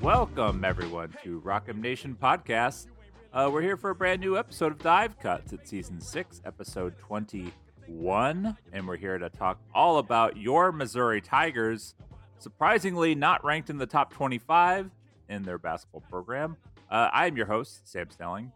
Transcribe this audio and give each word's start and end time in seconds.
Welcome, 0.00 0.64
everyone, 0.64 1.14
to 1.22 1.40
Rock 1.40 1.66
M 1.68 1.82
Nation 1.82 2.16
Podcast. 2.18 2.86
Uh, 3.34 3.50
we're 3.52 3.60
here 3.60 3.76
for 3.76 3.90
a 3.90 3.94
brand 3.94 4.22
new 4.22 4.38
episode 4.38 4.72
of 4.72 4.78
Dive 4.78 5.18
Cuts. 5.20 5.52
It's 5.52 5.68
season 5.68 6.00
six, 6.00 6.40
episode 6.46 6.96
21. 6.96 8.56
And 8.72 8.88
we're 8.88 8.96
here 8.96 9.18
to 9.18 9.28
talk 9.28 9.60
all 9.74 9.98
about 9.98 10.38
your 10.38 10.72
Missouri 10.72 11.20
Tigers. 11.20 11.94
Surprisingly, 12.38 13.14
not 13.14 13.44
ranked 13.44 13.68
in 13.68 13.76
the 13.76 13.86
top 13.86 14.14
25 14.14 14.90
in 15.28 15.42
their 15.42 15.58
basketball 15.58 16.02
program. 16.08 16.56
Uh, 16.90 17.10
I 17.12 17.26
am 17.26 17.36
your 17.36 17.46
host, 17.46 17.86
Sam 17.86 18.08
Snelling. 18.08 18.52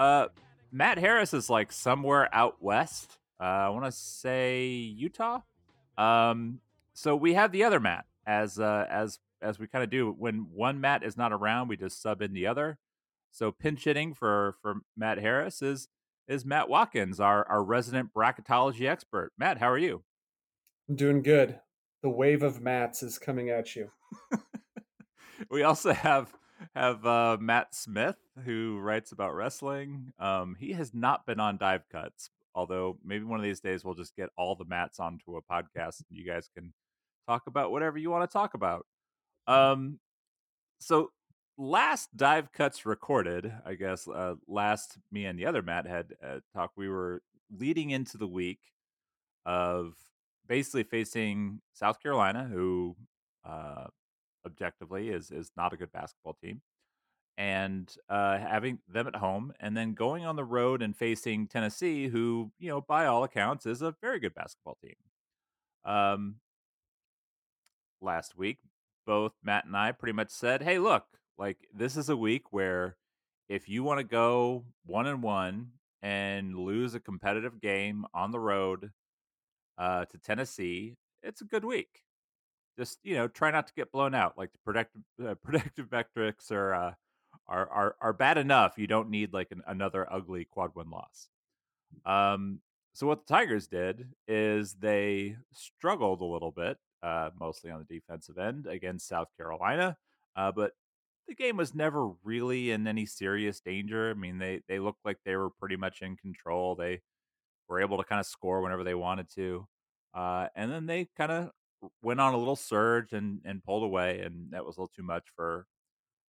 Uh, 0.00 0.28
Matt 0.72 0.96
Harris 0.96 1.34
is 1.34 1.50
like 1.50 1.70
somewhere 1.70 2.34
out 2.34 2.56
west. 2.62 3.18
Uh, 3.38 3.44
I 3.44 3.68
want 3.68 3.84
to 3.84 3.92
say 3.92 4.64
Utah. 4.66 5.40
Um, 5.98 6.60
so 6.94 7.14
we 7.14 7.34
have 7.34 7.52
the 7.52 7.64
other 7.64 7.80
Matt 7.80 8.06
as 8.26 8.58
uh, 8.58 8.86
as 8.88 9.18
as 9.42 9.58
we 9.58 9.66
kind 9.66 9.84
of 9.84 9.90
do 9.90 10.10
when 10.18 10.46
one 10.54 10.80
Matt 10.80 11.02
is 11.02 11.18
not 11.18 11.34
around, 11.34 11.68
we 11.68 11.76
just 11.76 12.00
sub 12.00 12.22
in 12.22 12.32
the 12.32 12.46
other. 12.46 12.78
So 13.30 13.52
pinch 13.52 13.84
hitting 13.84 14.14
for 14.14 14.54
for 14.62 14.76
Matt 14.96 15.18
Harris 15.18 15.60
is 15.60 15.88
is 16.26 16.46
Matt 16.46 16.70
Watkins, 16.70 17.20
our 17.20 17.46
our 17.46 17.62
resident 17.62 18.14
bracketology 18.14 18.88
expert. 18.88 19.32
Matt, 19.36 19.58
how 19.58 19.68
are 19.68 19.76
you? 19.76 20.02
I'm 20.88 20.96
doing 20.96 21.20
good. 21.20 21.60
The 22.02 22.08
wave 22.08 22.42
of 22.42 22.62
Matts 22.62 23.02
is 23.02 23.18
coming 23.18 23.50
at 23.50 23.76
you. 23.76 23.90
we 25.50 25.62
also 25.62 25.92
have 25.92 26.32
have 26.74 27.04
uh, 27.06 27.36
Matt 27.40 27.74
Smith 27.74 28.16
who 28.44 28.78
writes 28.78 29.12
about 29.12 29.34
wrestling. 29.34 30.12
Um, 30.18 30.56
he 30.58 30.72
has 30.72 30.92
not 30.94 31.26
been 31.26 31.40
on 31.40 31.56
Dive 31.56 31.84
Cuts, 31.90 32.30
although 32.54 32.98
maybe 33.04 33.24
one 33.24 33.38
of 33.38 33.44
these 33.44 33.60
days 33.60 33.84
we'll 33.84 33.94
just 33.94 34.16
get 34.16 34.30
all 34.36 34.54
the 34.54 34.64
Matts 34.64 35.00
onto 35.00 35.36
a 35.36 35.42
podcast 35.42 36.02
and 36.08 36.18
you 36.18 36.26
guys 36.26 36.48
can 36.54 36.72
talk 37.28 37.46
about 37.46 37.70
whatever 37.70 37.98
you 37.98 38.10
want 38.10 38.28
to 38.28 38.32
talk 38.32 38.54
about. 38.54 38.86
Um, 39.46 39.98
so 40.78 41.10
last 41.58 42.16
Dive 42.16 42.52
Cuts 42.52 42.86
recorded, 42.86 43.52
I 43.64 43.74
guess 43.74 44.08
uh, 44.08 44.34
last 44.48 44.98
me 45.12 45.26
and 45.26 45.38
the 45.38 45.46
other 45.46 45.62
Matt 45.62 45.86
had 45.86 46.14
uh, 46.24 46.40
talked. 46.54 46.76
We 46.76 46.88
were 46.88 47.22
leading 47.56 47.90
into 47.90 48.16
the 48.16 48.28
week 48.28 48.60
of 49.44 49.94
basically 50.48 50.82
facing 50.82 51.60
South 51.72 52.02
Carolina, 52.02 52.48
who 52.50 52.96
uh, 53.44 53.86
objectively 54.46 55.08
is 55.08 55.30
is 55.30 55.50
not 55.56 55.72
a 55.72 55.76
good 55.76 55.92
basketball 55.92 56.36
team 56.42 56.62
and 57.40 57.96
uh, 58.10 58.36
having 58.36 58.80
them 58.86 59.06
at 59.06 59.16
home 59.16 59.50
and 59.60 59.74
then 59.74 59.94
going 59.94 60.26
on 60.26 60.36
the 60.36 60.44
road 60.44 60.82
and 60.82 60.94
facing 60.94 61.46
Tennessee, 61.46 62.08
who, 62.08 62.52
you 62.58 62.68
know, 62.68 62.82
by 62.82 63.06
all 63.06 63.24
accounts 63.24 63.64
is 63.64 63.80
a 63.80 63.94
very 64.02 64.20
good 64.20 64.34
basketball 64.34 64.76
team. 64.82 64.96
Um, 65.82 66.34
last 68.02 68.36
week, 68.36 68.58
both 69.06 69.32
Matt 69.42 69.64
and 69.64 69.74
I 69.74 69.92
pretty 69.92 70.12
much 70.12 70.28
said, 70.28 70.62
hey, 70.62 70.78
look, 70.78 71.04
like 71.38 71.56
this 71.74 71.96
is 71.96 72.10
a 72.10 72.16
week 72.16 72.52
where 72.52 72.96
if 73.48 73.70
you 73.70 73.82
want 73.82 74.00
to 74.00 74.04
go 74.04 74.66
one 74.84 75.06
and 75.06 75.22
one 75.22 75.70
and 76.02 76.54
lose 76.54 76.94
a 76.94 77.00
competitive 77.00 77.58
game 77.58 78.04
on 78.12 78.32
the 78.32 78.40
road 78.40 78.90
uh, 79.78 80.04
to 80.04 80.18
Tennessee, 80.18 80.96
it's 81.22 81.40
a 81.40 81.46
good 81.46 81.64
week 81.64 82.02
just 82.80 82.98
you 83.02 83.14
know 83.14 83.28
try 83.28 83.50
not 83.50 83.66
to 83.66 83.74
get 83.74 83.92
blown 83.92 84.14
out. 84.14 84.38
Like 84.38 84.50
the 84.52 85.36
protective 85.36 85.84
uh, 85.84 85.86
metrics 85.92 86.50
are, 86.50 86.74
uh, 86.74 86.92
are 87.46 87.68
are 87.68 87.96
are 88.00 88.12
bad 88.12 88.38
enough. 88.38 88.78
You 88.78 88.86
don't 88.86 89.10
need 89.10 89.32
like 89.32 89.52
an, 89.52 89.62
another 89.66 90.10
ugly 90.10 90.46
quad 90.46 90.70
one 90.74 90.90
loss. 90.90 91.28
Um, 92.06 92.60
so 92.94 93.06
what 93.06 93.26
the 93.26 93.32
Tigers 93.32 93.66
did 93.66 94.08
is 94.26 94.74
they 94.74 95.36
struggled 95.52 96.22
a 96.22 96.24
little 96.24 96.50
bit, 96.50 96.78
uh, 97.02 97.30
mostly 97.38 97.70
on 97.70 97.84
the 97.86 97.94
defensive 97.94 98.38
end 98.38 98.66
against 98.66 99.08
South 99.08 99.28
Carolina, 99.36 99.96
uh, 100.34 100.50
but 100.50 100.72
the 101.28 101.34
game 101.34 101.56
was 101.56 101.74
never 101.74 102.10
really 102.24 102.70
in 102.70 102.86
any 102.86 103.06
serious 103.06 103.60
danger. 103.60 104.10
I 104.10 104.14
mean, 104.14 104.38
they 104.38 104.62
they 104.68 104.78
looked 104.78 105.04
like 105.04 105.18
they 105.24 105.36
were 105.36 105.50
pretty 105.50 105.76
much 105.76 106.00
in 106.00 106.16
control. 106.16 106.74
They 106.74 107.02
were 107.68 107.80
able 107.80 107.98
to 107.98 108.04
kind 108.04 108.20
of 108.20 108.26
score 108.26 108.62
whenever 108.62 108.84
they 108.84 108.94
wanted 108.94 109.28
to. 109.34 109.68
Uh, 110.12 110.48
and 110.56 110.72
then 110.72 110.86
they 110.86 111.08
kind 111.16 111.30
of 111.30 111.50
went 112.02 112.20
on 112.20 112.34
a 112.34 112.38
little 112.38 112.56
surge 112.56 113.12
and 113.12 113.40
and 113.44 113.64
pulled 113.64 113.84
away, 113.84 114.20
and 114.20 114.50
that 114.52 114.64
was 114.64 114.76
a 114.76 114.80
little 114.80 114.92
too 114.94 115.02
much 115.02 115.24
for 115.34 115.66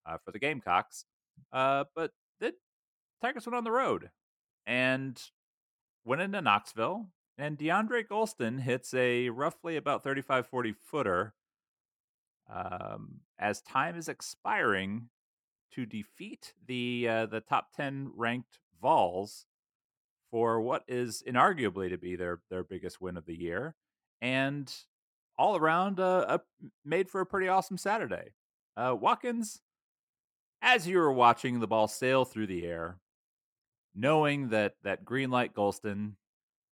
uh, 0.06 0.18
for 0.24 0.32
the 0.32 0.38
Gamecocks. 0.38 1.04
Uh, 1.52 1.84
but 1.94 2.12
the 2.40 2.54
Tigers 3.20 3.46
went 3.46 3.56
on 3.56 3.64
the 3.64 3.70
road 3.72 4.10
and 4.66 5.20
went 6.04 6.22
into 6.22 6.40
Knoxville, 6.40 7.06
and 7.38 7.58
DeAndre 7.58 8.06
Gholston 8.06 8.60
hits 8.60 8.94
a 8.94 9.28
roughly 9.28 9.76
about 9.76 10.02
35 10.02 10.46
40 10.46 10.72
footer 10.72 11.34
um, 12.52 13.20
as 13.38 13.62
time 13.62 13.96
is 13.96 14.08
expiring 14.08 15.08
to 15.72 15.86
defeat 15.86 16.54
the 16.66 17.06
uh, 17.08 17.26
the 17.26 17.40
top 17.40 17.72
10 17.74 18.12
ranked 18.14 18.58
Vols 18.80 19.46
for 20.30 20.60
what 20.60 20.82
is 20.88 21.22
inarguably 21.26 21.88
to 21.88 21.98
be 21.98 22.16
their 22.16 22.40
their 22.50 22.64
biggest 22.64 23.00
win 23.00 23.16
of 23.16 23.26
the 23.26 23.38
year 23.38 23.74
and 24.20 24.72
all 25.38 25.56
around 25.56 26.00
uh, 26.00 26.24
uh, 26.28 26.38
made 26.84 27.08
for 27.08 27.20
a 27.20 27.26
pretty 27.26 27.48
awesome 27.48 27.78
Saturday. 27.78 28.30
Uh, 28.76 28.96
Watkins, 28.98 29.60
as 30.60 30.86
you 30.86 30.98
were 30.98 31.12
watching 31.12 31.60
the 31.60 31.66
ball 31.66 31.88
sail 31.88 32.24
through 32.24 32.46
the 32.46 32.64
air, 32.64 32.98
knowing 33.94 34.48
that 34.48 34.74
that 34.82 35.04
green 35.04 35.30
light 35.30 35.54
Gholston 35.54 36.12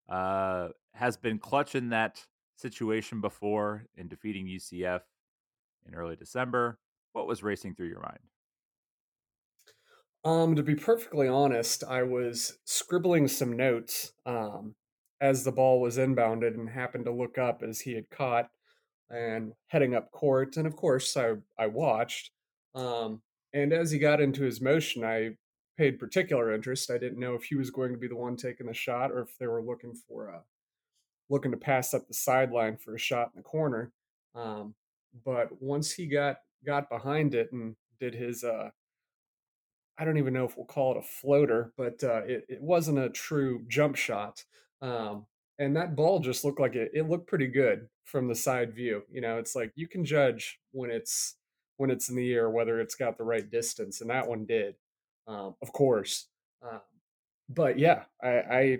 uh, 0.09 0.69
has 0.95 1.17
been 1.17 1.39
clutch 1.39 1.75
in 1.75 1.91
that 1.91 2.25
situation 2.57 3.21
before 3.21 3.87
in 3.97 4.09
defeating 4.09 4.47
UCF 4.47 5.01
in 5.87 5.95
early 5.95 6.17
December, 6.17 6.79
what 7.13 7.27
was 7.27 7.43
racing 7.43 7.75
through 7.75 7.89
your 7.89 8.01
mind? 8.01 8.19
Um, 10.23 10.55
to 10.57 10.63
be 10.63 10.75
perfectly 10.75 11.29
honest, 11.29 11.83
I 11.85 12.03
was 12.03 12.59
scribbling 12.65 13.27
some 13.27 13.57
notes 13.57 14.13
um, 14.27 14.75
as 15.21 15.45
the 15.45 15.53
ball 15.53 15.81
was 15.81 15.99
inbounded 15.99 16.55
and 16.55 16.69
happened 16.69 17.05
to 17.05 17.13
look 17.13 17.39
up 17.39 17.63
as 17.63 17.81
he 17.81 17.93
had 17.95 18.09
caught 18.11 18.49
and 19.11 19.53
heading 19.69 19.95
up 19.95 20.11
court. 20.13 20.57
And 20.57 20.67
of 20.67 20.77
course, 20.77 21.17
I, 21.17 21.35
I 21.59 21.67
watched. 21.67 22.31
Um, 22.75 23.21
and 23.53 23.73
as 23.73 23.91
he 23.91 23.99
got 23.99 24.21
into 24.21 24.43
his 24.43 24.61
motion, 24.61 25.05
I 25.05 25.31
paid 25.77 25.99
particular 25.99 26.53
interest. 26.53 26.91
I 26.91 26.99
didn't 26.99 27.19
know 27.19 27.35
if 27.35 27.45
he 27.45 27.57
was 27.57 27.71
going 27.71 27.93
to 27.93 27.99
be 27.99 28.09
the 28.09 28.17
one 28.17 28.37
taking 28.37 28.67
the 28.67 28.75
shot 28.75 29.11
or 29.11 29.21
if 29.21 29.37
they 29.39 29.47
were 29.47 29.63
looking 29.63 29.95
for 29.95 30.29
a 30.29 30.43
looking 31.29 31.53
to 31.53 31.57
pass 31.57 31.95
up 31.95 32.07
the 32.09 32.15
sideline 32.15 32.77
for 32.77 32.95
a 32.95 32.99
shot 32.99 33.31
in 33.35 33.39
the 33.39 33.43
corner. 33.43 33.93
Um, 34.35 34.75
but 35.25 35.49
once 35.61 35.93
he 35.93 36.07
got 36.07 36.37
got 36.65 36.91
behind 36.91 37.35
it 37.35 37.51
and 37.53 37.77
did 37.99 38.15
his 38.15 38.45
uh, 38.45 38.71
I 39.99 40.05
don't 40.05 40.19
even 40.19 40.33
know 40.33 40.45
if 40.45 40.57
we'll 40.57 40.67
call 40.67 40.93
it 40.93 40.99
a 40.99 41.03
floater, 41.03 41.73
but 41.77 42.03
uh, 42.03 42.23
it, 42.25 42.47
it 42.49 42.63
wasn't 42.63 42.99
a 42.99 43.11
true 43.11 43.65
jump 43.69 43.97
shot. 43.97 44.45
Um, 44.83 45.27
and 45.59 45.77
that 45.77 45.95
ball 45.95 46.21
just 46.21 46.45
looked 46.45 46.59
like 46.59 46.75
it, 46.75 46.91
it 46.95 47.09
looked 47.09 47.29
pretty 47.29 47.47
good 47.47 47.87
from 48.05 48.29
the 48.29 48.35
side 48.35 48.75
view. 48.75 49.03
You 49.13 49.21
know, 49.21 49.39
it's 49.39 49.55
like 49.55 49.73
you 49.77 49.87
can 49.87 50.05
judge 50.05 50.59
when 50.73 50.91
it's 50.91 51.37
when 51.77 51.91
it's 51.91 52.09
in 52.09 52.17
the 52.17 52.33
air 52.33 52.51
whether 52.51 52.81
it's 52.81 52.95
got 52.95 53.19
the 53.19 53.25
right 53.25 53.49
distance, 53.51 54.01
and 54.01 54.11
that 54.11 54.27
one 54.27 54.47
did, 54.47 54.75
um, 55.29 55.55
of 55.63 55.73
course. 55.73 56.29
Um, 56.63 56.81
but 57.49 57.79
yeah, 57.79 58.05
I, 58.23 58.29
I 58.29 58.79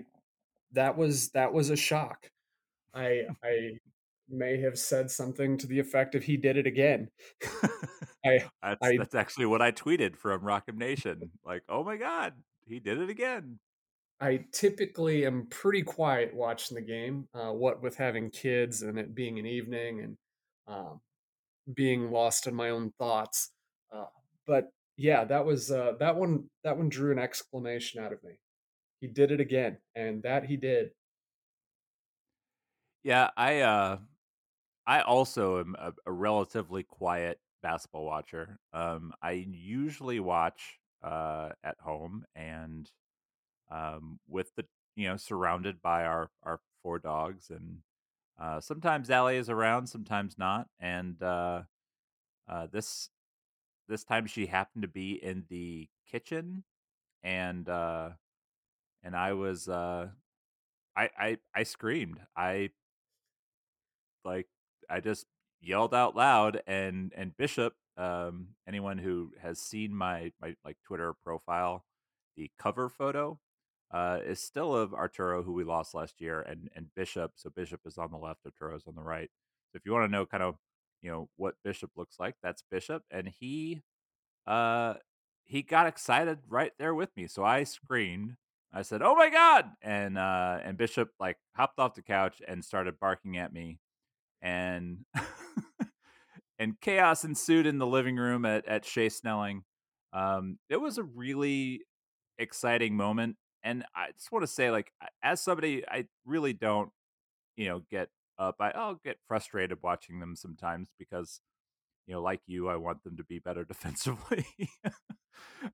that 0.73 0.97
was 0.97 1.29
that 1.29 1.53
was 1.53 1.69
a 1.69 1.75
shock. 1.75 2.31
I 2.93 3.23
I 3.43 3.77
may 4.29 4.59
have 4.61 4.79
said 4.79 5.11
something 5.11 5.57
to 5.59 5.67
the 5.67 5.79
effect 5.79 6.15
of 6.15 6.23
"He 6.23 6.35
did 6.35 6.57
it 6.57 6.65
again." 6.65 7.09
I, 8.25 8.45
that's, 8.61 8.77
I, 8.81 8.97
that's 8.97 9.15
actually 9.15 9.47
what 9.47 9.61
I 9.61 9.71
tweeted 9.71 10.15
from 10.15 10.43
Rock 10.43 10.65
M 10.67 10.77
Nation. 10.77 11.31
Like, 11.45 11.63
oh 11.69 11.83
my 11.83 11.97
god, 11.97 12.33
he 12.65 12.79
did 12.79 12.99
it 12.99 13.09
again. 13.09 13.59
I 14.21 14.45
typically 14.53 15.25
am 15.25 15.47
pretty 15.47 15.83
quiet 15.83 16.35
watching 16.35 16.75
the 16.75 16.81
game. 16.81 17.27
Uh, 17.33 17.51
what 17.53 17.81
with 17.81 17.97
having 17.97 18.29
kids 18.31 18.83
and 18.83 18.99
it 18.99 19.15
being 19.15 19.39
an 19.39 19.45
evening 19.47 20.01
and 20.01 20.17
um, 20.67 21.01
being 21.73 22.11
lost 22.11 22.47
in 22.47 22.55
my 22.55 22.69
own 22.71 22.91
thoughts. 22.99 23.51
Uh, 23.91 24.07
but 24.47 24.71
yeah, 24.97 25.25
that 25.25 25.45
was 25.45 25.71
uh, 25.71 25.93
that 25.99 26.15
one. 26.17 26.49
That 26.63 26.77
one 26.77 26.89
drew 26.89 27.11
an 27.11 27.19
exclamation 27.19 28.01
out 28.03 28.13
of 28.13 28.23
me. 28.23 28.37
he 29.01 29.07
did 29.07 29.31
it 29.31 29.41
again, 29.41 29.79
and 29.95 30.23
that 30.23 30.45
he 30.45 30.57
did. 30.57 30.93
Yeah, 33.03 33.29
I 33.37 33.61
uh 33.61 33.99
I 34.87 35.01
also 35.01 35.59
am 35.61 35.75
a, 35.77 35.93
a 36.05 36.11
relatively 36.11 36.83
quiet 36.83 37.41
basketball 37.63 38.05
watcher. 38.05 38.59
Um 38.73 39.13
I 39.21 39.33
usually 39.33 40.21
watch 40.21 40.79
uh 41.03 41.51
at 41.63 41.79
home 41.81 42.25
and 42.35 42.91
um 43.71 44.19
with 44.27 44.53
the 44.55 44.65
you 44.95 45.07
know 45.07 45.17
surrounded 45.17 45.81
by 45.81 46.03
our 46.05 46.29
our 46.43 46.59
four 46.83 46.99
dogs 46.99 47.49
and 47.49 47.79
uh 48.39 48.59
sometimes 48.59 49.09
Allie 49.09 49.37
is 49.37 49.49
around, 49.49 49.87
sometimes 49.87 50.37
not. 50.37 50.67
And 50.79 51.21
uh 51.21 51.63
uh 52.49 52.67
this 52.71 53.09
this 53.87 54.03
time 54.03 54.25
she 54.25 54.47
happened 54.47 54.81
to 54.83 54.87
be 54.87 55.13
in 55.13 55.45
the 55.49 55.87
kitchen 56.09 56.63
and 57.23 57.67
uh 57.69 58.09
and 59.03 59.15
I 59.15 59.33
was 59.33 59.69
uh 59.69 60.07
I 60.95 61.09
I 61.17 61.37
I 61.55 61.63
screamed. 61.63 62.19
I 62.35 62.71
like 64.23 64.47
I 64.89 64.99
just 64.99 65.25
yelled 65.61 65.93
out 65.93 66.15
loud 66.15 66.61
and 66.67 67.13
and 67.15 67.37
Bishop 67.37 67.75
um 67.97 68.49
anyone 68.67 68.97
who 68.97 69.31
has 69.41 69.59
seen 69.59 69.93
my 69.95 70.31
my 70.41 70.55
like 70.65 70.77
Twitter 70.83 71.13
profile 71.23 71.85
the 72.35 72.49
cover 72.57 72.89
photo 72.89 73.39
uh 73.93 74.19
is 74.25 74.41
still 74.41 74.75
of 74.75 74.93
Arturo 74.93 75.43
who 75.43 75.53
we 75.53 75.63
lost 75.63 75.93
last 75.93 76.21
year 76.21 76.41
and 76.41 76.69
and 76.75 76.87
Bishop 76.95 77.33
so 77.35 77.49
Bishop 77.49 77.81
is 77.85 77.97
on 77.97 78.11
the 78.11 78.17
left 78.17 78.45
Arturo 78.45 78.75
is 78.75 78.83
on 78.87 78.95
the 78.95 79.03
right. 79.03 79.29
So 79.71 79.77
if 79.77 79.85
you 79.85 79.91
want 79.93 80.05
to 80.05 80.11
know 80.11 80.25
kind 80.25 80.43
of 80.43 80.55
you 81.01 81.11
know 81.11 81.29
what 81.37 81.55
Bishop 81.63 81.91
looks 81.95 82.17
like 82.19 82.35
that's 82.43 82.63
Bishop 82.69 83.03
and 83.11 83.31
he 83.39 83.81
uh 84.47 84.95
he 85.45 85.61
got 85.61 85.87
excited 85.87 86.39
right 86.47 86.71
there 86.79 86.95
with 86.95 87.09
me. 87.17 87.27
So 87.27 87.43
I 87.43 87.63
screamed 87.63 88.37
I 88.73 88.83
said, 88.83 89.01
"Oh 89.01 89.15
my 89.15 89.29
god!" 89.29 89.65
and 89.81 90.17
uh, 90.17 90.59
and 90.63 90.77
Bishop 90.77 91.09
like 91.19 91.37
hopped 91.55 91.79
off 91.79 91.95
the 91.95 92.01
couch 92.01 92.41
and 92.47 92.63
started 92.63 92.99
barking 92.99 93.37
at 93.37 93.51
me, 93.51 93.79
and 94.41 94.99
and 96.59 96.79
chaos 96.79 97.25
ensued 97.25 97.65
in 97.65 97.79
the 97.79 97.87
living 97.87 98.15
room 98.15 98.45
at 98.45 98.65
at 98.67 98.85
Shea 98.85 99.09
Snelling. 99.09 99.63
Um, 100.13 100.57
it 100.69 100.77
was 100.79 100.97
a 100.97 101.03
really 101.03 101.81
exciting 102.37 102.95
moment, 102.95 103.35
and 103.63 103.85
I 103.95 104.11
just 104.11 104.31
want 104.31 104.43
to 104.43 104.47
say, 104.47 104.71
like, 104.71 104.91
as 105.23 105.41
somebody, 105.41 105.83
I 105.87 106.07
really 106.25 106.53
don't, 106.53 106.91
you 107.57 107.67
know, 107.69 107.81
get 107.91 108.09
up. 108.39 108.55
I, 108.59 108.71
I'll 108.71 108.95
get 108.95 109.17
frustrated 109.27 109.79
watching 109.83 110.19
them 110.19 110.35
sometimes 110.35 110.89
because 110.97 111.41
you 112.07 112.13
know, 112.13 112.21
like 112.21 112.41
you, 112.47 112.67
I 112.67 112.75
want 112.75 113.03
them 113.03 113.17
to 113.17 113.23
be 113.23 113.39
better 113.39 113.63
defensively. 113.65 114.45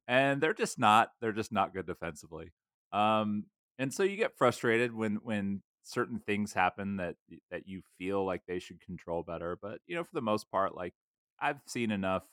and 0.07 0.41
they're 0.41 0.53
just 0.53 0.79
not. 0.79 1.11
They're 1.21 1.31
just 1.31 1.51
not 1.51 1.73
good 1.73 1.87
defensively. 1.87 2.51
Um, 2.91 3.45
and 3.79 3.93
so 3.93 4.03
you 4.03 4.17
get 4.17 4.37
frustrated 4.37 4.93
when 4.93 5.15
when 5.17 5.61
certain 5.83 6.19
things 6.19 6.53
happen 6.53 6.97
that 6.97 7.15
that 7.51 7.67
you 7.67 7.81
feel 7.97 8.25
like 8.25 8.41
they 8.47 8.59
should 8.59 8.81
control 8.81 9.23
better. 9.23 9.57
But 9.61 9.79
you 9.87 9.95
know, 9.95 10.03
for 10.03 10.13
the 10.13 10.21
most 10.21 10.49
part, 10.51 10.75
like 10.75 10.93
I've 11.39 11.61
seen 11.67 11.91
enough 11.91 12.25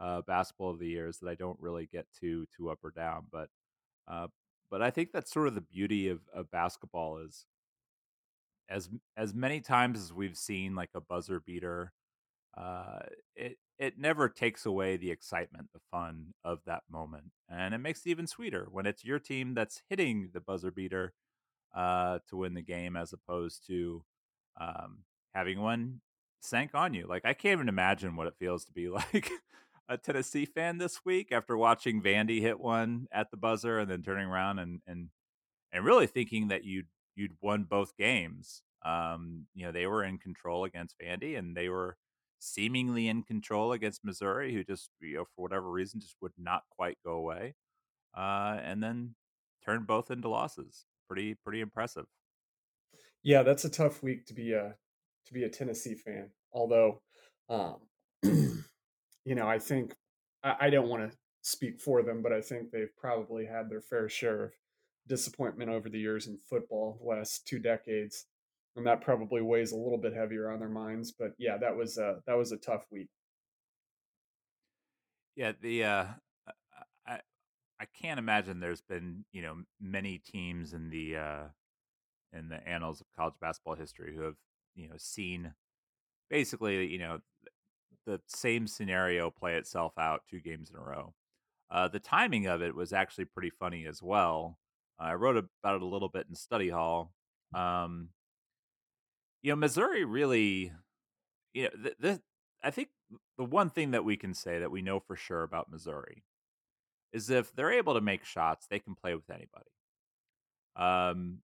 uh, 0.00 0.22
basketball 0.22 0.70
of 0.70 0.78
the 0.78 0.88
years 0.88 1.18
that 1.18 1.28
I 1.28 1.34
don't 1.34 1.60
really 1.60 1.88
get 1.92 2.06
too 2.18 2.46
too 2.56 2.70
up 2.70 2.78
or 2.84 2.90
down. 2.90 3.26
But 3.30 3.48
uh, 4.08 4.28
but 4.70 4.82
I 4.82 4.90
think 4.90 5.12
that's 5.12 5.32
sort 5.32 5.48
of 5.48 5.54
the 5.54 5.60
beauty 5.60 6.08
of, 6.08 6.20
of 6.34 6.50
basketball 6.50 7.18
is 7.18 7.46
as 8.68 8.88
as 9.16 9.34
many 9.34 9.60
times 9.60 9.98
as 9.98 10.12
we've 10.12 10.36
seen 10.36 10.74
like 10.74 10.90
a 10.94 11.00
buzzer 11.00 11.40
beater 11.40 11.92
uh, 12.56 13.00
it 13.36 13.58
it 13.78 13.98
never 13.98 14.28
takes 14.28 14.66
away 14.66 14.96
the 14.96 15.10
excitement, 15.10 15.68
the 15.72 15.80
fun 15.90 16.34
of 16.44 16.60
that 16.66 16.82
moment, 16.90 17.32
and 17.48 17.74
it 17.74 17.78
makes 17.78 18.04
it 18.04 18.10
even 18.10 18.26
sweeter 18.26 18.68
when 18.70 18.86
it's 18.86 19.04
your 19.04 19.18
team 19.20 19.54
that's 19.54 19.82
hitting 19.88 20.30
the 20.34 20.40
buzzer 20.40 20.72
beater 20.72 21.14
uh, 21.74 22.18
to 22.28 22.36
win 22.38 22.54
the 22.54 22.62
game, 22.62 22.96
as 22.96 23.12
opposed 23.12 23.66
to 23.68 24.04
um, 24.60 25.00
having 25.34 25.60
one 25.60 26.00
sank 26.40 26.72
on 26.74 26.94
you. 26.94 27.06
Like 27.08 27.24
I 27.24 27.34
can't 27.34 27.54
even 27.58 27.68
imagine 27.68 28.16
what 28.16 28.26
it 28.28 28.36
feels 28.38 28.64
to 28.66 28.72
be 28.72 28.88
like 28.90 29.30
a 29.88 29.96
Tennessee 29.98 30.44
fan 30.44 30.78
this 30.78 31.04
week 31.04 31.32
after 31.32 31.56
watching 31.56 32.02
Vandy 32.02 32.40
hit 32.40 32.60
one 32.60 33.06
at 33.12 33.30
the 33.30 33.36
buzzer 33.36 33.78
and 33.78 33.90
then 33.90 34.02
turning 34.02 34.28
around 34.28 34.58
and 34.58 34.80
and 34.86 35.10
and 35.72 35.84
really 35.84 36.06
thinking 36.06 36.48
that 36.48 36.64
you'd 36.64 36.88
you'd 37.16 37.36
won 37.42 37.64
both 37.64 37.96
games. 37.96 38.62
Um, 38.84 39.46
you 39.54 39.66
know, 39.66 39.72
they 39.72 39.86
were 39.86 40.04
in 40.04 40.18
control 40.18 40.64
against 40.64 40.96
Vandy, 41.00 41.38
and 41.38 41.56
they 41.56 41.68
were 41.68 41.96
seemingly 42.38 43.08
in 43.08 43.22
control 43.24 43.72
against 43.72 44.04
Missouri, 44.04 44.54
who 44.54 44.64
just 44.64 44.90
you 45.00 45.16
know 45.16 45.24
for 45.24 45.42
whatever 45.42 45.70
reason 45.70 46.00
just 46.00 46.16
would 46.22 46.32
not 46.38 46.64
quite 46.70 46.98
go 47.04 47.12
away, 47.12 47.54
uh, 48.16 48.58
and 48.62 48.82
then 48.82 49.16
turned 49.64 49.86
both 49.86 50.10
into 50.10 50.28
losses. 50.28 50.86
Pretty 51.08 51.34
pretty 51.34 51.60
impressive. 51.60 52.06
Yeah, 53.22 53.42
that's 53.42 53.64
a 53.64 53.70
tough 53.70 54.02
week 54.02 54.26
to 54.26 54.34
be 54.34 54.52
a 54.52 54.76
to 55.26 55.32
be 55.34 55.44
a 55.44 55.48
Tennessee 55.50 55.94
fan. 55.94 56.30
Although, 56.52 57.02
um, 57.48 57.80
you 59.28 59.34
know, 59.34 59.48
I 59.48 59.58
think 59.58 59.94
I, 60.42 60.56
I 60.60 60.70
don't 60.70 60.88
want 60.88 61.10
to 61.10 61.16
speak 61.42 61.80
for 61.80 62.02
them, 62.02 62.22
but 62.22 62.32
I 62.32 62.40
think 62.40 62.70
they've 62.70 62.94
probably 62.96 63.46
had 63.46 63.68
their 63.68 63.80
fair 63.80 64.08
share 64.08 64.44
of 64.44 64.52
disappointment 65.06 65.70
over 65.70 65.88
the 65.88 65.98
years 65.98 66.26
in 66.26 66.38
football, 66.48 66.98
the 67.00 67.08
last 67.08 67.46
two 67.46 67.58
decades 67.58 68.26
and 68.78 68.86
that 68.86 69.00
probably 69.00 69.42
weighs 69.42 69.72
a 69.72 69.76
little 69.76 69.98
bit 69.98 70.14
heavier 70.14 70.50
on 70.50 70.60
their 70.60 70.68
minds. 70.68 71.12
But 71.12 71.32
yeah, 71.36 71.58
that 71.58 71.76
was 71.76 71.98
a 71.98 72.18
that 72.26 72.38
was 72.38 72.52
a 72.52 72.56
tough 72.56 72.86
week. 72.90 73.08
Yeah, 75.34 75.52
the 75.60 75.84
uh, 75.84 76.06
I 77.06 77.20
I 77.80 77.84
can't 78.00 78.18
imagine 78.18 78.60
there's 78.60 78.80
been 78.80 79.24
you 79.32 79.42
know 79.42 79.56
many 79.80 80.18
teams 80.18 80.72
in 80.72 80.90
the 80.90 81.16
uh, 81.16 81.44
in 82.32 82.48
the 82.48 82.66
annals 82.66 83.00
of 83.00 83.08
college 83.16 83.34
basketball 83.40 83.74
history 83.74 84.14
who 84.14 84.22
have 84.22 84.36
you 84.76 84.88
know 84.88 84.96
seen 84.96 85.54
basically 86.30 86.86
you 86.86 86.98
know 86.98 87.18
the 88.08 88.20
same 88.26 88.66
scenario 88.66 89.30
play 89.30 89.56
itself 89.56 89.92
out 89.98 90.22
two 90.28 90.40
games 90.40 90.70
in 90.70 90.76
a 90.76 90.82
row. 90.82 91.12
Uh, 91.70 91.88
the 91.88 92.00
timing 92.00 92.46
of 92.46 92.62
it 92.62 92.74
was 92.74 92.92
actually 92.92 93.26
pretty 93.26 93.50
funny 93.50 93.84
as 93.86 94.02
well. 94.02 94.58
I 94.98 95.12
wrote 95.12 95.36
about 95.36 95.76
it 95.76 95.82
a 95.82 95.86
little 95.86 96.08
bit 96.08 96.26
in 96.26 96.34
study 96.34 96.70
hall. 96.70 97.12
Um, 97.54 98.08
you 99.42 99.52
know, 99.52 99.56
Missouri 99.56 100.04
really, 100.06 100.72
you 101.52 101.64
know, 101.64 101.70
the, 101.74 101.94
the 102.00 102.22
I 102.64 102.70
think 102.70 102.88
the 103.36 103.44
one 103.44 103.68
thing 103.68 103.90
that 103.90 104.06
we 104.06 104.16
can 104.16 104.32
say 104.32 104.58
that 104.58 104.70
we 104.70 104.80
know 104.80 104.98
for 104.98 105.14
sure 105.14 105.42
about 105.42 105.70
Missouri 105.70 106.24
is 107.12 107.28
if 107.28 107.54
they're 107.54 107.72
able 107.72 107.94
to 107.94 108.00
make 108.00 108.24
shots, 108.24 108.66
they 108.66 108.78
can 108.78 108.94
play 108.94 109.14
with 109.14 109.30
anybody. 109.30 109.70
Um, 110.76 111.40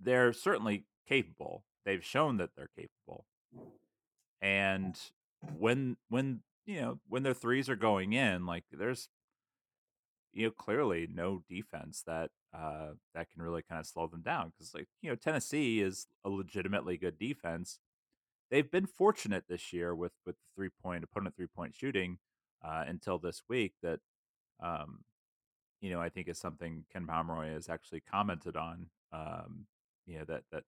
they're 0.00 0.32
certainly 0.32 0.86
capable. 1.08 1.64
They've 1.84 2.04
shown 2.04 2.36
that 2.38 2.50
they're 2.56 2.70
capable. 2.76 3.26
And 4.40 4.98
when 5.58 5.96
when 6.08 6.40
you 6.66 6.80
know 6.80 7.00
when 7.08 7.22
their 7.22 7.34
threes 7.34 7.68
are 7.68 7.76
going 7.76 8.12
in, 8.12 8.46
like 8.46 8.64
there's 8.70 9.08
you 10.32 10.46
know 10.46 10.50
clearly 10.50 11.08
no 11.12 11.42
defense 11.48 12.02
that 12.06 12.30
uh, 12.54 12.90
that 13.14 13.30
can 13.30 13.42
really 13.42 13.62
kind 13.62 13.80
of 13.80 13.86
slow 13.86 14.06
them 14.06 14.22
down 14.22 14.50
because 14.50 14.74
like 14.74 14.88
you 15.00 15.10
know 15.10 15.16
Tennessee 15.16 15.80
is 15.80 16.06
a 16.24 16.28
legitimately 16.28 16.96
good 16.96 17.18
defense. 17.18 17.78
They've 18.50 18.70
been 18.70 18.86
fortunate 18.86 19.44
this 19.48 19.72
year 19.72 19.94
with 19.94 20.12
with 20.26 20.36
the 20.36 20.48
three 20.54 20.70
point 20.82 21.04
opponent 21.04 21.34
three 21.36 21.46
point 21.46 21.74
shooting 21.74 22.18
uh, 22.64 22.84
until 22.86 23.18
this 23.18 23.42
week 23.48 23.74
that 23.82 24.00
um, 24.62 25.00
you 25.80 25.90
know 25.90 26.00
I 26.00 26.08
think 26.08 26.28
is 26.28 26.38
something 26.38 26.84
Ken 26.92 27.06
Pomeroy 27.06 27.52
has 27.52 27.68
actually 27.68 28.00
commented 28.00 28.56
on. 28.56 28.86
Um, 29.12 29.66
you 30.06 30.18
know 30.18 30.24
that 30.28 30.42
that 30.52 30.64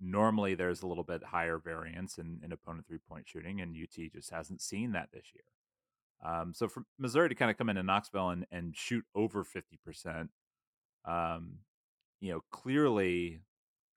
normally 0.00 0.54
there's 0.54 0.82
a 0.82 0.86
little 0.86 1.04
bit 1.04 1.24
higher 1.24 1.58
variance 1.58 2.18
in, 2.18 2.40
in 2.44 2.52
opponent 2.52 2.86
three 2.86 2.98
point 2.98 3.28
shooting, 3.28 3.60
and 3.60 3.76
UT 3.76 4.12
just 4.12 4.30
hasn't 4.30 4.60
seen 4.60 4.92
that 4.92 5.08
this 5.12 5.26
year. 5.34 5.44
Um, 6.24 6.54
so 6.54 6.68
for 6.68 6.84
Missouri 6.98 7.28
to 7.28 7.34
kind 7.34 7.50
of 7.50 7.58
come 7.58 7.68
into 7.68 7.82
Knoxville 7.82 8.30
and, 8.30 8.46
and 8.50 8.76
shoot 8.76 9.04
over 9.14 9.44
50%, 9.44 10.28
um, 11.04 11.58
you 12.20 12.32
know, 12.32 12.42
clearly, 12.50 13.40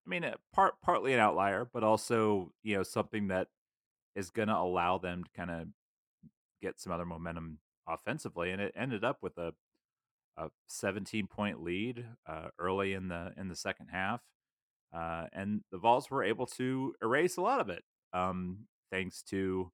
I 0.06 0.10
mean, 0.10 0.24
uh, 0.24 0.36
part 0.54 0.76
partly 0.84 1.14
an 1.14 1.20
outlier, 1.20 1.68
but 1.72 1.84
also, 1.84 2.52
you 2.64 2.76
know, 2.76 2.84
something 2.84 3.30
that 3.30 3.48
is 4.16 4.30
going 4.30 4.50
to 4.50 4.58
allow 4.58 4.98
them 4.98 5.24
to 5.24 5.30
kind 5.32 5.50
of 5.50 5.68
get 6.62 6.80
some 6.80 6.92
other 6.92 7.06
momentum 7.06 7.60
offensively. 7.88 8.52
And 8.52 8.62
it 8.62 8.74
ended 8.76 9.04
up 9.04 9.20
with 9.22 9.38
a, 9.38 9.54
a 10.38 10.50
17 10.68 11.28
point 11.28 11.64
lead 11.64 12.06
uh, 12.28 12.50
early 12.60 12.94
in 12.94 13.08
the 13.08 13.34
in 13.38 13.48
the 13.48 13.56
second 13.56 13.88
half. 13.92 14.22
Uh, 14.94 15.26
and 15.34 15.62
the 15.72 15.78
Vols 15.78 16.10
were 16.10 16.24
able 16.24 16.48
to 16.48 16.94
erase 17.02 17.38
a 17.38 17.42
lot 17.42 17.60
of 17.60 17.70
it, 17.70 17.84
um, 18.14 18.66
thanks 18.92 19.22
to 19.24 19.72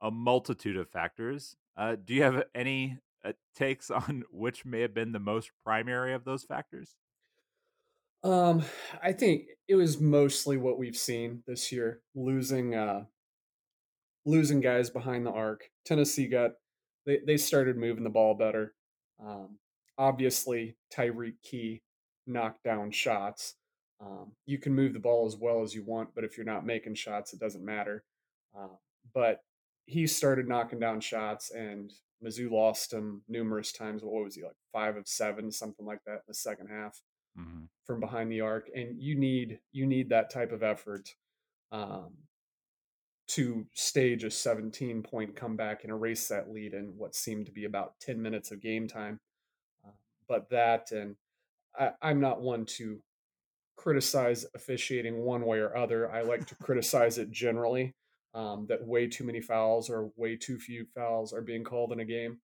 a 0.00 0.10
multitude 0.10 0.76
of 0.76 0.88
factors. 0.88 1.56
Uh, 1.76 1.96
do 2.02 2.14
you 2.14 2.22
have 2.22 2.44
any 2.54 2.98
uh, 3.24 3.32
takes 3.56 3.90
on 3.90 4.24
which 4.30 4.64
may 4.64 4.80
have 4.80 4.94
been 4.94 5.12
the 5.12 5.18
most 5.18 5.50
primary 5.64 6.14
of 6.14 6.24
those 6.24 6.44
factors? 6.44 6.96
Um, 8.22 8.62
I 9.02 9.12
think 9.12 9.44
it 9.66 9.76
was 9.76 9.98
mostly 10.00 10.58
what 10.58 10.78
we've 10.78 10.96
seen 10.96 11.42
this 11.46 11.72
year, 11.72 12.00
losing 12.14 12.74
uh 12.74 13.04
losing 14.26 14.60
guys 14.60 14.90
behind 14.90 15.24
the 15.24 15.30
arc. 15.30 15.70
Tennessee 15.86 16.28
got 16.28 16.52
they, 17.06 17.20
they 17.26 17.36
started 17.36 17.76
moving 17.76 18.04
the 18.04 18.10
ball 18.10 18.34
better. 18.34 18.74
Um, 19.24 19.58
obviously 19.96 20.76
Tyreke 20.94 21.40
Key 21.42 21.82
knocked 22.26 22.62
down 22.64 22.90
shots. 22.90 23.54
Um, 24.00 24.32
you 24.46 24.58
can 24.58 24.74
move 24.74 24.94
the 24.94 24.98
ball 24.98 25.26
as 25.26 25.36
well 25.36 25.62
as 25.62 25.74
you 25.74 25.84
want, 25.84 26.10
but 26.14 26.24
if 26.24 26.36
you're 26.36 26.46
not 26.46 26.64
making 26.64 26.94
shots, 26.94 27.32
it 27.32 27.40
doesn't 27.40 27.64
matter. 27.64 28.04
Uh, 28.58 28.76
but 29.12 29.42
he 29.84 30.06
started 30.06 30.48
knocking 30.48 30.78
down 30.78 31.00
shots, 31.00 31.50
and 31.50 31.92
Mizzou 32.24 32.50
lost 32.50 32.92
him 32.92 33.22
numerous 33.28 33.72
times. 33.72 34.02
What 34.02 34.24
was 34.24 34.36
he 34.36 34.42
like, 34.42 34.56
five 34.72 34.96
of 34.96 35.06
seven, 35.06 35.50
something 35.50 35.84
like 35.84 36.00
that 36.06 36.12
in 36.12 36.28
the 36.28 36.34
second 36.34 36.68
half 36.68 37.00
mm-hmm. 37.38 37.64
from 37.86 38.00
behind 38.00 38.32
the 38.32 38.40
arc? 38.40 38.70
And 38.74 39.00
you 39.00 39.16
need 39.16 39.58
you 39.72 39.86
need 39.86 40.08
that 40.10 40.30
type 40.30 40.52
of 40.52 40.62
effort 40.62 41.14
um, 41.72 42.12
to 43.28 43.66
stage 43.74 44.24
a 44.24 44.30
17 44.30 45.02
point 45.02 45.36
comeback 45.36 45.84
and 45.84 45.92
erase 45.92 46.26
that 46.28 46.50
lead 46.50 46.74
in 46.74 46.94
what 46.96 47.14
seemed 47.14 47.46
to 47.46 47.52
be 47.52 47.64
about 47.64 47.94
10 48.00 48.20
minutes 48.20 48.50
of 48.50 48.60
game 48.60 48.88
time. 48.88 49.20
Uh, 49.86 49.92
but 50.28 50.50
that, 50.50 50.90
and 50.90 51.16
I, 51.78 51.90
I'm 52.02 52.20
not 52.20 52.40
one 52.40 52.64
to 52.76 53.00
criticize 53.80 54.44
officiating 54.54 55.16
one 55.16 55.46
way 55.46 55.58
or 55.58 55.74
other. 55.74 56.12
I 56.12 56.20
like 56.20 56.46
to 56.46 56.54
criticize 56.62 57.16
it 57.16 57.30
generally 57.30 57.94
um, 58.34 58.66
that 58.68 58.86
way 58.86 59.06
too 59.06 59.24
many 59.24 59.40
fouls 59.40 59.88
or 59.88 60.10
way 60.16 60.36
too 60.36 60.58
few 60.58 60.84
fouls 60.94 61.32
are 61.32 61.40
being 61.40 61.64
called 61.64 61.92
in 61.92 62.00
a 62.00 62.04
game. 62.04 62.38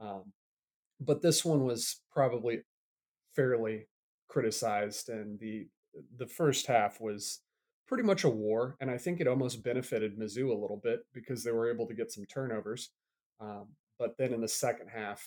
Um, 0.00 0.32
but 1.00 1.22
this 1.22 1.44
one 1.44 1.64
was 1.64 2.00
probably 2.12 2.62
fairly 3.36 3.86
criticized, 4.28 5.08
and 5.08 5.38
the 5.38 5.66
the 6.16 6.26
first 6.26 6.66
half 6.66 7.00
was 7.00 7.40
pretty 7.86 8.02
much 8.02 8.24
a 8.24 8.28
war, 8.28 8.76
and 8.80 8.90
I 8.90 8.98
think 8.98 9.20
it 9.20 9.28
almost 9.28 9.62
benefited 9.62 10.18
Mizzou 10.18 10.50
a 10.50 10.60
little 10.60 10.80
bit 10.82 11.00
because 11.12 11.44
they 11.44 11.52
were 11.52 11.72
able 11.72 11.86
to 11.86 11.94
get 11.94 12.10
some 12.10 12.24
turnovers. 12.26 12.90
Um, 13.40 13.68
but 13.98 14.16
then 14.18 14.32
in 14.32 14.40
the 14.40 14.48
second 14.48 14.88
half, 14.88 15.22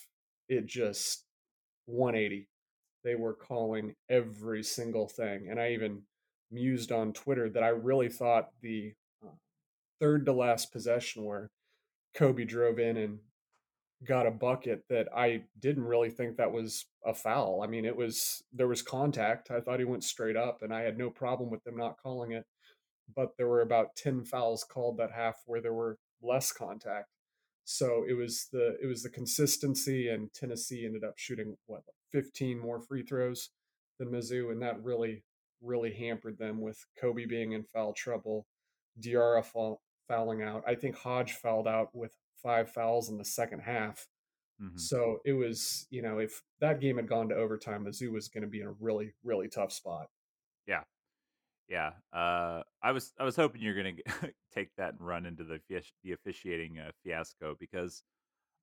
it 0.50 0.66
just 0.66 1.24
180 1.86 2.50
they 3.08 3.16
were 3.16 3.34
calling 3.34 3.96
every 4.10 4.62
single 4.62 5.08
thing. 5.08 5.48
And 5.50 5.62
I 5.62 5.70
even 5.72 6.02
mused 6.52 6.92
on 6.92 7.14
Twitter 7.14 7.50
that 7.50 7.64
I 7.64 7.70
really 7.70 8.10
thought 8.10 8.50
the 8.62 8.94
uh, 9.26 9.32
third 10.02 10.26
to 10.26 10.34
last 10.34 10.74
possession 10.74 11.24
where 11.24 11.50
Kobe 12.14 12.44
drove 12.44 12.80
in 12.80 12.98
and 12.98 13.20
got 14.06 14.28
a 14.28 14.32
bucket 14.32 14.84
that 14.90 15.08
I 15.16 15.44
didn't 15.58 15.86
really 15.86 16.10
think 16.10 16.36
that 16.36 16.52
was 16.52 16.86
a 17.06 17.14
foul. 17.14 17.62
I 17.64 17.68
mean, 17.68 17.86
it 17.86 17.96
was 17.96 18.44
there 18.52 18.68
was 18.68 18.82
contact. 18.82 19.52
I 19.52 19.62
thought 19.62 19.80
he 19.80 19.86
went 19.86 20.04
straight 20.04 20.36
up 20.36 20.62
and 20.62 20.74
I 20.74 20.82
had 20.82 20.98
no 20.98 21.10
problem 21.10 21.50
with 21.50 21.64
them 21.64 21.78
not 21.78 21.96
calling 22.04 22.34
it. 22.34 22.46
But 23.16 23.38
there 23.38 23.48
were 23.48 23.62
about 23.62 23.96
10 23.96 24.26
fouls 24.26 24.66
called 24.66 24.98
that 24.98 25.12
half 25.14 25.38
where 25.46 25.62
there 25.62 25.74
were 25.74 25.98
less 26.22 26.52
contact. 26.52 27.08
So 27.64 28.04
it 28.08 28.14
was 28.14 28.48
the 28.52 28.78
it 28.82 28.86
was 28.86 29.04
the 29.04 29.10
consistency, 29.10 30.10
and 30.10 30.34
Tennessee 30.34 30.86
ended 30.86 31.04
up 31.04 31.18
shooting 31.18 31.58
what 31.66 31.84
15 32.12 32.60
more 32.60 32.80
free 32.80 33.04
throws 33.04 33.50
than 34.00 34.10
Mizzou, 34.10 34.52
and 34.52 34.62
that 34.62 34.84
really 34.84 35.24
really 35.62 35.94
hampered 35.94 36.38
them 36.38 36.62
with 36.62 36.78
Kobe 37.00 37.26
being 37.26 37.54
in 37.54 37.64
foul 37.64 37.94
trouble, 37.94 38.46
Diarra 39.00 39.44
fouling 40.08 40.44
out. 40.44 40.64
I 40.68 40.76
think 40.76 40.96
Hodge 40.96 41.34
fouled 41.34 41.68
out 41.68 41.90
with 41.94 42.14
five 42.42 42.70
fouls 42.72 43.10
in 43.10 43.18
the 43.18 43.26
second 43.26 43.60
half. 43.60 44.08
Mm-hmm. 44.62 44.78
So 44.78 45.20
it 45.26 45.34
was, 45.34 45.86
you 45.90 46.02
know, 46.02 46.20
if 46.20 46.42
that 46.62 46.80
game 46.80 46.98
had 46.98 47.08
gone 47.08 47.30
to 47.30 47.36
overtime, 47.36 47.86
Mizzou 47.86 48.12
was 48.12 48.28
going 48.28 48.44
to 48.44 48.50
be 48.50 48.62
in 48.62 48.68
a 48.68 48.76
really, 48.80 49.14
really 49.24 49.48
tough 49.48 49.72
spot. 49.72 50.08
Yeah, 50.68 50.82
yeah. 51.70 51.92
Uh, 52.12 52.64
I 52.82 52.92
was 52.92 53.14
I 53.20 53.24
was 53.24 53.36
hoping 53.36 53.62
you're 53.62 53.76
going 53.76 53.98
to 54.22 54.34
take 54.54 54.70
that 54.78 54.94
and 54.94 55.06
run 55.06 55.26
into 55.26 55.44
the 55.44 55.60
the 56.04 56.14
officiating 56.14 56.80
uh, 56.80 56.92
fiasco 57.04 57.56
because 57.60 58.02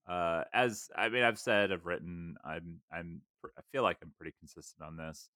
uh, 0.09 0.45
as 0.53 0.89
I 0.97 1.09
mean 1.09 1.23
I've 1.23 1.39
said 1.39 1.73
I've 1.73 1.87
written 1.87 2.37
I'm 2.45 2.81
I'm 2.93 3.23
I 3.45 3.63
feel 3.73 3.83
like 3.83 3.99
I'm 4.03 4.13
pretty 4.19 4.35
consistent 4.39 4.87
on 4.87 4.97
this. 4.97 5.29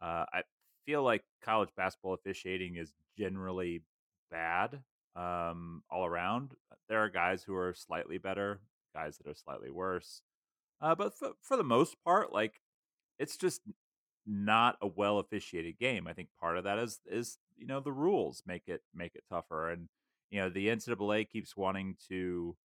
Uh, 0.00 0.24
I 0.32 0.42
feel 0.86 1.02
like 1.02 1.22
college 1.42 1.70
basketball 1.76 2.14
officiating 2.14 2.76
is 2.76 2.92
generally 3.18 3.82
bad 4.30 4.80
um, 5.16 5.82
all 5.90 6.04
around. 6.04 6.52
There 6.88 7.00
are 7.00 7.08
guys 7.08 7.42
who 7.42 7.54
are 7.54 7.74
slightly 7.74 8.18
better, 8.18 8.60
guys 8.94 9.18
that 9.18 9.30
are 9.30 9.34
slightly 9.34 9.70
worse. 9.70 10.22
Uh, 10.80 10.94
but 10.94 11.16
for, 11.16 11.32
for 11.40 11.56
the 11.56 11.64
most 11.64 11.96
part, 12.04 12.32
like 12.32 12.60
it's 13.18 13.36
just 13.36 13.62
not 14.26 14.76
a 14.80 14.86
well 14.86 15.18
officiated 15.18 15.78
game. 15.78 16.06
I 16.06 16.12
think 16.12 16.28
part 16.40 16.58
of 16.58 16.64
that 16.64 16.78
is 16.78 17.00
is 17.06 17.38
you 17.56 17.66
know 17.66 17.80
the 17.80 17.92
rules 17.92 18.42
make 18.46 18.68
it 18.68 18.82
make 18.94 19.14
it 19.14 19.24
tougher, 19.30 19.70
and 19.70 19.88
you 20.30 20.40
know 20.40 20.48
the 20.48 20.68
NCAA 20.68 21.28
keeps 21.28 21.56
wanting 21.56 21.96
to 22.08 22.56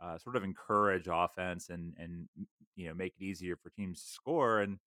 uh, 0.00 0.18
sort 0.18 0.36
of 0.36 0.44
encourage 0.44 1.08
offense 1.10 1.70
and 1.70 1.94
and 1.98 2.28
you 2.76 2.88
know 2.88 2.94
make 2.94 3.14
it 3.18 3.24
easier 3.24 3.56
for 3.56 3.70
teams 3.70 4.02
to 4.02 4.08
score, 4.08 4.60
and 4.60 4.78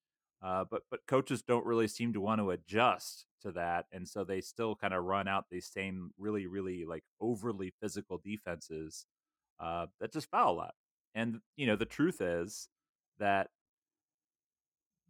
uh, 0.41 0.65
but 0.69 0.83
but 0.89 1.01
coaches 1.07 1.41
don't 1.41 1.65
really 1.65 1.87
seem 1.87 2.13
to 2.13 2.21
want 2.21 2.39
to 2.39 2.51
adjust 2.51 3.25
to 3.41 3.51
that, 3.51 3.85
and 3.91 4.07
so 4.07 4.23
they 4.23 4.41
still 4.41 4.75
kind 4.75 4.93
of 4.93 5.03
run 5.03 5.27
out 5.27 5.45
these 5.49 5.67
same 5.67 6.11
really 6.17 6.47
really 6.47 6.85
like 6.85 7.03
overly 7.19 7.73
physical 7.81 8.21
defenses 8.23 9.05
uh, 9.59 9.87
that 9.99 10.13
just 10.13 10.29
foul 10.29 10.53
a 10.53 10.55
lot. 10.55 10.73
And 11.13 11.39
you 11.57 11.67
know 11.67 11.75
the 11.75 11.85
truth 11.85 12.21
is 12.21 12.69
that 13.19 13.49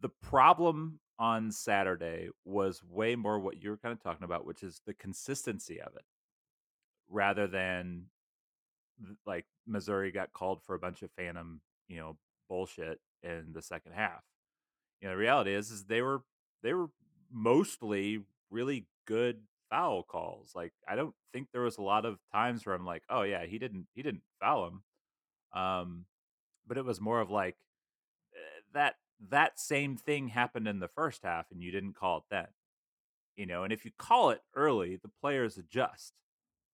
the 0.00 0.08
problem 0.08 0.98
on 1.18 1.52
Saturday 1.52 2.28
was 2.44 2.82
way 2.82 3.14
more 3.14 3.38
what 3.38 3.62
you 3.62 3.70
were 3.70 3.76
kind 3.76 3.92
of 3.92 4.02
talking 4.02 4.24
about, 4.24 4.44
which 4.44 4.64
is 4.64 4.80
the 4.86 4.94
consistency 4.94 5.80
of 5.80 5.94
it, 5.94 6.04
rather 7.08 7.46
than 7.46 8.06
like 9.26 9.46
Missouri 9.66 10.10
got 10.12 10.32
called 10.32 10.62
for 10.62 10.74
a 10.74 10.78
bunch 10.78 11.02
of 11.02 11.10
phantom, 11.16 11.60
you 11.88 11.98
know, 11.98 12.16
bullshit 12.48 13.00
in 13.22 13.52
the 13.52 13.62
second 13.62 13.92
half. 13.92 14.22
You 15.00 15.08
know, 15.08 15.14
the 15.14 15.18
reality 15.18 15.54
is, 15.54 15.70
is 15.70 15.84
they 15.84 16.02
were 16.02 16.22
they 16.62 16.74
were 16.74 16.88
mostly 17.32 18.20
really 18.50 18.86
good 19.06 19.40
foul 19.70 20.02
calls. 20.02 20.52
Like 20.54 20.72
I 20.86 20.96
don't 20.96 21.14
think 21.32 21.48
there 21.52 21.62
was 21.62 21.78
a 21.78 21.82
lot 21.82 22.04
of 22.04 22.18
times 22.32 22.64
where 22.64 22.74
I'm 22.74 22.86
like, 22.86 23.02
oh 23.08 23.22
yeah, 23.22 23.44
he 23.46 23.58
didn't 23.58 23.86
he 23.94 24.02
didn't 24.02 24.22
foul 24.40 24.68
him. 24.68 24.82
Um, 25.60 26.04
but 26.66 26.78
it 26.78 26.84
was 26.84 27.00
more 27.00 27.20
of 27.20 27.30
like 27.30 27.56
eh, 28.34 28.60
that 28.74 28.96
that 29.30 29.58
same 29.58 29.96
thing 29.96 30.28
happened 30.28 30.68
in 30.68 30.80
the 30.80 30.88
first 30.88 31.22
half 31.24 31.46
and 31.50 31.62
you 31.62 31.70
didn't 31.70 31.94
call 31.94 32.18
it 32.18 32.24
then. 32.30 32.48
You 33.36 33.46
know, 33.46 33.64
and 33.64 33.72
if 33.72 33.84
you 33.84 33.90
call 33.96 34.30
it 34.30 34.40
early, 34.54 34.96
the 34.96 35.10
players 35.20 35.56
adjust. 35.56 36.12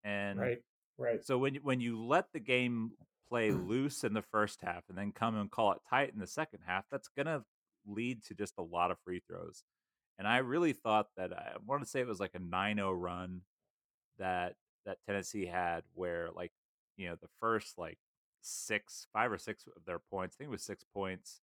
And 0.05 0.41
right, 0.41 0.59
right. 0.99 1.25
So 1.25 1.39
when 1.39 1.57
when 1.57 1.81
you 1.81 2.03
let 2.03 2.33
the 2.33 2.41
game 2.41 2.93
play 3.29 3.51
loose 3.53 4.05
in 4.05 4.15
the 4.15 4.23
first 4.23 4.61
half 4.63 4.85
and 4.89 4.99
then 4.99 5.13
come 5.13 5.37
and 5.37 5.51
call 5.51 5.73
it 5.73 5.79
tight 5.89 6.13
in 6.13 6.19
the 6.19 6.27
second 6.27 6.61
half, 6.67 6.85
that's 6.91 7.09
gonna 7.17 7.45
lead 7.87 8.25
to 8.25 8.35
just 8.35 8.55
a 8.59 8.63
lot 8.63 8.91
of 8.91 8.99
free 9.05 9.23
throws. 9.27 9.65
And 10.19 10.27
I 10.27 10.39
really 10.39 10.73
thought 10.73 11.07
that 11.17 11.33
I 11.33 11.53
want 11.65 11.83
to 11.83 11.89
say 11.89 12.01
it 12.01 12.09
was 12.09 12.19
like 12.21 12.35
a 12.35 12.41
9-0 12.41 12.93
run 13.01 13.43
that 14.19 14.55
that 14.85 14.99
Tennessee 15.07 15.47
had 15.47 15.83
where 15.95 16.31
like, 16.35 16.53
you 16.97 17.09
know, 17.09 17.17
the 17.21 17.29
first 17.41 17.79
like 17.79 17.99
six, 18.41 19.07
five 19.13 19.31
or 19.31 19.39
six 19.39 19.65
of 19.67 19.85
their 19.85 20.01
points, 20.11 20.35
I 20.35 20.39
think 20.39 20.49
it 20.49 20.53
was 20.53 20.65
six 20.65 20.85
points, 20.95 21.41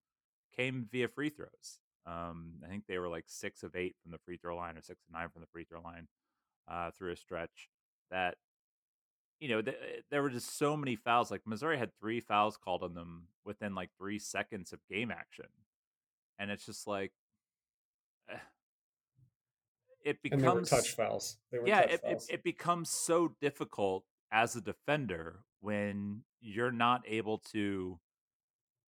came 0.57 0.89
via 0.91 1.09
free 1.09 1.31
throws. 1.31 1.79
Um, 2.07 2.55
I 2.65 2.69
think 2.69 2.85
they 2.87 2.99
were 2.99 3.09
like 3.09 3.25
six 3.29 3.63
of 3.63 3.77
eight 3.77 3.97
from 4.03 4.13
the 4.13 4.19
free 4.19 4.37
throw 4.37 4.57
line 4.57 4.77
or 4.77 4.83
six 4.83 5.01
of 5.07 5.13
nine 5.13 5.29
from 5.31 5.43
the 5.43 5.49
free 5.53 5.65
throw 5.65 5.81
line 5.81 6.09
uh, 6.69 6.91
through 6.91 7.13
a 7.13 7.17
stretch. 7.17 7.69
That 8.11 8.37
you 9.45 9.51
know, 9.51 9.61
th- 9.61 9.77
there 10.11 10.23
were 10.23 10.31
just 10.31 10.57
so 10.57 10.75
many 10.75 10.97
fouls. 10.97 11.31
Like 11.31 11.43
Missouri 11.45 11.77
had 11.77 11.91
three 12.01 12.19
fouls 12.19 12.57
called 12.57 12.83
on 12.83 12.95
them 12.95 13.25
within 13.45 13.75
like 13.75 13.91
three 13.99 14.19
seconds 14.19 14.73
of 14.73 14.79
game 14.91 15.11
action, 15.11 15.45
and 16.39 16.51
it's 16.51 16.65
just 16.65 16.87
like 16.87 17.13
eh, 18.31 18.37
it 20.03 20.23
becomes 20.23 20.71
touch 20.71 20.93
fouls. 20.93 21.37
yeah, 21.67 21.81
it, 21.81 22.01
fouls. 22.01 22.27
It, 22.31 22.37
it 22.37 22.43
becomes 22.43 22.89
so 22.89 23.35
difficult 23.43 24.05
as 24.33 24.57
a 24.57 24.63
defender 24.63 25.41
when 25.61 26.23
you're 26.41 26.73
not 26.73 27.03
able 27.07 27.37
to 27.53 27.99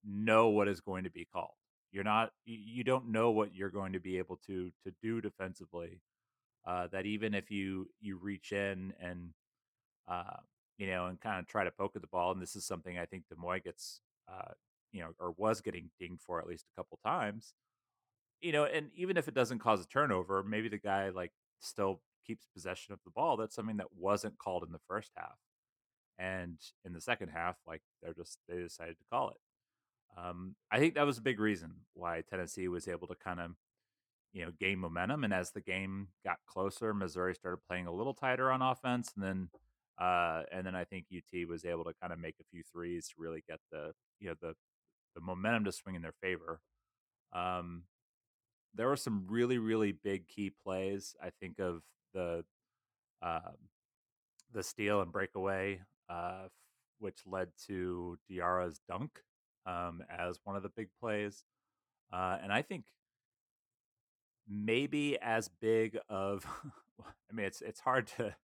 know 0.05 0.47
what 0.47 0.69
is 0.69 0.79
going 0.79 1.03
to 1.03 1.11
be 1.11 1.25
called. 1.25 1.51
You're 1.91 2.05
not 2.05 2.31
you 2.45 2.85
don't 2.85 3.09
know 3.09 3.31
what 3.31 3.53
you're 3.53 3.69
going 3.69 3.91
to 3.91 3.99
be 3.99 4.19
able 4.19 4.37
to 4.47 4.71
to 4.85 4.93
do 5.01 5.19
defensively. 5.19 5.99
Uh, 6.65 6.87
that 6.93 7.05
even 7.05 7.33
if 7.33 7.51
you 7.51 7.89
you 7.99 8.15
reach 8.15 8.53
in 8.53 8.93
and 9.01 9.33
uh, 10.07 10.37
you 10.77 10.87
know 10.87 11.07
and 11.07 11.19
kind 11.19 11.39
of 11.39 11.47
try 11.47 11.63
to 11.63 11.71
poke 11.71 11.95
at 11.95 12.01
the 12.01 12.07
ball, 12.07 12.31
and 12.31 12.41
this 12.41 12.55
is 12.55 12.65
something 12.65 12.97
I 12.97 13.05
think 13.05 13.23
D'Moi 13.29 13.63
gets 13.63 14.01
uh, 14.27 14.51
you 14.91 15.01
know 15.01 15.09
or 15.19 15.31
was 15.37 15.61
getting 15.61 15.89
dinged 15.99 16.21
for 16.21 16.39
at 16.39 16.47
least 16.47 16.65
a 16.71 16.79
couple 16.79 16.99
times. 17.05 17.53
You 18.41 18.51
know, 18.51 18.65
and 18.65 18.89
even 18.95 19.17
if 19.17 19.27
it 19.27 19.33
doesn't 19.33 19.59
cause 19.59 19.83
a 19.83 19.87
turnover, 19.87 20.43
maybe 20.43 20.69
the 20.69 20.77
guy 20.77 21.09
like 21.09 21.31
still 21.59 22.01
keeps 22.25 22.47
possession 22.53 22.93
of 22.93 22.99
the 23.05 23.11
ball. 23.11 23.37
That's 23.37 23.55
something 23.55 23.77
that 23.77 23.95
wasn't 23.97 24.37
called 24.37 24.63
in 24.63 24.71
the 24.71 24.79
first 24.87 25.11
half, 25.15 25.37
and 26.17 26.57
in 26.83 26.93
the 26.93 27.01
second 27.01 27.29
half, 27.29 27.57
like 27.65 27.81
they're 28.01 28.13
just 28.13 28.39
they 28.47 28.57
decided 28.57 28.97
to 28.99 29.05
call 29.11 29.29
it. 29.29 29.37
Um, 30.17 30.55
I 30.71 30.79
think 30.79 30.95
that 30.95 31.05
was 31.05 31.17
a 31.17 31.21
big 31.21 31.39
reason 31.39 31.73
why 31.93 32.23
Tennessee 32.29 32.67
was 32.67 32.87
able 32.87 33.07
to 33.07 33.15
kind 33.15 33.39
of, 33.39 33.51
you 34.31 34.45
know, 34.45 34.51
gain 34.59 34.79
momentum. 34.79 35.23
And 35.23 35.33
as 35.33 35.51
the 35.51 35.61
game 35.61 36.07
got 36.23 36.37
closer, 36.47 36.93
Missouri 36.93 37.35
started 37.35 37.59
playing 37.67 37.87
a 37.87 37.91
little 37.93 38.13
tighter 38.13 38.49
on 38.51 38.61
offense, 38.61 39.11
and 39.15 39.23
then, 39.23 39.49
uh, 39.99 40.43
and 40.51 40.65
then 40.65 40.75
I 40.75 40.83
think 40.83 41.05
UT 41.15 41.47
was 41.47 41.65
able 41.65 41.83
to 41.85 41.93
kind 42.01 42.11
of 42.11 42.19
make 42.19 42.35
a 42.39 42.45
few 42.51 42.63
threes 42.71 43.07
to 43.09 43.15
really 43.17 43.43
get 43.47 43.59
the, 43.71 43.93
you 44.19 44.27
know, 44.27 44.35
the 44.41 44.55
the 45.15 45.21
momentum 45.21 45.63
to 45.63 45.71
swing 45.71 45.95
in 45.95 46.01
their 46.01 46.13
favor. 46.21 46.59
Um, 47.33 47.83
there 48.73 48.87
were 48.87 48.97
some 48.97 49.25
really 49.27 49.57
really 49.57 49.93
big 49.93 50.27
key 50.27 50.51
plays. 50.63 51.15
I 51.21 51.29
think 51.39 51.59
of 51.59 51.81
the 52.13 52.43
uh, 53.21 53.51
the 54.53 54.63
steal 54.63 55.01
and 55.01 55.11
breakaway, 55.11 55.81
uh, 56.09 56.47
which 56.99 57.19
led 57.25 57.49
to 57.67 58.17
Diarra's 58.29 58.81
dunk 58.87 59.21
um, 59.65 60.03
as 60.09 60.39
one 60.43 60.55
of 60.55 60.63
the 60.63 60.69
big 60.69 60.89
plays, 60.99 61.43
uh, 62.11 62.37
and 62.43 62.51
I 62.51 62.61
think 62.61 62.85
maybe 64.47 65.17
as 65.21 65.49
big 65.61 65.97
of. 66.09 66.45
I 67.01 67.33
mean, 67.35 67.45
it's 67.45 67.61
it's 67.61 67.79
hard 67.79 68.07
to 68.17 68.35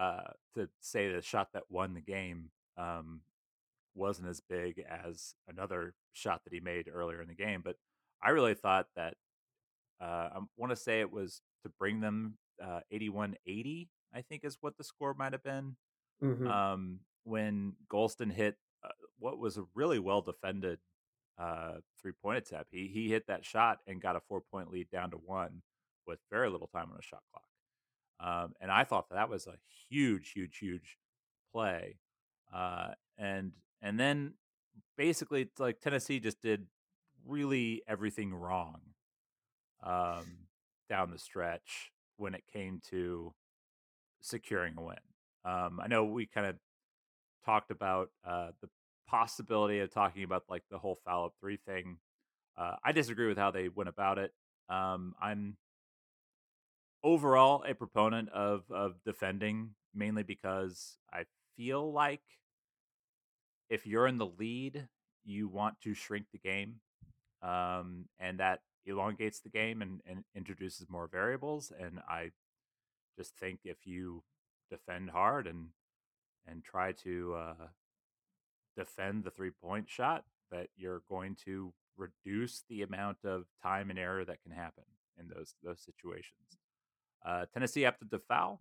uh, 0.00 0.32
to 0.54 0.66
say 0.80 1.12
the 1.12 1.20
shot 1.20 1.48
that 1.52 1.64
won 1.68 1.92
the 1.92 2.00
game 2.00 2.50
um, 2.78 3.20
wasn't 3.94 4.28
as 4.28 4.40
big 4.40 4.82
as 4.88 5.34
another 5.46 5.94
shot 6.14 6.42
that 6.44 6.54
he 6.54 6.60
made 6.60 6.88
earlier 6.92 7.20
in 7.20 7.28
the 7.28 7.34
game, 7.34 7.60
but 7.62 7.76
I 8.22 8.30
really 8.30 8.54
thought 8.54 8.86
that 8.96 9.14
uh, 10.00 10.28
I 10.34 10.38
want 10.56 10.70
to 10.70 10.76
say 10.76 11.00
it 11.00 11.12
was 11.12 11.42
to 11.64 11.70
bring 11.78 12.00
them 12.00 12.38
uh, 12.62 12.80
81-80, 12.90 13.88
I 14.14 14.22
think 14.22 14.44
is 14.44 14.56
what 14.62 14.78
the 14.78 14.84
score 14.84 15.12
might 15.12 15.32
have 15.32 15.44
been. 15.44 15.76
Mm-hmm. 16.22 16.46
Um, 16.46 17.00
when 17.24 17.74
Gholston 17.92 18.32
hit 18.32 18.56
uh, 18.82 18.88
what 19.18 19.38
was 19.38 19.58
a 19.58 19.64
really 19.74 19.98
well 19.98 20.22
defended 20.22 20.78
uh, 21.38 21.74
three 22.00 22.12
point 22.22 22.38
attempt, 22.38 22.68
he 22.70 22.90
he 22.92 23.08
hit 23.08 23.26
that 23.26 23.44
shot 23.44 23.78
and 23.86 24.00
got 24.00 24.16
a 24.16 24.20
four 24.28 24.40
point 24.50 24.70
lead 24.70 24.90
down 24.90 25.10
to 25.10 25.16
one 25.16 25.62
with 26.06 26.18
very 26.30 26.48
little 26.48 26.66
time 26.66 26.88
on 26.90 26.98
a 26.98 27.02
shot 27.02 27.22
clock. 27.32 27.44
Um, 28.22 28.54
and 28.60 28.70
I 28.70 28.84
thought 28.84 29.08
that, 29.08 29.14
that 29.16 29.30
was 29.30 29.46
a 29.46 29.54
huge, 29.88 30.32
huge, 30.32 30.58
huge 30.58 30.98
play. 31.52 31.96
Uh, 32.54 32.88
and 33.18 33.52
and 33.82 33.98
then 33.98 34.34
basically, 34.96 35.42
it's 35.42 35.60
like 35.60 35.80
Tennessee 35.80 36.20
just 36.20 36.40
did 36.42 36.66
really 37.26 37.82
everything 37.88 38.34
wrong 38.34 38.80
um, 39.82 40.46
down 40.88 41.10
the 41.10 41.18
stretch 41.18 41.92
when 42.16 42.34
it 42.34 42.44
came 42.52 42.80
to 42.90 43.32
securing 44.20 44.74
a 44.76 44.82
win. 44.82 44.96
Um, 45.44 45.80
I 45.82 45.86
know 45.88 46.04
we 46.04 46.26
kind 46.26 46.46
of 46.46 46.56
talked 47.44 47.70
about 47.70 48.10
uh, 48.26 48.48
the 48.60 48.68
possibility 49.08 49.80
of 49.80 49.92
talking 49.92 50.22
about 50.22 50.44
like 50.48 50.62
the 50.70 50.78
whole 50.78 50.98
foul 51.04 51.26
up 51.26 51.34
three 51.40 51.56
thing. 51.56 51.96
Uh, 52.56 52.76
I 52.84 52.92
disagree 52.92 53.26
with 53.26 53.38
how 53.38 53.50
they 53.50 53.68
went 53.68 53.88
about 53.88 54.18
it. 54.18 54.32
Um, 54.68 55.14
I'm 55.20 55.56
overall 57.02 57.64
a 57.66 57.74
proponent 57.74 58.28
of 58.30 58.64
of 58.70 58.94
defending 59.04 59.70
mainly 59.94 60.22
because 60.22 60.98
I 61.12 61.24
feel 61.56 61.92
like 61.92 62.22
if 63.68 63.86
you're 63.86 64.06
in 64.06 64.18
the 64.18 64.26
lead, 64.26 64.88
you 65.24 65.48
want 65.48 65.80
to 65.82 65.94
shrink 65.94 66.26
the 66.32 66.38
game, 66.38 66.76
um, 67.42 68.06
and 68.18 68.38
that 68.40 68.60
elongates 68.86 69.40
the 69.40 69.48
game 69.48 69.82
and, 69.82 70.00
and 70.06 70.24
introduces 70.34 70.88
more 70.88 71.06
variables. 71.06 71.72
And 71.78 72.00
I 72.08 72.30
just 73.16 73.36
think 73.36 73.60
if 73.64 73.86
you 73.86 74.22
defend 74.70 75.10
hard 75.10 75.46
and 75.46 75.68
and 76.46 76.64
try 76.64 76.92
to 76.92 77.34
uh, 77.34 77.66
defend 78.76 79.24
the 79.24 79.30
three 79.30 79.50
point 79.50 79.88
shot, 79.88 80.24
that 80.50 80.68
you're 80.76 81.02
going 81.08 81.36
to 81.44 81.72
reduce 81.96 82.64
the 82.68 82.82
amount 82.82 83.18
of 83.24 83.44
time 83.62 83.90
and 83.90 83.98
error 83.98 84.24
that 84.24 84.42
can 84.42 84.52
happen 84.52 84.84
in 85.18 85.28
those 85.28 85.54
those 85.62 85.80
situations. 85.80 86.58
Uh, 87.24 87.46
Tennessee 87.52 87.84
opted 87.84 88.10
to 88.10 88.18
foul. 88.18 88.60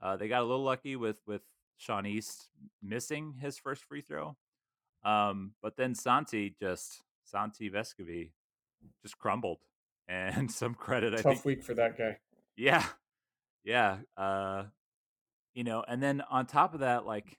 Uh, 0.00 0.16
they 0.16 0.28
got 0.28 0.42
a 0.42 0.44
little 0.44 0.64
lucky 0.64 0.96
with 0.96 1.20
with 1.26 1.42
Sean 1.76 2.06
East 2.06 2.48
missing 2.82 3.34
his 3.40 3.58
first 3.58 3.84
free 3.84 4.00
throw, 4.00 4.36
um, 5.04 5.52
but 5.62 5.76
then 5.76 5.94
Santi 5.94 6.54
just 6.60 7.02
Santi 7.24 7.70
Vescovi 7.70 8.30
just 9.02 9.18
crumbled, 9.18 9.58
and 10.08 10.50
some 10.50 10.74
credit. 10.74 11.12
Tough 11.12 11.26
I 11.26 11.34
think, 11.34 11.44
week 11.44 11.62
for 11.62 11.74
that 11.74 11.96
guy. 11.96 12.18
Yeah, 12.56 12.84
yeah. 13.64 13.98
Uh, 14.16 14.64
you 15.54 15.64
know, 15.64 15.84
and 15.86 16.02
then 16.02 16.22
on 16.30 16.46
top 16.46 16.74
of 16.74 16.80
that, 16.80 17.06
like 17.06 17.38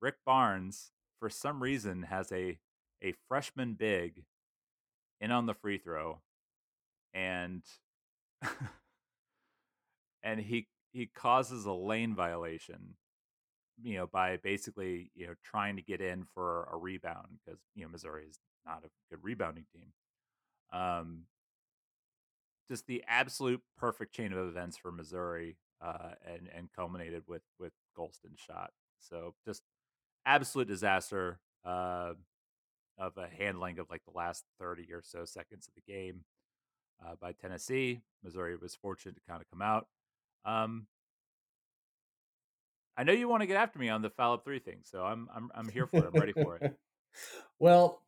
Rick 0.00 0.16
Barnes, 0.24 0.92
for 1.18 1.28
some 1.28 1.62
reason, 1.62 2.04
has 2.04 2.32
a 2.32 2.58
a 3.02 3.14
freshman 3.28 3.74
big 3.74 4.24
in 5.20 5.30
on 5.30 5.46
the 5.46 5.54
free 5.54 5.78
throw, 5.78 6.20
and 7.12 7.62
and 10.22 10.40
he 10.40 10.66
he 10.92 11.06
causes 11.06 11.66
a 11.66 11.72
lane 11.72 12.14
violation 12.14 12.94
you 13.82 13.96
know 13.96 14.06
by 14.06 14.36
basically 14.38 15.10
you 15.14 15.26
know 15.26 15.34
trying 15.44 15.76
to 15.76 15.82
get 15.82 16.00
in 16.00 16.24
for 16.24 16.68
a 16.72 16.76
rebound 16.76 17.38
because 17.44 17.60
you 17.74 17.82
know 17.82 17.88
Missouri 17.88 18.24
is 18.28 18.38
not 18.66 18.82
a 18.84 18.88
good 19.10 19.22
rebounding 19.22 19.64
team 19.72 19.92
um 20.78 21.22
just 22.68 22.86
the 22.86 23.02
absolute 23.08 23.62
perfect 23.76 24.14
chain 24.14 24.32
of 24.32 24.46
events 24.46 24.76
for 24.76 24.92
Missouri 24.92 25.56
uh 25.80 26.10
and 26.26 26.48
and 26.54 26.68
culminated 26.74 27.22
with 27.26 27.42
with 27.58 27.72
Gholston's 27.96 28.40
shot 28.40 28.70
so 28.98 29.34
just 29.44 29.62
absolute 30.26 30.68
disaster 30.68 31.38
uh 31.64 32.12
of 33.00 33.16
a 33.16 33.26
handling 33.26 33.78
of 33.78 33.88
like 33.90 34.04
the 34.04 34.16
last 34.16 34.44
30 34.58 34.92
or 34.92 35.02
so 35.02 35.24
seconds 35.24 35.66
of 35.66 35.74
the 35.74 35.92
game 35.92 36.24
uh, 37.04 37.14
by 37.20 37.32
Tennessee. 37.32 38.02
Missouri 38.22 38.56
was 38.56 38.74
fortunate 38.74 39.14
to 39.14 39.22
kind 39.26 39.40
of 39.40 39.50
come 39.50 39.62
out. 39.62 39.86
Um, 40.44 40.86
I 42.96 43.02
know 43.02 43.12
you 43.12 43.28
want 43.28 43.42
to 43.42 43.46
get 43.46 43.56
after 43.56 43.78
me 43.78 43.88
on 43.88 44.02
the 44.02 44.10
foul 44.10 44.34
up 44.34 44.44
three 44.44 44.58
thing, 44.58 44.80
so 44.82 45.02
I'm 45.02 45.28
I'm 45.34 45.50
I'm 45.54 45.68
here 45.68 45.86
for 45.86 45.98
it. 45.98 46.10
I'm 46.12 46.20
ready 46.20 46.32
for 46.32 46.56
it. 46.56 46.76
well, 47.58 48.02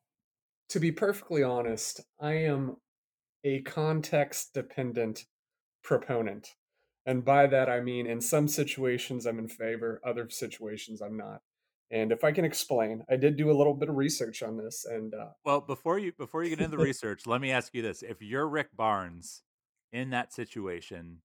to 0.70 0.80
be 0.80 0.92
perfectly 0.92 1.42
honest, 1.42 2.00
I 2.20 2.32
am 2.32 2.76
a 3.44 3.62
context 3.62 4.54
dependent 4.54 5.24
proponent. 5.82 6.54
And 7.04 7.24
by 7.24 7.46
that 7.48 7.68
I 7.68 7.80
mean 7.80 8.06
in 8.06 8.20
some 8.20 8.46
situations 8.46 9.26
I'm 9.26 9.38
in 9.38 9.48
favor, 9.48 10.00
other 10.04 10.28
situations 10.30 11.00
I'm 11.00 11.16
not. 11.16 11.40
And 11.90 12.10
if 12.10 12.24
I 12.24 12.32
can 12.32 12.44
explain, 12.44 13.04
I 13.10 13.16
did 13.16 13.36
do 13.36 13.50
a 13.50 13.52
little 13.52 13.74
bit 13.74 13.88
of 13.90 13.96
research 13.96 14.42
on 14.42 14.56
this. 14.56 14.86
And 14.88 15.12
uh, 15.12 15.30
well, 15.44 15.60
before 15.60 15.98
you 15.98 16.12
before 16.12 16.42
you 16.42 16.50
get 16.50 16.60
into 16.60 16.76
the 16.76 16.82
research, 16.84 17.26
let 17.26 17.40
me 17.40 17.50
ask 17.50 17.74
you 17.74 17.82
this: 17.82 18.02
If 18.02 18.22
you're 18.22 18.48
Rick 18.48 18.68
Barnes 18.74 19.42
in 19.92 20.10
that 20.10 20.32
situation, 20.32 21.18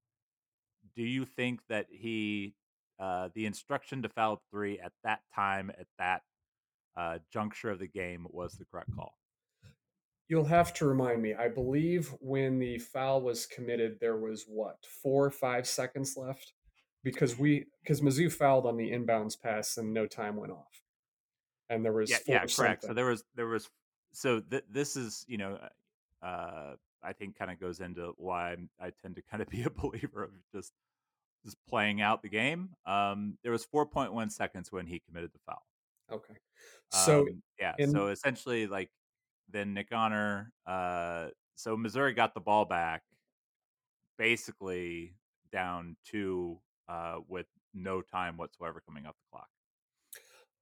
do 0.98 1.04
you 1.04 1.26
think 1.26 1.62
that 1.70 1.86
he 1.90 2.56
uh, 3.00 3.30
the 3.36 3.46
instruction 3.46 4.02
to 4.02 4.10
foul 4.10 4.42
three 4.52 4.80
at 4.80 4.92
that 5.04 5.20
time 5.34 5.70
at 5.80 5.86
that 6.00 6.24
uh, 6.98 7.20
juncture 7.32 7.70
of 7.70 7.78
the 7.78 7.88
game 7.88 8.26
was 8.32 8.54
the 8.54 8.66
correct 8.66 8.90
call? 8.96 9.14
You'll 10.28 10.46
have 10.46 10.74
to 10.74 10.88
remind 10.88 11.22
me. 11.22 11.36
I 11.36 11.48
believe 11.48 12.14
when 12.20 12.58
the 12.60 12.80
foul 12.80 13.22
was 13.22 13.46
committed, 13.46 14.00
there 14.02 14.18
was 14.18 14.46
what 14.48 14.78
four 15.04 15.24
or 15.24 15.32
five 15.32 15.68
seconds 15.68 16.18
left 16.18 16.54
because 17.04 17.38
we 17.38 17.68
because 17.84 18.02
Mizzou 18.02 18.32
fouled 18.32 18.66
on 18.66 18.76
the 18.76 18.92
inbounds 18.92 19.40
pass 19.40 19.78
and 19.78 19.94
no 19.94 20.08
time 20.08 20.36
went 20.36 20.52
off, 20.52 20.82
and 21.70 21.86
there 21.86 21.94
was 21.94 22.10
yeah, 22.10 22.18
yeah 22.28 22.46
correct. 22.46 22.86
So 22.86 22.94
there 22.94 23.06
was 23.06 23.24
there 23.36 23.48
was 23.48 23.70
so 24.12 24.42
th- 24.42 24.66
this 24.70 24.98
is 24.98 25.24
you 25.30 25.38
know 25.38 25.60
uh, 26.24 26.74
I 27.04 27.14
think 27.14 27.38
kind 27.38 27.52
of 27.52 27.60
goes 27.60 27.80
into 27.80 28.14
why 28.18 28.52
I'm, 28.52 28.70
i 28.82 28.92
tend 29.02 29.16
to 29.16 29.22
kind 29.22 29.42
of 29.42 29.50
be 29.50 29.64
a 29.64 29.70
believer 29.82 30.24
of 30.24 30.32
just 30.54 30.74
just 31.48 31.58
playing 31.70 32.02
out 32.02 32.22
the 32.22 32.30
game. 32.30 32.70
Um, 32.86 33.38
there 33.42 33.52
was 33.52 33.66
4.1 33.66 34.32
seconds 34.32 34.72
when 34.72 34.86
he 34.86 35.02
committed 35.08 35.32
the 35.34 35.40
foul. 35.46 35.64
Okay, 36.12 36.36
so 36.92 37.22
um, 37.22 37.42
yeah, 37.60 37.74
in... 37.78 37.92
so 37.92 38.08
essentially, 38.08 38.68
like 38.68 38.90
then 39.50 39.74
Nick 39.74 39.88
Honor. 39.92 40.52
Uh, 40.66 41.28
so 41.56 41.76
Missouri 41.76 42.14
got 42.14 42.34
the 42.34 42.40
ball 42.40 42.66
back, 42.66 43.04
basically 44.18 45.16
down 45.52 45.96
two 46.06 46.60
uh, 46.88 47.18
with 47.28 47.48
no 47.74 48.02
time 48.02 48.38
whatsoever 48.38 48.82
coming 48.86 49.06
off 49.06 49.16
the 49.16 49.30
clock. 49.32 49.48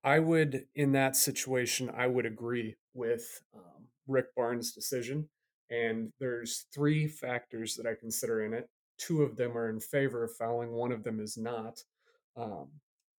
I 0.03 0.19
would, 0.19 0.65
in 0.75 0.91
that 0.91 1.15
situation, 1.15 1.89
I 1.95 2.05
would 2.05 2.27
agree 2.27 2.75
with 2.93 3.41
um, 3.55 3.87
Rick 4.07 4.35
Barnes' 4.35 4.71
decision. 4.71 5.29
And 5.71 6.13
there's 6.19 6.67
three 6.73 7.07
factors 7.07 7.75
that 7.75 7.87
I 7.87 7.95
consider 7.99 8.43
in 8.43 8.53
it. 8.53 8.69
Two 8.97 9.23
of 9.23 9.35
them 9.35 9.57
are 9.57 9.69
in 9.69 9.79
favor 9.79 10.23
of 10.23 10.35
fouling, 10.35 10.71
one 10.71 10.91
of 10.91 11.03
them 11.03 11.19
is 11.19 11.37
not. 11.37 11.83
Um, 12.37 12.67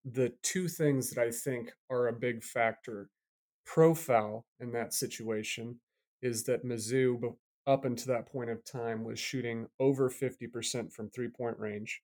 the 0.04 0.32
two 0.42 0.68
things 0.68 1.10
that 1.10 1.20
I 1.20 1.30
think 1.30 1.72
are 1.90 2.08
a 2.08 2.12
big 2.12 2.42
factor 2.42 3.10
pro 3.64 3.94
foul 3.94 4.46
in 4.60 4.72
that 4.72 4.94
situation 4.94 5.80
is 6.22 6.44
that 6.44 6.64
Mizzou, 6.64 7.36
up 7.66 7.84
until 7.84 8.14
that 8.14 8.30
point 8.30 8.50
of 8.50 8.64
time, 8.64 9.04
was 9.04 9.18
shooting 9.18 9.66
over 9.80 10.08
50% 10.08 10.92
from 10.92 11.10
three 11.10 11.28
point 11.28 11.58
range, 11.58 12.00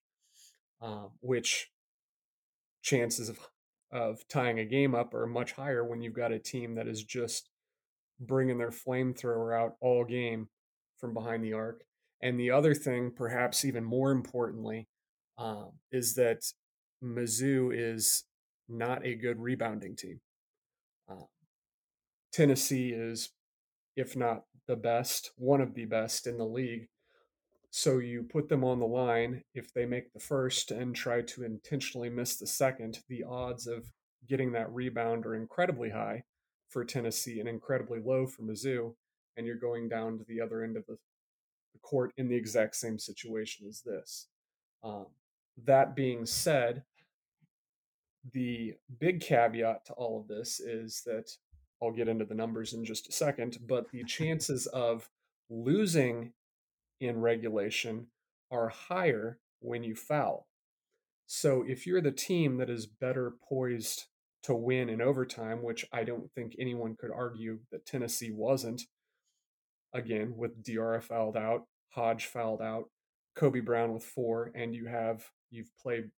uh, 0.80 1.06
which 1.20 1.70
chances 2.82 3.28
of, 3.28 3.38
of 3.92 4.26
tying 4.28 4.58
a 4.58 4.64
game 4.64 4.94
up 4.94 5.14
are 5.14 5.26
much 5.26 5.52
higher 5.52 5.84
when 5.84 6.02
you've 6.02 6.12
got 6.12 6.32
a 6.32 6.38
team 6.38 6.74
that 6.74 6.88
is 6.88 7.04
just 7.04 7.48
bringing 8.20 8.58
their 8.58 8.70
flamethrower 8.70 9.56
out 9.56 9.76
all 9.80 10.04
game 10.04 10.48
from 10.98 11.14
behind 11.14 11.44
the 11.44 11.52
arc. 11.52 11.84
And 12.22 12.38
the 12.38 12.52
other 12.52 12.74
thing, 12.74 13.12
perhaps 13.16 13.64
even 13.64 13.84
more 13.84 14.12
importantly, 14.12 14.88
um, 15.38 15.72
is 15.90 16.14
that 16.14 16.42
Mizzou 17.02 17.72
is 17.74 18.24
not 18.68 19.04
a 19.04 19.16
good 19.16 19.40
rebounding 19.40 19.96
team. 19.96 20.20
Uh, 21.10 21.26
Tennessee 22.32 22.90
is, 22.90 23.30
if 23.96 24.16
not 24.16 24.44
the 24.68 24.76
best, 24.76 25.32
one 25.36 25.60
of 25.60 25.74
the 25.74 25.84
best 25.84 26.26
in 26.28 26.38
the 26.38 26.46
league 26.46 26.88
So 27.74 28.00
you 28.00 28.22
put 28.22 28.50
them 28.50 28.64
on 28.64 28.80
the 28.80 28.86
line. 28.86 29.42
If 29.54 29.72
they 29.72 29.86
make 29.86 30.12
the 30.12 30.20
first 30.20 30.70
and 30.70 30.94
try 30.94 31.22
to 31.22 31.42
intentionally 31.42 32.10
miss 32.10 32.36
the 32.36 32.46
second, 32.46 32.98
the 33.08 33.24
odds 33.24 33.66
of 33.66 33.90
getting 34.28 34.52
that 34.52 34.70
rebound 34.70 35.24
are 35.24 35.34
incredibly 35.34 35.88
high 35.88 36.24
for 36.68 36.84
Tennessee 36.84 37.40
and 37.40 37.48
incredibly 37.48 37.98
low 37.98 38.26
for 38.26 38.42
Mizzou. 38.42 38.94
And 39.38 39.46
you're 39.46 39.56
going 39.56 39.88
down 39.88 40.18
to 40.18 40.24
the 40.28 40.38
other 40.42 40.62
end 40.62 40.76
of 40.76 40.84
the, 40.86 40.96
the 40.96 41.11
court 41.82 42.12
in 42.16 42.28
the 42.28 42.36
exact 42.36 42.76
same 42.76 42.98
situation 42.98 43.66
as 43.68 43.82
this. 43.82 44.28
Um, 44.82 45.06
that 45.64 45.94
being 45.94 46.26
said, 46.26 46.82
the 48.32 48.74
big 49.00 49.20
caveat 49.20 49.84
to 49.86 49.92
all 49.94 50.20
of 50.20 50.28
this 50.28 50.60
is 50.60 51.02
that 51.06 51.30
I'll 51.82 51.90
get 51.90 52.08
into 52.08 52.24
the 52.24 52.34
numbers 52.34 52.72
in 52.72 52.84
just 52.84 53.08
a 53.08 53.12
second, 53.12 53.58
but 53.66 53.90
the 53.90 54.04
chances 54.06 54.66
of 54.66 55.08
losing 55.50 56.32
in 57.00 57.20
regulation 57.20 58.06
are 58.50 58.68
higher 58.68 59.38
when 59.60 59.82
you 59.82 59.94
foul. 59.94 60.46
So 61.26 61.64
if 61.66 61.86
you're 61.86 62.02
the 62.02 62.12
team 62.12 62.58
that 62.58 62.70
is 62.70 62.86
better 62.86 63.32
poised 63.48 64.04
to 64.42 64.54
win 64.54 64.88
in 64.88 65.00
overtime, 65.00 65.62
which 65.62 65.86
I 65.92 66.04
don't 66.04 66.30
think 66.32 66.54
anyone 66.58 66.96
could 66.96 67.10
argue 67.10 67.60
that 67.70 67.86
Tennessee 67.86 68.30
wasn't, 68.30 68.82
again, 69.92 70.34
with 70.36 70.62
Diarra 70.62 71.02
fouled 71.02 71.36
out, 71.36 71.66
Hodge 71.92 72.26
fouled 72.26 72.62
out, 72.62 72.88
Kobe 73.36 73.60
Brown 73.60 73.92
with 73.92 74.04
four, 74.04 74.52
and 74.54 74.74
you 74.74 74.86
have 74.86 75.24
you've 75.50 75.70
played 75.78 76.10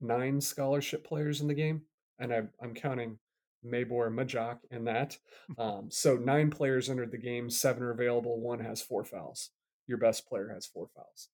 nine 0.00 0.40
scholarship 0.40 1.06
players 1.06 1.40
in 1.40 1.48
the 1.48 1.54
game, 1.54 1.82
and 2.18 2.32
I, 2.32 2.42
I'm 2.62 2.74
counting 2.74 3.18
Mabor 3.64 4.10
Majak 4.10 4.58
in 4.70 4.84
that. 4.84 5.16
Um, 5.58 5.88
so 5.90 6.16
nine 6.16 6.48
players 6.48 6.88
entered 6.88 7.10
the 7.10 7.18
game, 7.18 7.50
seven 7.50 7.82
are 7.82 7.90
available, 7.90 8.40
one 8.40 8.60
has 8.60 8.80
four 8.80 9.04
fouls. 9.04 9.50
Your 9.88 9.98
best 9.98 10.28
player 10.28 10.48
has 10.54 10.64
four 10.64 10.86
fouls. 10.94 11.28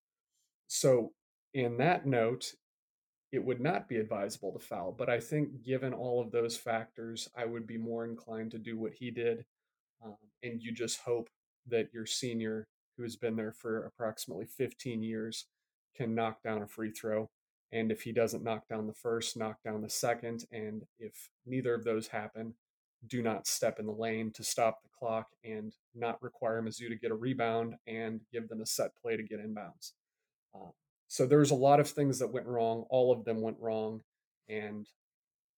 So 0.69 1.13
in 1.53 1.77
that 1.77 2.07
note, 2.07 2.55
it 3.31 3.45
would 3.45 3.61
not 3.61 3.89
be 3.89 3.97
advisable 3.97 4.53
to 4.53 4.59
foul. 4.59 4.95
But 4.97 5.11
I 5.11 5.21
think 5.21 5.63
given 5.63 5.93
all 5.93 6.21
of 6.21 6.31
those 6.33 6.57
factors, 6.57 7.29
I 7.37 7.45
would 7.45 7.67
be 7.67 7.77
more 7.77 8.05
inclined 8.05 8.53
to 8.53 8.59
do 8.59 8.79
what 8.79 8.95
he 8.95 9.11
did. 9.11 9.45
Um, 10.05 10.17
and 10.43 10.63
you 10.63 10.73
just 10.73 11.01
hope 11.01 11.29
that 11.69 11.89
your 11.93 12.07
senior, 12.07 12.67
who 12.97 13.03
has 13.03 13.17
been 13.17 13.37
there 13.37 13.53
for 13.53 13.85
approximately 13.85 14.47
15 14.47 15.03
years, 15.03 15.47
can 15.95 16.15
knock 16.15 16.43
down 16.43 16.63
a 16.63 16.67
free 16.67 16.91
throw 16.91 17.31
and 17.73 17.91
if 17.91 18.03
he 18.03 18.13
doesn't 18.13 18.45
knock 18.45 18.69
down 18.69 18.87
the 18.87 18.95
first, 18.95 19.37
knock 19.37 19.63
down 19.65 19.83
the 19.83 19.91
second. 19.91 20.45
And 20.53 20.83
if 20.99 21.31
neither 21.45 21.75
of 21.75 21.85
those 21.85 22.09
happen, 22.09 22.55
do 23.07 23.23
not 23.23 23.47
step 23.47 23.79
in 23.79 23.87
the 23.87 23.93
lane 23.93 24.31
to 24.33 24.45
stop 24.45 24.83
the 24.83 24.89
clock 24.97 25.29
and 25.45 25.75
not 25.95 26.23
require 26.23 26.63
Mizzou 26.63 26.89
to 26.89 26.97
get 26.97 27.11
a 27.11 27.17
rebound 27.17 27.75
and 27.87 28.21
give 28.33 28.49
them 28.49 28.61
a 28.61 28.67
set 28.67 28.91
play 29.01 29.17
to 29.17 29.23
get 29.23 29.45
inbounds. 29.45 29.93
Uh, 30.55 30.71
so 31.09 31.27
there's 31.27 31.51
a 31.51 31.57
lot 31.57 31.81
of 31.81 31.89
things 31.89 32.19
that 32.19 32.33
went 32.33 32.47
wrong. 32.47 32.85
All 32.89 33.13
of 33.13 33.25
them 33.25 33.41
went 33.41 33.59
wrong. 33.61 34.01
And, 34.49 34.87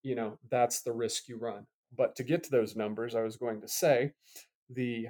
you 0.03 0.15
know, 0.15 0.39
that's 0.51 0.81
the 0.81 0.93
risk 0.93 1.29
you 1.29 1.37
run. 1.37 1.67
But 1.97 2.17
to 2.17 2.25
get 2.25 2.43
to 2.45 2.51
those 2.51 2.77
numbers, 2.77 3.15
I 3.15 3.23
was 3.23 3.37
going 3.37 3.61
to 3.61 3.69
say 3.69 4.13
the 4.69 5.09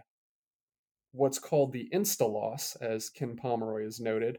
what's 1.12 1.38
called 1.38 1.72
the 1.72 1.88
insta 1.92 2.30
loss, 2.30 2.76
as 2.76 3.10
Ken 3.10 3.36
Pomeroy 3.36 3.84
has 3.84 4.00
noted, 4.00 4.38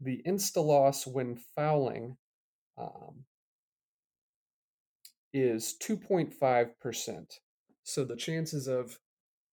the 0.00 0.22
insta 0.26 0.64
loss 0.64 1.06
when 1.06 1.36
fouling 1.54 2.16
um, 2.78 3.24
is 5.32 5.76
2.5%. 5.82 7.38
So 7.84 8.04
the 8.04 8.16
chances 8.16 8.66
of 8.66 8.98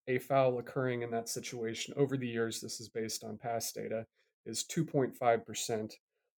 a 0.07 0.19
foul 0.19 0.59
occurring 0.59 1.01
in 1.01 1.11
that 1.11 1.29
situation 1.29 1.93
over 1.95 2.17
the 2.17 2.27
years, 2.27 2.59
this 2.59 2.79
is 2.81 2.89
based 2.89 3.23
on 3.23 3.37
past 3.37 3.75
data, 3.75 4.05
is 4.45 4.65
2.5%. 4.65 5.93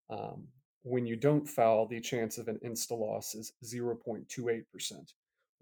Um, 0.09 0.47
when 0.83 1.07
you 1.07 1.15
don't 1.15 1.47
foul, 1.47 1.87
the 1.87 1.99
chance 1.99 2.37
of 2.37 2.47
an 2.47 2.59
insta 2.63 2.91
loss 2.91 3.33
is 3.33 3.53
0.28%, 3.63 4.63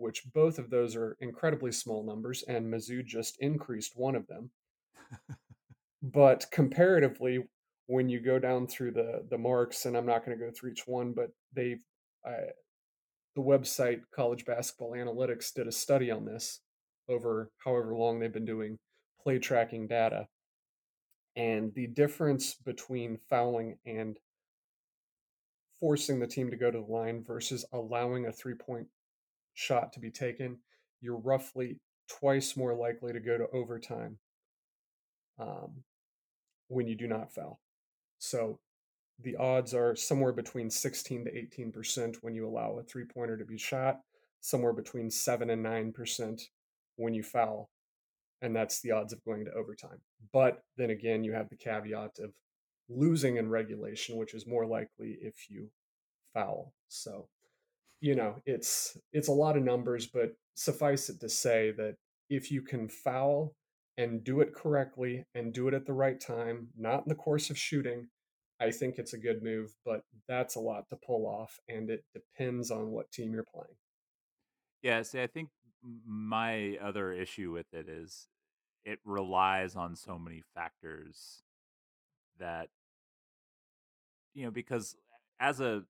which 0.04 0.24
both 0.34 0.60
of 0.60 0.70
those 0.70 0.96
are 0.98 1.16
incredibly 1.22 1.72
small 1.72 2.04
numbers, 2.04 2.44
and 2.48 2.72
Mizzou 2.72 3.06
just 3.06 3.38
increased 3.40 3.94
one 3.96 4.16
of 4.16 4.28
them. 4.28 4.52
but 6.04 6.46
comparatively, 6.52 7.40
when 7.88 8.10
you 8.10 8.20
go 8.20 8.38
down 8.38 8.68
through 8.68 8.92
the 8.92 9.26
the 9.30 9.38
marks, 9.38 9.86
and 9.86 9.96
I'm 9.96 10.06
not 10.06 10.26
going 10.26 10.38
to 10.38 10.46
go 10.46 10.52
through 10.52 10.72
each 10.72 10.86
one, 10.86 11.14
but 11.14 11.30
they've 11.54 11.84
uh, 12.28 12.52
the 13.36 13.42
website 13.42 14.02
College 14.14 14.46
Basketball 14.46 14.92
Analytics 14.92 15.54
did 15.54 15.68
a 15.68 15.72
study 15.72 16.12
on 16.12 16.26
this 16.26 16.60
over 17.10 17.50
however 17.58 17.96
long 17.96 18.20
they've 18.20 18.32
been 18.32 18.46
doing 18.46 18.78
play 19.22 19.40
tracking 19.40 19.88
data, 19.88 20.28
and 21.38 21.74
the 21.76 21.88
difference 21.88 22.56
between 22.56 23.18
fouling 23.30 23.78
and 23.86 24.18
forcing 25.80 26.20
the 26.20 26.28
team 26.28 26.50
to 26.50 26.58
go 26.58 26.72
to 26.72 26.80
the 26.80 26.92
line 26.94 27.24
versus 27.26 27.66
allowing 27.74 28.26
a 28.26 28.32
three 28.32 28.56
point 28.56 28.88
shot 29.54 29.94
to 29.94 30.00
be 30.00 30.12
taken, 30.12 30.58
you're 31.02 31.18
roughly 31.18 31.80
twice 32.10 32.56
more 32.56 32.76
likely 32.76 33.14
to 33.14 33.20
go 33.20 33.38
to 33.38 33.48
overtime 33.54 34.18
um, 35.40 35.84
when 36.68 36.88
you 36.88 36.96
do 36.96 37.08
not 37.08 37.34
foul. 37.34 37.60
So 38.20 38.60
the 39.22 39.36
odds 39.36 39.74
are 39.74 39.96
somewhere 39.96 40.34
between 40.34 40.70
16 40.70 41.26
to 41.26 41.32
18% 41.32 42.18
when 42.22 42.34
you 42.36 42.48
allow 42.48 42.78
a 42.78 42.84
three 42.84 43.06
pointer 43.06 43.38
to 43.38 43.46
be 43.46 43.58
shot, 43.58 44.00
somewhere 44.42 44.74
between 44.74 45.10
7 45.10 45.50
and 45.50 45.66
9% 45.66 46.42
when 46.96 47.14
you 47.14 47.24
foul. 47.24 47.70
And 48.42 48.56
that's 48.56 48.82
the 48.82 48.92
odds 48.92 49.14
of 49.14 49.24
going 49.24 49.46
to 49.46 49.54
overtime. 49.54 50.02
But 50.34 50.64
then 50.78 50.90
again, 50.90 51.24
you 51.24 51.34
have 51.34 51.50
the 51.50 51.56
caveat 51.56 52.18
of 52.20 52.32
losing 52.90 53.38
in 53.38 53.50
regulation, 53.50 54.18
which 54.18 54.34
is 54.34 54.46
more 54.46 54.66
likely 54.66 55.18
if 55.22 55.50
you 55.50 55.70
foul. 56.34 56.74
So, 56.90 57.30
you 58.04 58.16
know, 58.16 58.36
it's 58.46 58.98
it's 59.14 59.30
a 59.30 59.34
lot 59.34 59.56
of 59.56 59.64
numbers, 59.64 60.08
but 60.08 60.34
suffice 60.56 61.10
it 61.10 61.22
to 61.22 61.30
say 61.30 61.72
that 61.72 61.96
if 62.30 62.52
you 62.52 62.62
can 62.62 62.90
foul 62.90 63.56
and 63.98 64.26
do 64.26 64.42
it 64.42 64.54
correctly 64.54 65.24
and 65.34 65.54
do 65.54 65.70
it 65.70 65.74
at 65.74 65.86
the 65.86 65.94
right 65.94 66.20
time, 66.20 66.68
not 66.78 67.06
in 67.06 67.08
the 67.08 67.16
course 67.16 67.50
of 67.50 67.58
shooting, 67.58 68.10
I 68.60 68.72
think 68.72 68.96
it's 68.98 69.14
a 69.14 69.18
good 69.18 69.42
move, 69.42 69.74
but 69.86 70.02
that's 70.28 70.58
a 70.58 70.60
lot 70.60 70.84
to 70.90 70.98
pull 70.98 71.26
off, 71.26 71.58
and 71.70 71.90
it 71.90 72.04
depends 72.14 72.72
on 72.72 72.92
what 72.92 73.10
team 73.10 73.32
you're 73.32 73.46
playing. 73.46 73.78
Yeah, 74.82 75.02
see, 75.04 75.22
I 75.22 75.28
think 75.28 75.48
my 76.06 76.78
other 76.84 77.14
issue 77.14 77.54
with 77.54 77.74
it 77.74 77.88
is 77.88 78.28
it 78.84 79.00
relies 79.06 79.78
on 79.78 79.96
so 79.96 80.20
many 80.20 80.44
factors 80.54 81.42
that 82.38 82.68
you 84.34 84.44
know 84.44 84.52
because 84.52 84.94
as 85.40 85.62
a 85.62 85.84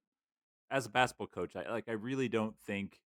as 0.73 0.87
a 0.87 0.89
basketball 0.89 1.27
coach 1.27 1.55
I 1.55 1.71
like 1.71 1.85
I 1.87 1.93
really 1.93 2.27
don't 2.27 2.55
think 2.65 2.99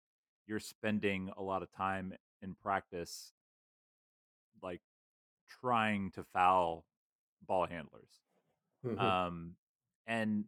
you're 0.47 0.59
spending 0.59 1.31
a 1.35 1.41
lot 1.41 1.63
of 1.63 1.75
time 1.75 2.13
in 2.41 2.53
practice 2.53 3.33
like 4.61 4.81
trying 5.61 6.11
to 6.11 6.23
foul 6.31 6.85
ball 7.45 7.65
handlers 7.65 8.21
mm-hmm. 8.85 8.99
um, 8.99 9.51
and 10.05 10.45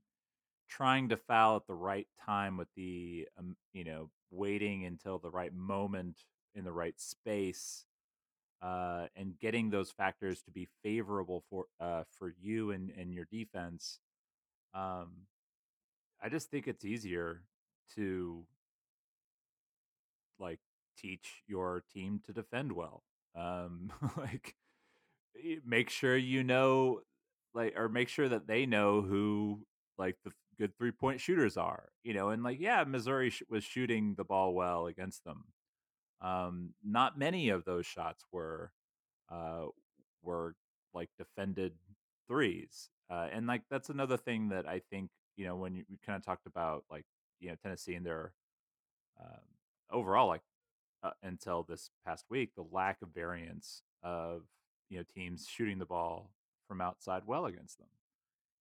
trying 0.69 1.09
to 1.09 1.17
foul 1.17 1.55
at 1.55 1.65
the 1.65 1.73
right 1.73 2.07
time 2.23 2.55
with 2.55 2.67
the 2.75 3.27
um, 3.39 3.55
you 3.73 3.83
know 3.83 4.11
waiting 4.29 4.85
until 4.85 5.17
the 5.17 5.31
right 5.31 5.53
moment 5.53 6.19
in 6.53 6.63
the 6.63 6.71
right 6.71 6.99
space 6.99 7.85
uh, 8.61 9.07
and 9.15 9.39
getting 9.39 9.71
those 9.71 9.91
factors 9.91 10.43
to 10.43 10.51
be 10.51 10.67
favorable 10.83 11.43
for 11.49 11.65
uh, 11.79 12.03
for 12.17 12.33
you 12.39 12.69
and, 12.69 12.91
and 12.95 13.11
your 13.11 13.25
defense 13.31 13.99
um, 14.75 15.09
i 16.21 16.29
just 16.29 16.49
think 16.49 16.67
it's 16.67 16.85
easier 16.85 17.43
to 17.95 18.45
like 20.39 20.59
teach 20.97 21.43
your 21.47 21.83
team 21.93 22.21
to 22.25 22.33
defend 22.33 22.71
well 22.71 23.03
um, 23.35 23.91
like 24.17 24.55
make 25.65 25.89
sure 25.89 26.17
you 26.17 26.43
know 26.43 27.01
like 27.53 27.73
or 27.77 27.89
make 27.89 28.09
sure 28.09 28.29
that 28.29 28.47
they 28.47 28.65
know 28.65 29.01
who 29.01 29.59
like 29.97 30.15
the 30.23 30.31
good 30.59 30.75
three 30.77 30.91
point 30.91 31.21
shooters 31.21 31.57
are, 31.57 31.89
you 32.03 32.13
know, 32.13 32.29
and 32.29 32.43
like 32.43 32.59
yeah, 32.59 32.83
Missouri 32.83 33.29
sh- 33.29 33.43
was 33.49 33.63
shooting 33.63 34.15
the 34.17 34.23
ball 34.23 34.53
well 34.53 34.87
against 34.87 35.23
them. 35.23 35.45
Um, 36.21 36.71
not 36.83 37.17
many 37.19 37.49
of 37.49 37.65
those 37.65 37.85
shots 37.85 38.23
were 38.31 38.71
uh, 39.31 39.65
were 40.23 40.55
like 40.93 41.09
defended 41.17 41.73
threes, 42.27 42.89
uh, 43.09 43.27
and 43.31 43.47
like 43.47 43.63
that's 43.69 43.89
another 43.89 44.17
thing 44.17 44.49
that 44.49 44.67
I 44.67 44.81
think 44.91 45.09
you 45.37 45.45
know 45.45 45.55
when 45.55 45.75
you, 45.75 45.85
we 45.89 45.97
kind 46.05 46.17
of 46.17 46.25
talked 46.25 46.45
about 46.45 46.83
like 46.91 47.05
you 47.39 47.49
know 47.49 47.55
Tennessee 47.61 47.95
and 47.95 48.05
their 48.05 48.33
um, 49.21 49.39
overall 49.91 50.27
like 50.27 50.41
uh, 51.03 51.11
until 51.23 51.63
this 51.63 51.89
past 52.05 52.25
week 52.29 52.51
the 52.55 52.65
lack 52.71 53.01
of 53.01 53.09
variance 53.13 53.83
of 54.03 54.43
you 54.89 54.97
know 54.97 55.05
teams 55.15 55.47
shooting 55.47 55.79
the 55.79 55.85
ball 55.85 56.31
from 56.67 56.81
outside 56.81 57.23
well 57.25 57.45
against 57.45 57.77
them. 57.77 57.87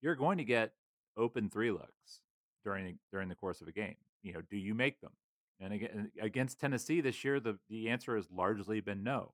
You're 0.00 0.14
going 0.14 0.38
to 0.38 0.44
get 0.44 0.72
open 1.16 1.50
three 1.50 1.70
looks 1.70 2.20
during 2.64 2.98
during 3.10 3.28
the 3.28 3.34
course 3.34 3.60
of 3.60 3.68
a 3.68 3.72
game. 3.72 3.96
You 4.22 4.34
know, 4.34 4.42
do 4.50 4.56
you 4.56 4.74
make 4.74 5.00
them? 5.00 5.12
And 5.58 5.72
again, 5.72 6.10
against 6.20 6.60
Tennessee 6.60 7.00
this 7.00 7.24
year, 7.24 7.40
the 7.40 7.58
the 7.68 7.88
answer 7.88 8.16
has 8.16 8.30
largely 8.30 8.80
been 8.80 9.02
no 9.02 9.32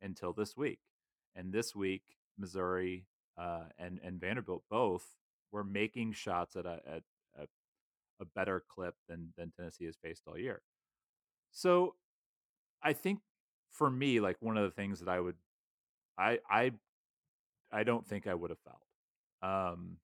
until 0.00 0.32
this 0.32 0.56
week. 0.56 0.80
And 1.34 1.52
this 1.52 1.74
week, 1.74 2.02
Missouri 2.38 3.06
uh, 3.36 3.64
and 3.78 4.00
and 4.02 4.20
Vanderbilt 4.20 4.62
both 4.70 5.04
were 5.52 5.64
making 5.64 6.12
shots 6.12 6.56
at 6.56 6.66
a 6.66 6.80
at 6.86 7.02
a, 7.38 7.46
a 8.20 8.24
better 8.34 8.62
clip 8.68 8.94
than 9.08 9.32
than 9.36 9.52
Tennessee 9.56 9.86
has 9.86 9.96
faced 9.96 10.22
all 10.26 10.38
year. 10.38 10.62
So 11.52 11.94
I 12.82 12.92
think 12.92 13.20
for 13.70 13.90
me, 13.90 14.20
like 14.20 14.36
one 14.40 14.56
of 14.56 14.64
the 14.64 14.74
things 14.74 15.00
that 15.00 15.08
I 15.08 15.20
would, 15.20 15.36
I 16.18 16.38
I 16.50 16.72
I 17.72 17.84
don't 17.84 18.06
think 18.06 18.26
I 18.26 18.34
would 18.34 18.50
have 18.50 18.58
felt. 18.60 18.82
Um, 19.42 19.96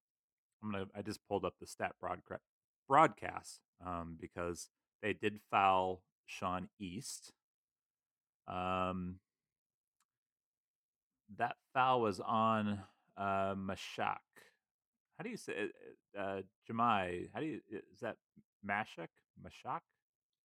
I'm 0.62 0.72
gonna. 0.72 0.86
I 0.96 1.02
just 1.02 1.20
pulled 1.28 1.44
up 1.44 1.54
the 1.60 1.66
stat 1.66 1.94
broadcast 2.00 2.42
broadcast 2.88 3.60
um, 3.84 4.16
because 4.20 4.68
they 5.02 5.12
did 5.12 5.40
foul 5.50 6.02
Sean 6.26 6.68
East. 6.78 7.32
Um, 8.46 9.16
that 11.38 11.56
foul 11.72 12.02
was 12.02 12.20
on 12.20 12.80
uh, 13.16 13.54
Mashack. 13.54 14.18
How 15.18 15.24
do 15.24 15.30
you 15.30 15.36
say 15.36 15.52
it? 15.56 15.70
Uh, 16.18 16.40
Jahmai? 16.68 17.28
How 17.32 17.40
do 17.40 17.46
you? 17.46 17.60
Is 17.70 18.00
that 18.00 18.16
Mashack? 18.66 19.08
Mashack? 19.44 19.80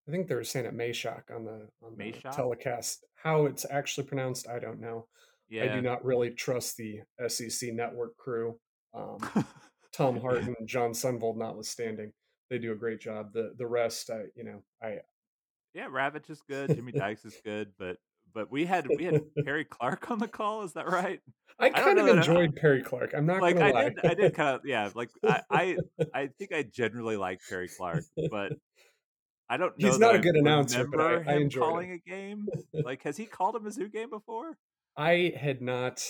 I 0.08 0.12
think 0.12 0.28
they're 0.28 0.44
saying 0.44 0.66
it 0.66 0.76
Mashack 0.76 1.34
on 1.36 1.46
the 1.46 1.68
on 1.84 1.96
the 1.98 2.12
telecast. 2.32 3.06
How 3.16 3.46
it's 3.46 3.66
actually 3.70 4.08
pronounced, 4.08 4.48
I 4.48 4.60
don't 4.60 4.80
know. 4.80 5.08
Yeah. 5.50 5.64
I 5.64 5.68
do 5.76 5.82
not 5.82 6.06
really 6.06 6.30
trust 6.30 6.78
the 6.78 7.02
SEC 7.28 7.74
network 7.74 8.16
crew. 8.18 8.60
Um, 8.94 9.18
Tom 9.92 10.20
Hart 10.20 10.44
and 10.44 10.56
Jon 10.66 10.92
Sundvold 10.92 11.38
notwithstanding, 11.38 12.12
they 12.50 12.60
do 12.60 12.72
a 12.72 12.76
great 12.76 13.02
job. 13.02 13.34
The 13.34 13.54
the 13.58 13.68
rest, 13.68 14.10
I 14.10 14.26
you 14.36 14.44
know, 14.44 14.64
I 14.82 15.00
yeah, 15.74 15.88
Ravitch 15.88 16.30
is 16.30 16.42
good. 16.48 16.76
Jimmy 16.76 16.92
Dykes 16.94 17.26
is 17.26 17.38
good, 17.44 17.72
but 17.78 17.98
but 18.34 18.52
we 18.52 18.66
had 18.66 18.88
we 18.88 19.06
had 19.06 19.22
Perry 19.46 19.66
Clark 19.66 20.10
on 20.12 20.20
the 20.20 20.28
call. 20.28 20.64
Is 20.64 20.74
that 20.74 20.88
right? 20.90 21.20
I 21.60 21.70
kind 21.70 21.98
know 21.98 22.08
of 22.08 22.08
that 22.08 22.16
I- 22.16 22.20
enjoyed 22.20 22.56
Perry 22.56 22.82
Clark. 22.82 23.14
I'm 23.16 23.26
not 23.26 23.42
like 23.42 23.58
I 23.58 23.72
lie. 23.72 23.90
did, 23.90 24.06
I 24.06 24.14
did 24.14 24.34
kind 24.34 24.56
of, 24.56 24.62
yeah. 24.66 24.90
Like 24.96 25.10
I, 25.24 25.42
I, 25.50 25.78
I 26.14 26.28
think 26.28 26.54
I 26.54 26.64
generally 26.64 27.18
like 27.18 27.42
Perry 27.50 27.68
Clark, 27.68 28.04
but 28.32 28.54
I 29.50 29.58
don't 29.58 29.78
know. 29.78 29.88
He's 29.90 30.00
not 30.00 30.16
a 30.16 30.20
I 30.20 30.22
good 30.22 30.36
announcer, 30.36 30.88
but 30.88 31.02
I- 31.02 31.16
I 31.16 31.36
him 31.36 31.42
enjoyed 31.44 31.64
calling 31.64 31.92
a 31.92 31.98
game. 31.98 32.48
Like, 32.74 33.04
has 33.04 33.18
he 33.18 33.26
called 33.26 33.56
a 33.56 33.60
Mizzou 33.60 33.92
game 33.92 34.10
before? 34.10 34.58
I 34.96 35.34
had 35.40 35.62
not 35.62 36.04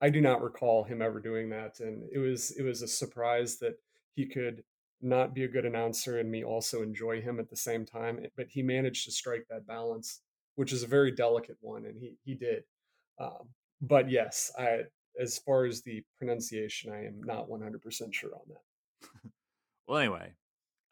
I 0.00 0.10
do 0.10 0.20
not 0.20 0.42
recall 0.42 0.84
him 0.84 1.00
ever 1.00 1.20
doing 1.20 1.50
that 1.50 1.80
and 1.80 2.02
it 2.12 2.18
was 2.18 2.50
it 2.52 2.62
was 2.62 2.82
a 2.82 2.88
surprise 2.88 3.58
that 3.58 3.74
he 4.14 4.26
could 4.26 4.62
not 5.00 5.34
be 5.34 5.44
a 5.44 5.48
good 5.48 5.64
announcer 5.64 6.18
and 6.18 6.30
me 6.30 6.42
also 6.44 6.82
enjoy 6.82 7.20
him 7.20 7.38
at 7.40 7.50
the 7.50 7.56
same 7.56 7.84
time 7.84 8.24
but 8.36 8.46
he 8.48 8.62
managed 8.62 9.04
to 9.04 9.12
strike 9.12 9.44
that 9.50 9.66
balance 9.66 10.20
which 10.56 10.72
is 10.72 10.82
a 10.82 10.86
very 10.86 11.10
delicate 11.10 11.56
one 11.60 11.84
and 11.86 11.96
he 11.98 12.14
he 12.24 12.34
did 12.34 12.64
um, 13.20 13.48
but 13.80 14.10
yes 14.10 14.52
I 14.58 14.82
as 15.20 15.38
far 15.38 15.64
as 15.64 15.82
the 15.82 16.02
pronunciation 16.18 16.92
I 16.92 17.04
am 17.04 17.22
not 17.22 17.48
100% 17.48 18.12
sure 18.12 18.30
on 18.34 18.40
that. 18.48 19.20
Well, 19.88 19.98
anyway, 19.98 20.32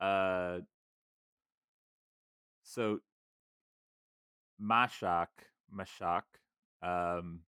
uh, 0.01 0.59
so 2.65 2.99
Mashack, 4.61 5.29
Mashack, 5.75 6.23
um, 6.83 7.41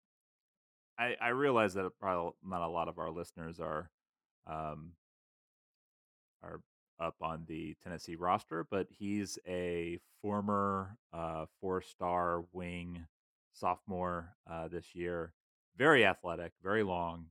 I, 0.99 1.17
I 1.21 1.29
realize 1.31 1.75
that 1.75 1.91
probably 1.99 2.33
not 2.45 2.63
a 2.63 2.69
lot 2.69 2.89
of 2.89 2.99
our 2.99 3.11
listeners 3.11 3.59
are, 3.59 3.91
um, 4.47 4.93
are 6.45 6.61
up 7.03 7.17
on 7.21 7.45
the 7.49 7.77
Tennessee 7.83 8.17
roster, 8.17 8.67
but 8.71 8.87
he's 8.91 9.39
a 9.47 9.99
former 10.21 10.97
uh, 11.13 11.47
four-star 11.61 12.45
wing 12.53 13.07
sophomore 13.53 14.37
uh, 14.51 14.69
this 14.69 14.95
year. 14.95 15.33
Very 15.77 16.07
athletic, 16.07 16.53
very 16.63 16.83
long, 16.83 17.27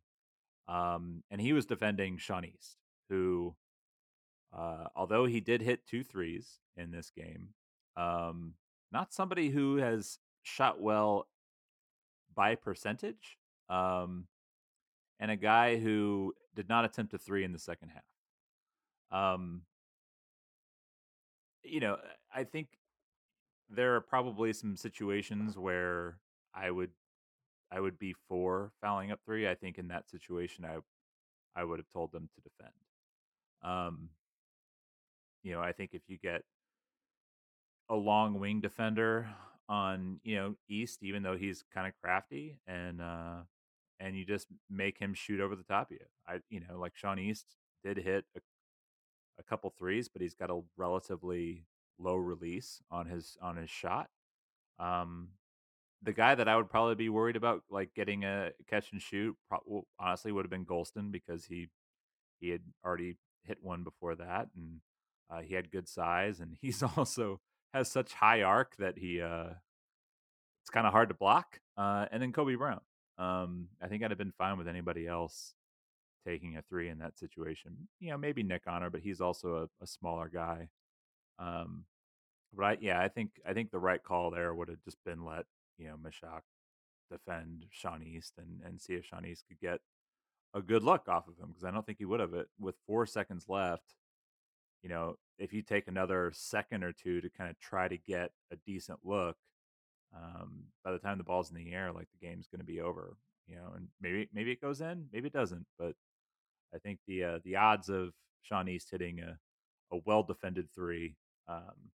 um, 0.67 1.23
and 1.31 1.39
he 1.39 1.53
was 1.53 1.65
defending 1.65 2.17
Sean 2.17 2.43
East, 2.43 2.77
who, 3.09 3.55
uh, 4.55 4.87
although 4.95 5.25
he 5.25 5.39
did 5.39 5.61
hit 5.61 5.85
two 5.85 6.03
threes 6.03 6.59
in 6.75 6.91
this 6.91 7.11
game, 7.15 7.49
um, 7.95 8.55
not 8.91 9.13
somebody 9.13 9.49
who 9.49 9.77
has 9.77 10.17
shot 10.43 10.81
well 10.81 11.27
by 12.35 12.55
percentage, 12.55 13.37
um, 13.69 14.25
and 15.19 15.29
a 15.29 15.35
guy 15.35 15.77
who 15.77 16.33
did 16.55 16.67
not 16.67 16.83
attempt 16.83 17.13
a 17.13 17.17
three 17.17 17.43
in 17.43 17.53
the 17.53 17.59
second 17.59 17.89
half. 17.89 18.03
Um, 19.11 19.63
you 21.63 21.79
know, 21.79 21.97
I 22.33 22.43
think 22.43 22.67
there 23.69 23.95
are 23.95 24.01
probably 24.01 24.53
some 24.53 24.75
situations 24.75 25.57
where 25.57 26.17
I 26.53 26.71
would 26.71 26.91
I 27.71 27.79
would 27.79 27.97
be 27.97 28.15
for 28.27 28.71
fouling 28.81 29.11
up 29.11 29.19
three. 29.25 29.47
I 29.49 29.55
think 29.55 29.77
in 29.77 29.87
that 29.89 30.09
situation 30.09 30.65
I 30.65 30.77
I 31.55 31.63
would 31.63 31.79
have 31.79 31.89
told 31.93 32.11
them 32.11 32.29
to 32.35 32.41
defend. 32.41 32.73
Um, 33.63 34.09
you 35.43 35.53
know, 35.53 35.61
I 35.61 35.71
think 35.71 35.91
if 35.93 36.01
you 36.07 36.17
get 36.17 36.43
a 37.89 37.95
long 37.95 38.39
wing 38.39 38.61
defender 38.61 39.29
on, 39.67 40.19
you 40.23 40.35
know, 40.35 40.55
East, 40.69 41.03
even 41.03 41.23
though 41.23 41.37
he's 41.37 41.63
kind 41.73 41.87
of 41.87 41.93
crafty 42.01 42.57
and 42.67 43.01
uh 43.01 43.37
and 43.99 44.17
you 44.17 44.25
just 44.25 44.47
make 44.69 44.97
him 44.97 45.13
shoot 45.13 45.39
over 45.39 45.55
the 45.55 45.63
top 45.63 45.91
of 45.91 45.97
you. 45.97 46.05
I 46.27 46.39
you 46.49 46.61
know, 46.61 46.79
like 46.79 46.95
Sean 46.95 47.19
East 47.19 47.45
did 47.83 47.97
hit 47.97 48.25
a, 48.35 48.39
a 49.39 49.43
couple 49.43 49.73
threes, 49.77 50.07
but 50.09 50.21
he's 50.21 50.35
got 50.35 50.49
a 50.49 50.61
relatively 50.77 51.65
low 51.99 52.15
release 52.15 52.81
on 52.89 53.05
his 53.07 53.37
on 53.41 53.57
his 53.57 53.69
shot. 53.69 54.09
Um 54.79 55.29
the 56.03 56.13
guy 56.13 56.33
that 56.35 56.47
I 56.47 56.55
would 56.55 56.69
probably 56.69 56.95
be 56.95 57.09
worried 57.09 57.35
about 57.35 57.63
like 57.69 57.93
getting 57.93 58.23
a 58.23 58.51
catch 58.67 58.91
and 58.91 59.01
shoot 59.01 59.35
pro- 59.47 59.85
honestly 59.99 60.31
would 60.31 60.45
have 60.45 60.49
been 60.49 60.65
Gholston 60.65 61.11
because 61.11 61.45
he 61.45 61.69
he 62.39 62.49
had 62.49 62.61
already 62.83 63.17
hit 63.43 63.59
one 63.61 63.83
before 63.83 64.15
that 64.15 64.47
and 64.55 64.81
uh, 65.29 65.41
he 65.41 65.53
had 65.53 65.71
good 65.71 65.87
size 65.87 66.39
and 66.39 66.57
he's 66.61 66.83
also 66.83 67.39
has 67.73 67.89
such 67.89 68.13
high 68.13 68.41
arc 68.41 68.75
that 68.77 68.97
he 68.97 69.21
uh 69.21 69.49
it's 70.63 70.69
kind 70.71 70.85
of 70.85 70.93
hard 70.93 71.09
to 71.09 71.15
block 71.15 71.59
uh 71.77 72.05
and 72.11 72.21
then 72.21 72.33
Kobe 72.33 72.55
Brown 72.55 72.81
um 73.17 73.67
I 73.81 73.87
think 73.87 74.03
I'd 74.03 74.11
have 74.11 74.17
been 74.17 74.33
fine 74.37 74.57
with 74.57 74.67
anybody 74.67 75.07
else 75.07 75.53
taking 76.25 76.57
a 76.57 76.61
three 76.61 76.89
in 76.89 76.99
that 76.99 77.17
situation 77.17 77.87
you 77.99 78.09
know 78.09 78.17
maybe 78.17 78.43
Nick 78.43 78.63
Honor 78.67 78.89
but 78.89 79.01
he's 79.01 79.21
also 79.21 79.55
a, 79.55 79.83
a 79.83 79.87
smaller 79.87 80.29
guy 80.33 80.69
um 81.39 81.85
but 82.53 82.65
I, 82.65 82.77
yeah 82.79 83.01
I 83.01 83.07
think 83.07 83.31
I 83.47 83.53
think 83.53 83.71
the 83.71 83.79
right 83.79 84.03
call 84.03 84.31
there 84.31 84.53
would 84.53 84.69
have 84.69 84.83
just 84.83 84.97
been 85.05 85.25
let 85.25 85.45
you 85.77 85.87
know 85.87 85.95
Mashack 85.95 86.41
defend 87.09 87.65
Sean 87.69 88.03
East 88.03 88.33
and 88.37 88.61
and 88.65 88.79
see 88.79 88.93
if 88.93 89.05
Sean 89.05 89.25
East 89.25 89.45
could 89.47 89.59
get 89.59 89.79
a 90.53 90.61
good 90.61 90.83
look 90.83 91.07
off 91.07 91.27
of 91.27 91.37
him 91.37 91.49
because 91.49 91.63
I 91.63 91.71
don't 91.71 91.85
think 91.85 91.97
he 91.97 92.05
would 92.05 92.19
have 92.19 92.33
it 92.33 92.47
with 92.59 92.75
four 92.85 93.05
seconds 93.05 93.45
left. 93.47 93.95
You 94.83 94.89
know, 94.89 95.15
if 95.37 95.53
you 95.53 95.61
take 95.61 95.87
another 95.87 96.31
second 96.33 96.83
or 96.83 96.91
two 96.91 97.21
to 97.21 97.29
kind 97.29 97.49
of 97.49 97.59
try 97.59 97.87
to 97.87 97.97
get 97.97 98.31
a 98.51 98.55
decent 98.65 98.99
look, 99.03 99.37
um, 100.15 100.63
by 100.83 100.91
the 100.91 100.97
time 100.97 101.17
the 101.17 101.23
ball's 101.23 101.51
in 101.51 101.55
the 101.55 101.73
air, 101.73 101.91
like 101.91 102.07
the 102.11 102.25
game's 102.25 102.47
going 102.47 102.59
to 102.59 102.65
be 102.65 102.81
over. 102.81 103.15
You 103.47 103.55
know, 103.55 103.73
and 103.75 103.87
maybe 104.01 104.29
maybe 104.33 104.51
it 104.51 104.61
goes 104.61 104.81
in, 104.81 105.05
maybe 105.11 105.27
it 105.27 105.33
doesn't. 105.33 105.65
But 105.77 105.95
I 106.73 106.77
think 106.79 106.99
the 107.07 107.23
uh, 107.23 107.39
the 107.43 107.55
odds 107.57 107.89
of 107.89 108.13
Sean 108.43 108.67
East 108.67 108.89
hitting 108.91 109.19
a 109.19 109.37
a 109.93 109.99
well 110.05 110.23
defended 110.23 110.69
three 110.73 111.15
um, 111.47 111.91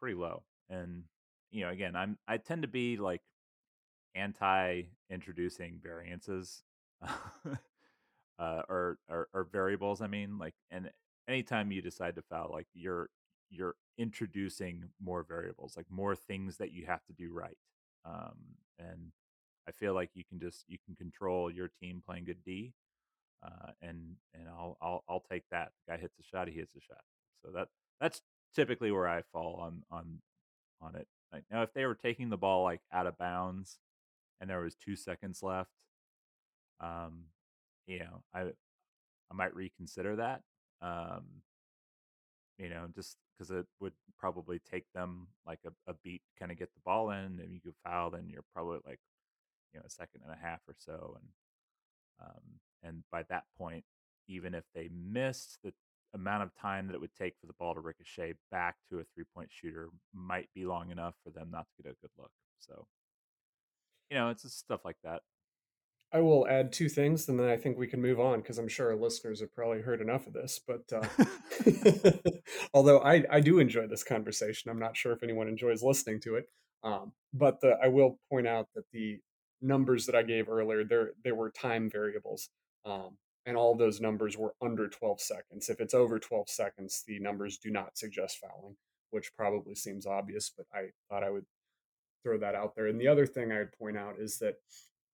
pretty 0.00 0.14
low. 0.16 0.42
And 0.70 1.04
you 1.50 1.64
know, 1.64 1.70
again, 1.70 1.96
I'm 1.96 2.18
I 2.26 2.36
tend 2.38 2.62
to 2.62 2.68
be 2.68 2.96
like 2.96 3.22
anti 4.14 4.82
introducing 5.10 5.80
variances 5.82 6.62
uh, 8.38 8.62
or, 8.68 8.98
or 9.08 9.28
or 9.32 9.44
variables. 9.44 10.00
I 10.00 10.06
mean, 10.06 10.38
like, 10.38 10.54
and 10.70 10.90
anytime 11.28 11.72
you 11.72 11.82
decide 11.82 12.16
to 12.16 12.22
foul, 12.22 12.50
like 12.52 12.66
you're 12.74 13.08
you're 13.50 13.76
introducing 13.96 14.84
more 15.02 15.22
variables, 15.22 15.76
like 15.76 15.86
more 15.90 16.14
things 16.14 16.58
that 16.58 16.72
you 16.72 16.86
have 16.86 17.04
to 17.06 17.12
do 17.12 17.32
right. 17.32 17.56
Um, 18.04 18.36
and 18.78 19.12
I 19.68 19.72
feel 19.72 19.94
like 19.94 20.10
you 20.14 20.24
can 20.24 20.40
just 20.40 20.64
you 20.68 20.78
can 20.84 20.96
control 20.96 21.50
your 21.50 21.68
team 21.80 22.02
playing 22.06 22.24
good 22.24 22.42
D, 22.44 22.72
uh, 23.44 23.72
and 23.82 24.16
and 24.34 24.48
I'll 24.48 24.78
I'll 24.80 25.04
I'll 25.08 25.24
take 25.30 25.44
that. 25.50 25.72
The 25.86 25.92
guy 25.92 26.00
hits 26.00 26.18
a 26.18 26.22
shot, 26.22 26.48
he 26.48 26.54
hits 26.54 26.74
a 26.74 26.80
shot. 26.80 27.02
So 27.44 27.52
that 27.52 27.68
that's 28.00 28.22
typically 28.54 28.90
where 28.90 29.08
I 29.08 29.22
fall 29.32 29.56
on 29.60 29.82
on 29.90 30.20
on 30.80 30.96
it. 30.96 31.06
Like, 31.32 31.44
now, 31.50 31.62
if 31.62 31.74
they 31.74 31.84
were 31.84 31.94
taking 31.94 32.30
the 32.30 32.38
ball 32.38 32.64
like 32.64 32.80
out 32.92 33.06
of 33.06 33.18
bounds 33.18 33.78
and 34.40 34.48
there 34.48 34.60
was 34.60 34.74
two 34.74 34.96
seconds 34.96 35.42
left, 35.42 35.84
um, 36.80 37.24
you 37.86 37.98
know, 38.00 38.22
I 38.34 38.40
I 39.30 39.34
might 39.34 39.54
reconsider 39.54 40.16
that. 40.16 40.42
Um, 40.80 41.42
you 42.58 42.68
know, 42.68 42.86
just 42.94 43.16
because 43.32 43.50
it 43.50 43.66
would 43.80 43.92
probably 44.18 44.60
take 44.70 44.84
them 44.94 45.28
like 45.46 45.60
a, 45.66 45.90
a 45.90 45.94
beat, 46.02 46.22
kind 46.38 46.50
of 46.50 46.58
get 46.58 46.72
the 46.74 46.80
ball 46.84 47.10
in, 47.10 47.40
and 47.40 47.52
you 47.52 47.60
could 47.60 47.74
foul, 47.84 48.10
then 48.10 48.28
you're 48.28 48.44
probably 48.54 48.78
like, 48.86 48.98
you 49.72 49.80
know, 49.80 49.84
a 49.86 49.90
second 49.90 50.22
and 50.24 50.32
a 50.32 50.46
half 50.46 50.60
or 50.68 50.74
so, 50.78 51.16
and 51.20 51.28
um, 52.20 52.42
and 52.82 53.02
by 53.10 53.22
that 53.28 53.44
point, 53.56 53.84
even 54.28 54.54
if 54.54 54.64
they 54.74 54.88
missed 54.92 55.58
the 55.62 55.72
amount 56.14 56.42
of 56.42 56.54
time 56.54 56.86
that 56.86 56.94
it 56.94 57.00
would 57.00 57.14
take 57.14 57.34
for 57.40 57.46
the 57.46 57.52
ball 57.54 57.74
to 57.74 57.80
ricochet 57.80 58.34
back 58.50 58.76
to 58.88 58.98
a 58.98 59.04
three 59.14 59.24
point 59.34 59.48
shooter 59.50 59.88
might 60.14 60.48
be 60.54 60.64
long 60.64 60.90
enough 60.90 61.14
for 61.22 61.30
them 61.30 61.48
not 61.50 61.66
to 61.76 61.82
get 61.82 61.92
a 61.92 61.96
good 62.00 62.10
look. 62.18 62.30
So, 62.60 62.86
you 64.10 64.16
know, 64.16 64.30
it's 64.30 64.42
just 64.42 64.58
stuff 64.58 64.84
like 64.84 64.96
that. 65.04 65.22
I 66.10 66.20
will 66.20 66.48
add 66.48 66.72
two 66.72 66.88
things, 66.88 67.28
and 67.28 67.38
then 67.38 67.50
I 67.50 67.58
think 67.58 67.76
we 67.76 67.86
can 67.86 68.00
move 68.00 68.18
on 68.18 68.40
because 68.40 68.56
I'm 68.56 68.68
sure 68.68 68.88
our 68.90 68.96
listeners 68.96 69.40
have 69.40 69.54
probably 69.54 69.82
heard 69.82 70.00
enough 70.00 70.26
of 70.26 70.32
this. 70.32 70.58
But 70.66 70.90
uh, 70.90 71.06
although 72.74 73.00
I, 73.00 73.24
I 73.30 73.40
do 73.40 73.58
enjoy 73.58 73.86
this 73.86 74.04
conversation, 74.04 74.70
I'm 74.70 74.78
not 74.78 74.96
sure 74.96 75.12
if 75.12 75.22
anyone 75.22 75.48
enjoys 75.48 75.82
listening 75.82 76.20
to 76.20 76.36
it. 76.36 76.46
Um, 76.82 77.12
but 77.34 77.60
the, 77.60 77.76
I 77.82 77.88
will 77.88 78.18
point 78.30 78.46
out 78.46 78.68
that 78.74 78.84
the 78.92 79.18
numbers 79.60 80.06
that 80.06 80.14
I 80.14 80.22
gave 80.22 80.48
earlier, 80.48 80.84
there 80.84 81.12
there 81.24 81.34
were 81.34 81.50
time 81.50 81.90
variables, 81.90 82.48
um, 82.84 83.16
and 83.46 83.56
all 83.56 83.74
those 83.74 84.00
numbers 84.00 84.36
were 84.36 84.54
under 84.60 84.88
12 84.88 85.20
seconds. 85.20 85.68
If 85.68 85.80
it's 85.80 85.94
over 85.94 86.18
12 86.18 86.48
seconds, 86.48 87.04
the 87.06 87.18
numbers 87.18 87.58
do 87.58 87.70
not 87.70 87.96
suggest 87.96 88.38
fouling, 88.38 88.76
which 89.10 89.34
probably 89.36 89.74
seems 89.74 90.06
obvious, 90.06 90.52
but 90.56 90.66
I 90.72 90.88
thought 91.08 91.24
I 91.24 91.30
would 91.30 91.46
throw 92.22 92.38
that 92.38 92.54
out 92.54 92.74
there. 92.76 92.86
And 92.86 93.00
the 93.00 93.08
other 93.08 93.26
thing 93.26 93.52
I'd 93.52 93.72
point 93.72 93.96
out 93.96 94.16
is 94.18 94.38
that 94.38 94.56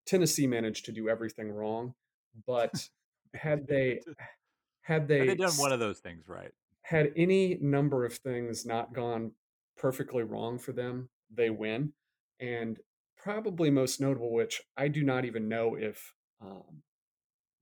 Tennessee 0.07 0.47
managed 0.47 0.85
to 0.87 0.93
do 0.93 1.09
everything 1.09 1.51
wrong, 1.51 1.95
but 2.47 2.89
had 3.35 3.67
they 3.67 4.01
had 4.83 5.09
they, 5.09 5.21
had 5.21 5.29
they 5.29 5.35
done 5.37 5.53
one 5.53 5.73
of 5.73 5.81
those 5.81 6.01
things 6.01 6.29
right, 6.29 6.53
had 6.83 7.13
any 7.17 7.59
number 7.61 8.05
of 8.05 8.15
things 8.15 8.67
not 8.67 8.93
gone 8.93 9.33
perfectly 9.77 10.23
wrong 10.23 10.59
for 10.59 10.73
them, 10.73 11.09
they 11.33 11.51
win. 11.51 11.93
And 12.41 12.79
probably 13.25 13.71
most 13.71 14.01
notable, 14.01 14.33
which 14.33 14.61
I 14.77 14.89
do 14.89 15.03
not 15.03 15.25
even 15.25 15.49
know 15.49 15.77
if 15.77 16.13
um, 16.43 16.83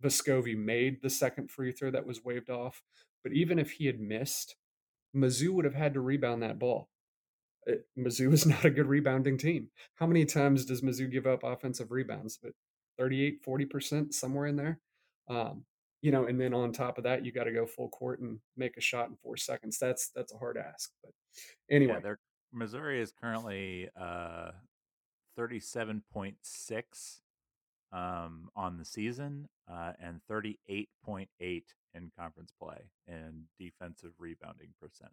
Vescovi 0.03 0.57
made 0.57 1.01
the 1.01 1.09
second 1.09 1.51
free 1.51 1.70
throw 1.70 1.92
that 1.92 2.07
was 2.07 2.25
waved 2.25 2.51
off, 2.51 2.83
but 3.22 3.33
even 3.33 3.61
if 3.61 3.70
he 3.70 3.87
had 3.87 4.01
missed, 4.01 4.57
Mizzou 5.16 5.51
would 5.51 5.64
have 5.64 5.75
had 5.75 5.94
to 5.94 6.01
rebound 6.01 6.42
that 6.42 6.59
ball. 6.59 6.88
It, 7.64 7.87
Mizzou 7.96 8.33
is 8.33 8.44
not 8.46 8.64
a 8.64 8.70
good 8.70 8.88
rebounding 8.88 9.38
team. 9.38 9.68
How 9.94 10.07
many 10.07 10.25
times 10.25 10.64
does 10.64 10.83
Mizzou 10.83 11.11
give 11.11 11.29
up 11.29 11.44
offensive 11.44 11.92
rebounds? 11.92 12.40
But 12.42 12.53
38, 12.98 13.44
40%, 13.46 14.12
somewhere 14.12 14.46
in 14.46 14.57
there. 14.57 14.81
Um, 15.31 15.64
you 16.01 16.11
know, 16.11 16.27
and 16.27 16.40
then 16.40 16.53
on 16.53 16.72
top 16.72 16.98
of 16.98 17.05
that, 17.05 17.25
you 17.25 17.31
got 17.31 17.44
to 17.44 17.53
go 17.53 17.64
full 17.64 17.88
court 17.90 18.18
and 18.18 18.40
make 18.57 18.77
a 18.77 18.81
shot 18.81 19.09
in 19.09 19.16
four 19.22 19.37
seconds. 19.37 19.79
That's 19.79 20.11
that's 20.16 20.35
a 20.35 20.37
hard 20.37 20.59
ask. 20.59 20.90
But 21.05 21.12
anyway, 21.70 22.01
yeah, 22.03 22.14
Missouri 22.53 23.01
is 23.01 23.12
currently 23.12 23.88
uh, 23.98 24.51
37.6 25.38 27.21
um, 27.92 28.49
on 28.57 28.79
the 28.79 28.85
season 28.85 29.49
uh, 29.71 29.92
and 30.01 30.21
38.8 30.31 31.27
in 31.95 32.11
conference 32.18 32.53
play 32.61 32.90
in 33.07 33.45
defensive 33.59 34.12
rebounding 34.18 34.71
percentage. 34.81 35.12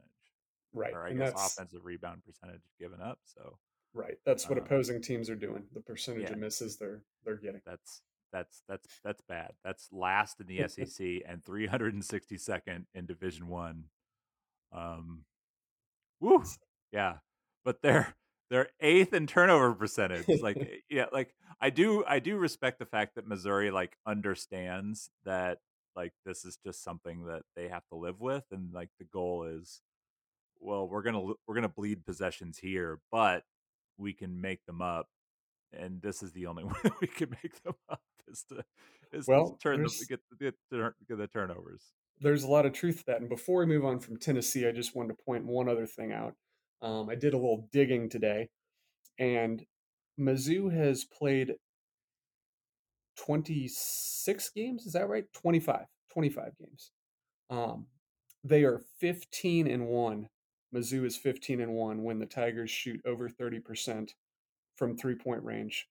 Right. 0.73 0.93
Or 0.93 1.05
I 1.05 1.09
and 1.09 1.19
guess 1.19 1.33
offensive 1.33 1.83
rebound 1.83 2.21
percentage 2.25 2.61
given 2.79 3.01
up. 3.01 3.19
So 3.25 3.57
Right. 3.93 4.17
That's 4.25 4.47
what 4.47 4.57
um, 4.57 4.65
opposing 4.65 5.01
teams 5.01 5.29
are 5.29 5.35
doing. 5.35 5.63
The 5.73 5.81
percentage 5.81 6.23
yeah, 6.23 6.33
of 6.33 6.37
misses 6.37 6.77
they're 6.77 7.01
they're 7.25 7.37
getting. 7.37 7.61
That's 7.65 8.01
that's 8.31 8.61
that's 8.67 8.87
that's 9.03 9.21
bad. 9.27 9.53
That's 9.63 9.89
last 9.91 10.39
in 10.39 10.45
the 10.45 10.67
SEC 10.67 11.23
and 11.27 11.43
362nd 11.43 12.85
in 12.93 13.05
Division 13.05 13.47
1. 13.47 13.83
Um 14.71 15.23
woo. 16.21 16.43
Yeah. 16.91 17.15
But 17.65 17.81
they're 17.81 18.15
they're 18.49 18.69
eighth 18.79 19.13
in 19.13 19.27
turnover 19.27 19.73
percentage. 19.73 20.25
Like 20.41 20.57
eh, 20.61 20.77
yeah, 20.89 21.05
like 21.11 21.33
I 21.61 21.69
do 21.69 22.03
I 22.07 22.19
do 22.19 22.37
respect 22.37 22.79
the 22.79 22.85
fact 22.85 23.15
that 23.15 23.27
Missouri 23.27 23.71
like 23.71 23.97
understands 24.05 25.09
that 25.25 25.59
like 25.95 26.13
this 26.25 26.45
is 26.45 26.57
just 26.65 26.83
something 26.83 27.25
that 27.25 27.43
they 27.55 27.67
have 27.67 27.85
to 27.89 27.95
live 27.95 28.19
with 28.19 28.45
and 28.51 28.73
like 28.73 28.89
the 28.99 29.05
goal 29.05 29.43
is 29.43 29.81
well, 30.59 30.87
we're 30.87 31.01
gonna 31.01 31.33
we're 31.47 31.55
gonna 31.55 31.69
bleed 31.69 32.05
possessions 32.05 32.57
here, 32.57 32.99
but 33.11 33.43
we 33.97 34.13
can 34.13 34.41
make 34.41 34.65
them 34.65 34.81
up, 34.81 35.07
and 35.73 36.01
this 36.01 36.21
is 36.21 36.31
the 36.33 36.47
only 36.47 36.63
way 36.65 36.91
we 37.01 37.07
can 37.07 37.29
make 37.43 37.61
them 37.63 37.75
up 37.89 38.01
is 38.27 38.43
to 38.49 38.63
is 39.11 39.27
well, 39.27 39.51
to 39.51 39.57
turn 39.57 39.83
the, 39.83 40.05
get, 40.07 40.19
get, 40.39 40.55
get 41.07 41.17
the 41.17 41.27
turnovers. 41.27 41.83
There's 42.21 42.43
a 42.43 42.49
lot 42.49 42.65
of 42.65 42.73
truth 42.73 42.99
to 42.99 43.05
that. 43.07 43.21
And 43.21 43.29
before 43.29 43.59
we 43.59 43.65
move 43.65 43.85
on 43.85 43.99
from 43.99 44.17
Tennessee, 44.17 44.67
I 44.67 44.71
just 44.71 44.95
wanted 44.95 45.17
to 45.17 45.23
point 45.23 45.45
one 45.45 45.69
other 45.69 45.85
thing 45.85 46.11
out. 46.11 46.35
Um, 46.81 47.09
I 47.09 47.15
did 47.15 47.33
a 47.33 47.37
little 47.37 47.67
digging 47.71 48.09
today, 48.09 48.49
and 49.17 49.65
Mizzou 50.19 50.73
has 50.73 51.05
played 51.05 51.55
26 53.17 54.49
games. 54.55 54.85
Is 54.85 54.93
that 54.93 55.09
right? 55.09 55.25
25. 55.33 55.85
25 56.11 56.57
games. 56.57 56.91
Um, 57.49 57.87
they 58.43 58.63
are 58.63 58.81
15 58.99 59.67
and 59.67 59.87
1 59.87 60.29
Mizzou 60.73 61.05
is 61.05 61.17
15 61.17 61.61
and 61.61 61.73
1 61.73 62.03
when 62.03 62.19
the 62.19 62.25
Tigers 62.25 62.69
shoot 62.69 63.01
over 63.05 63.27
30% 63.27 64.11
from 64.75 64.95
three 64.95 65.15
point 65.15 65.43
range. 65.43 65.87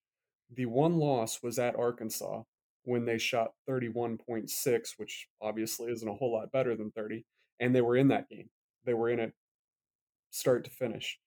The 0.55 0.67
one 0.67 0.97
loss 0.97 1.43
was 1.43 1.59
at 1.59 1.77
Arkansas 1.77 2.43
when 2.85 3.05
they 3.05 3.19
shot 3.19 3.53
31.6, 3.69 4.93
which 4.97 5.29
obviously 5.43 5.91
isn't 5.91 6.09
a 6.09 6.15
whole 6.15 6.33
lot 6.33 6.53
better 6.53 6.77
than 6.77 6.91
30, 6.93 7.25
and 7.61 7.75
they 7.75 7.81
were 7.81 7.97
in 7.97 8.09
that 8.09 8.29
game. 8.29 8.49
They 8.85 8.95
were 8.95 9.11
in 9.11 9.21
it 9.21 9.35
start 10.31 10.65
to 10.65 10.71
finish. 10.71 11.19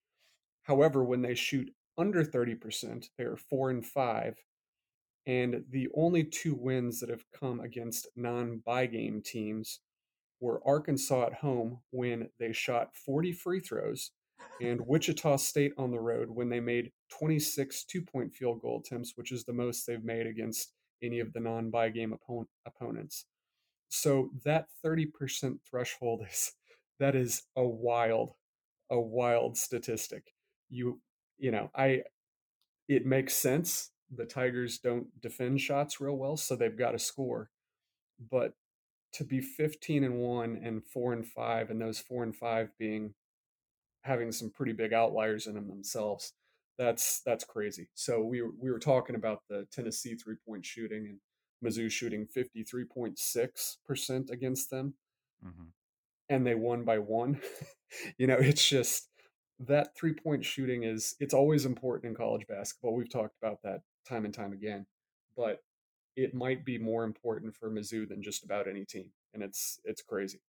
However, 0.64 1.04
when 1.04 1.22
they 1.22 1.36
shoot 1.36 1.72
under 1.98 2.24
30%, 2.24 3.08
they're 3.18 3.38
4 3.38 3.70
and 3.72 3.86
5, 3.86 4.36
and 5.28 5.64
the 5.70 5.88
only 5.96 6.24
two 6.24 6.56
wins 6.56 7.00
that 7.00 7.10
have 7.10 7.26
come 7.32 7.60
against 7.60 8.08
non 8.16 8.62
buy 8.66 8.86
game 8.88 9.22
teams 9.24 9.80
were 10.40 10.62
Arkansas 10.66 11.28
at 11.28 11.34
home 11.36 11.80
when 11.92 12.30
they 12.40 12.52
shot 12.52 12.96
40 12.96 13.32
free 13.32 13.60
throws 13.60 14.12
and 14.60 14.82
Wichita 14.86 15.38
State 15.38 15.74
on 15.78 15.92
the 15.92 16.00
road 16.00 16.30
when 16.30 16.50
they 16.50 16.60
made 16.60 16.92
26 17.10 17.86
two 17.86 18.02
point 18.02 18.34
field 18.34 18.62
goal 18.62 18.82
attempts, 18.84 19.14
which 19.16 19.32
is 19.32 19.44
the 19.44 19.54
most 19.54 19.86
they've 19.86 20.04
made 20.04 20.26
against 20.26 20.74
any 21.04 21.20
of 21.20 21.32
the 21.34 21.40
non 21.40 21.70
buy 21.70 21.90
game 21.90 22.14
opponent, 22.14 22.50
opponents. 22.66 23.26
So 23.90 24.30
that 24.46 24.68
30% 24.86 25.58
threshold 25.70 26.24
is 26.30 26.54
that 27.00 27.16
is 27.16 27.44
a 27.56 27.64
wild, 27.64 28.34
a 28.92 29.00
wild 29.00 29.58
statistic. 29.58 30.34
You, 30.70 31.02
you 31.40 31.50
know, 31.50 31.72
I, 31.76 32.04
it 32.88 33.06
makes 33.06 33.34
sense. 33.34 33.92
The 34.16 34.26
Tigers 34.26 34.78
don't 34.78 35.08
defend 35.22 35.62
shots 35.62 36.00
real 36.00 36.18
well, 36.18 36.38
so 36.38 36.56
they've 36.56 36.78
got 36.78 36.92
to 36.92 37.00
score. 37.00 37.50
But 38.30 38.54
to 39.14 39.24
be 39.24 39.42
15 39.42 40.04
and 40.04 40.20
1 40.20 40.62
and 40.64 40.84
4 40.86 41.14
and 41.14 41.26
5 41.26 41.70
and 41.70 41.82
those 41.82 42.00
4 42.00 42.24
and 42.24 42.36
5 42.36 42.70
being 42.78 43.14
having 44.04 44.32
some 44.32 44.50
pretty 44.50 44.74
big 44.74 44.94
outliers 44.94 45.48
in 45.48 45.54
them 45.56 45.68
themselves 45.68 46.34
that's 46.78 47.22
that's 47.26 47.44
crazy 47.44 47.90
so 47.94 48.22
we 48.22 48.42
were, 48.42 48.52
we 48.60 48.72
were 48.72 48.80
talking 48.80 49.16
about 49.16 49.44
the 49.50 49.68
Tennessee 49.72 50.16
three 50.16 50.38
point 50.48 50.66
shooting 50.66 51.06
and 51.06 51.20
Mizzou 51.64 51.92
shooting 51.92 52.26
53.6% 52.36 54.32
against 54.32 54.72
them 54.72 54.96
mm-hmm. 55.46 55.66
And 56.32 56.46
they 56.46 56.56
won 56.56 56.84
by 56.84 56.98
one 56.98 57.40
you 58.18 58.26
know 58.26 58.38
it's 58.40 58.68
just 58.68 59.10
that 59.60 59.96
three 59.96 60.14
point 60.14 60.44
shooting 60.44 60.84
is 60.84 61.16
it's 61.20 61.34
always 61.34 61.66
important 61.66 62.10
in 62.10 62.16
college 62.16 62.48
basketball 62.48 62.96
we've 62.96 63.12
talked 63.12 63.36
about 63.42 63.62
that 63.64 63.82
time 64.08 64.26
and 64.26 64.34
time 64.34 64.54
again 64.54 64.86
but 65.38 65.62
it 66.16 66.34
might 66.34 66.66
be 66.66 66.78
more 66.78 67.04
important 67.04 67.56
for 67.56 67.70
Mizzou 67.70 68.08
than 68.08 68.22
just 68.22 68.44
about 68.44 68.68
any 68.68 68.86
team, 68.86 69.12
and 69.34 69.42
it's 69.42 69.80
it's 69.86 70.02
crazy. 70.02 70.40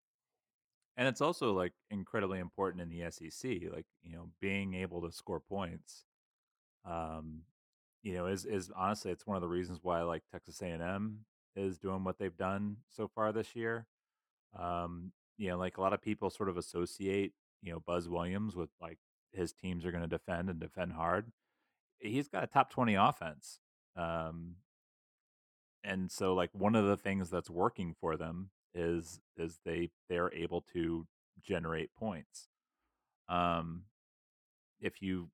And 0.96 1.08
it's 1.08 1.20
also 1.20 1.52
like 1.52 1.72
incredibly 1.90 2.38
important 2.38 2.82
in 2.82 2.90
the 2.90 3.10
SEC, 3.10 3.50
like 3.72 3.86
you 4.02 4.12
know, 4.12 4.28
being 4.40 4.74
able 4.74 5.02
to 5.02 5.12
score 5.12 5.40
points. 5.40 6.04
Um, 6.84 7.42
you 8.02 8.14
know, 8.14 8.26
is 8.26 8.44
is 8.44 8.70
honestly, 8.76 9.12
it's 9.12 9.26
one 9.26 9.36
of 9.36 9.42
the 9.42 9.48
reasons 9.48 9.78
why 9.82 10.02
like 10.02 10.22
Texas 10.30 10.60
A 10.62 10.66
and 10.66 10.82
M 10.82 11.20
is 11.54 11.78
doing 11.78 12.02
what 12.02 12.18
they've 12.18 12.36
done 12.36 12.76
so 12.90 13.08
far 13.08 13.32
this 13.32 13.54
year. 13.54 13.86
Um, 14.58 15.12
you 15.38 15.50
know, 15.50 15.58
like 15.58 15.78
a 15.78 15.80
lot 15.80 15.92
of 15.92 16.02
people 16.02 16.30
sort 16.30 16.48
of 16.48 16.56
associate, 16.56 17.32
you 17.62 17.72
know, 17.72 17.80
Buzz 17.80 18.08
Williams 18.08 18.54
with 18.54 18.70
like 18.80 18.98
his 19.32 19.52
teams 19.52 19.84
are 19.84 19.90
going 19.92 20.02
to 20.02 20.08
defend 20.08 20.50
and 20.50 20.60
defend 20.60 20.92
hard. 20.92 21.32
He's 21.98 22.28
got 22.28 22.44
a 22.44 22.48
top 22.48 22.70
twenty 22.70 22.94
offense. 22.94 23.60
Um, 23.96 24.56
and 25.84 26.10
so 26.10 26.34
like 26.34 26.50
one 26.52 26.74
of 26.74 26.86
the 26.86 26.96
things 26.96 27.30
that's 27.30 27.50
working 27.50 27.94
for 28.00 28.16
them 28.16 28.50
is 28.74 29.20
is 29.36 29.58
they 29.64 29.90
they're 30.08 30.32
able 30.32 30.64
to 30.72 31.06
generate 31.42 31.94
points 31.94 32.48
um 33.28 33.82
if 34.80 35.02
you 35.02 35.28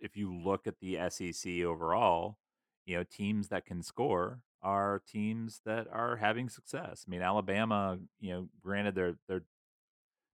if 0.00 0.16
you 0.16 0.34
look 0.34 0.66
at 0.66 0.80
the 0.80 0.98
SEC 1.08 1.60
overall 1.62 2.36
you 2.84 2.96
know 2.96 3.04
teams 3.04 3.48
that 3.48 3.64
can 3.64 3.82
score 3.82 4.40
are 4.62 5.02
teams 5.10 5.60
that 5.64 5.86
are 5.92 6.16
having 6.16 6.48
success 6.48 7.04
i 7.06 7.10
mean 7.10 7.22
alabama 7.22 7.98
you 8.20 8.32
know 8.32 8.48
granted 8.62 8.94
they're 8.94 9.16
they're 9.28 9.42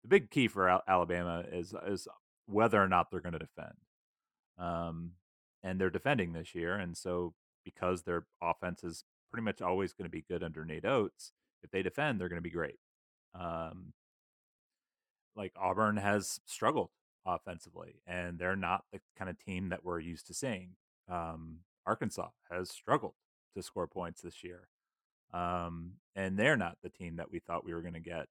the 0.02 0.08
big 0.08 0.30
key 0.30 0.48
for 0.48 0.68
Al- 0.68 0.82
alabama 0.88 1.44
is 1.52 1.74
is 1.86 2.08
whether 2.46 2.82
or 2.82 2.88
not 2.88 3.10
they're 3.10 3.20
going 3.20 3.32
to 3.32 3.38
defend 3.38 3.74
um 4.58 5.12
and 5.62 5.80
they're 5.80 5.90
defending 5.90 6.32
this 6.32 6.54
year 6.54 6.74
and 6.74 6.96
so 6.96 7.34
because 7.64 8.02
their 8.02 8.26
offense 8.42 8.84
is 8.84 9.04
pretty 9.34 9.44
much 9.44 9.60
always 9.60 9.92
going 9.92 10.04
to 10.04 10.10
be 10.10 10.24
good 10.28 10.44
under 10.44 10.64
Nate 10.64 10.84
Oats, 10.84 11.32
If 11.62 11.70
they 11.70 11.82
defend, 11.82 12.20
they're 12.20 12.28
going 12.28 12.38
to 12.38 12.42
be 12.42 12.50
great. 12.50 12.78
Um, 13.34 13.94
like 15.34 15.52
Auburn 15.56 15.96
has 15.96 16.40
struggled 16.44 16.90
offensively, 17.26 18.02
and 18.06 18.38
they're 18.38 18.54
not 18.54 18.84
the 18.92 19.00
kind 19.18 19.28
of 19.28 19.38
team 19.38 19.70
that 19.70 19.84
we're 19.84 19.98
used 19.98 20.28
to 20.28 20.34
seeing. 20.34 20.76
Um, 21.10 21.60
Arkansas 21.86 22.28
has 22.48 22.70
struggled 22.70 23.14
to 23.54 23.62
score 23.62 23.86
points 23.86 24.20
this 24.20 24.44
year. 24.44 24.68
Um, 25.32 25.94
and 26.14 26.38
they're 26.38 26.56
not 26.56 26.78
the 26.82 26.88
team 26.88 27.16
that 27.16 27.30
we 27.30 27.40
thought 27.40 27.64
we 27.64 27.74
were 27.74 27.82
going 27.82 27.94
to 27.94 28.00
get. 28.00 28.26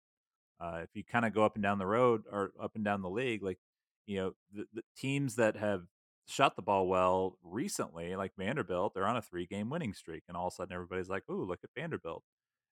Uh, 0.60 0.80
if 0.84 0.90
you 0.94 1.04
kind 1.04 1.26
of 1.26 1.34
go 1.34 1.44
up 1.44 1.56
and 1.56 1.64
down 1.64 1.80
the 1.80 1.86
road 1.86 2.24
or 2.32 2.52
up 2.62 2.76
and 2.76 2.86
down 2.86 3.02
the 3.02 3.10
league, 3.10 3.44
like 3.44 3.60
you 4.06 4.18
know 4.18 4.34
the, 4.54 4.66
the 4.74 4.84
teams 4.96 5.36
that 5.36 5.58
have 5.58 5.84
shot 6.26 6.56
the 6.56 6.62
ball 6.62 6.88
well 6.88 7.38
recently, 7.44 8.16
like 8.16 8.32
Vanderbilt, 8.38 8.94
they're 8.94 9.08
on 9.08 9.18
a 9.18 9.22
three-game 9.22 9.70
winning 9.70 9.94
streak, 9.94 10.24
and 10.28 10.38
all 10.38 10.48
of 10.48 10.54
a 10.54 10.56
sudden 10.56 10.74
everybody's 10.74 11.10
like, 11.10 11.24
"Ooh, 11.30 11.44
look 11.44 11.60
at 11.64 11.72
Vanderbilt." 11.76 12.24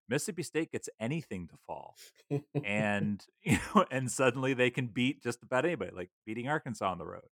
Mississippi 0.08 0.44
State 0.44 0.72
gets 0.72 0.90
anything 1.00 1.48
to 1.48 1.56
fall, 1.68 1.96
and 2.64 3.26
you 3.44 3.58
know, 3.76 3.86
and 3.92 4.10
suddenly 4.10 4.54
they 4.54 4.70
can 4.70 4.88
beat 4.88 5.22
just 5.22 5.44
about 5.44 5.66
anybody, 5.66 5.92
like 5.94 6.10
beating 6.26 6.48
Arkansas 6.48 6.90
on 6.90 6.98
the 6.98 7.06
road. 7.06 7.30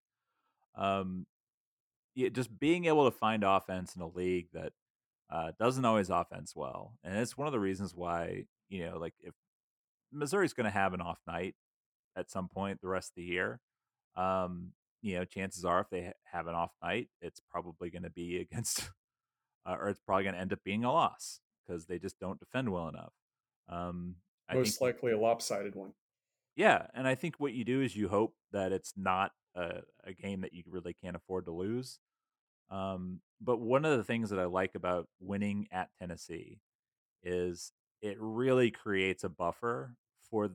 Um, 0.75 1.27
yeah, 2.15 2.31
just 2.31 2.59
being 2.59 2.87
able 2.87 3.09
to 3.09 3.17
find 3.17 3.45
offense 3.45 3.95
in 3.95 4.03
a 4.03 4.09
league 4.09 4.49
that 4.53 4.73
uh, 5.31 5.53
doesn't 5.59 5.85
always 5.85 6.11
offense 6.11 6.55
well, 6.57 6.95
and 7.05 7.17
it's 7.17 7.37
one 7.37 7.47
of 7.47 7.53
the 7.53 7.61
reasons 7.61 7.95
why 7.95 8.45
you 8.69 8.85
know, 8.85 8.99
like 8.99 9.15
if 9.21 9.35
Missouri's 10.13 10.53
going 10.53 10.65
to 10.65 10.71
have 10.71 10.95
an 10.95 11.01
off 11.01 11.19
night 11.27 11.55
at 12.17 12.31
some 12.31 12.49
point 12.49 12.81
the 12.81 12.89
rest 12.89 13.11
of 13.11 13.17
the 13.17 13.25
year, 13.25 13.61
um, 14.17 14.73
you 15.03 15.17
know, 15.17 15.25
chances 15.25 15.65
are 15.65 15.81
if 15.81 15.91
they 15.91 16.13
have 16.25 16.47
an 16.47 16.55
off 16.55 16.73
night, 16.83 17.09
it's 17.21 17.41
probably 17.51 17.91
going 17.91 18.03
to 18.03 18.11
be 18.11 18.37
against, 18.51 18.91
uh, 19.67 19.77
or 19.79 19.89
it's 19.89 20.01
probably 20.01 20.25
going 20.25 20.35
to 20.35 20.41
end 20.41 20.53
up 20.53 20.61
being 20.65 20.85
a 20.85 20.93
loss 20.93 21.41
because 21.67 21.87
they 21.87 21.99
just 21.99 22.19
don't 22.19 22.41
defend 22.41 22.71
well 22.71 22.89
enough. 22.89 23.13
Um, 23.69 24.17
I 24.49 24.55
Most 24.55 24.79
think, 24.79 24.81
likely 24.81 25.13
a 25.13 25.19
lopsided 25.19 25.75
one. 25.75 25.93
Yeah, 26.57 26.87
and 26.95 27.07
I 27.07 27.15
think 27.15 27.37
what 27.39 27.53
you 27.53 27.65
do 27.65 27.83
is 27.83 27.95
you 27.95 28.09
hope 28.09 28.35
that 28.53 28.73
it's 28.73 28.95
not 28.97 29.33
a, 29.55 29.83
a 30.05 30.13
game 30.13 30.41
that 30.41 30.53
you 30.53 30.65
really 30.67 30.95
can't 30.95 31.15
afford 31.15 31.45
to 31.45 31.53
lose. 31.53 32.01
Um, 32.71 33.21
but 33.41 33.61
one 33.61 33.85
of 33.85 33.97
the 33.97 34.05
things 34.05 34.31
that 34.31 34.39
I 34.39 34.45
like 34.45 34.75
about 34.75 35.09
winning 35.21 35.69
at 35.71 35.91
Tennessee 35.99 36.61
is 37.23 37.73
it 38.03 38.17
really 38.19 38.71
creates 38.71 39.25
a 39.25 39.29
buffer 39.29 39.95
for 40.31 40.51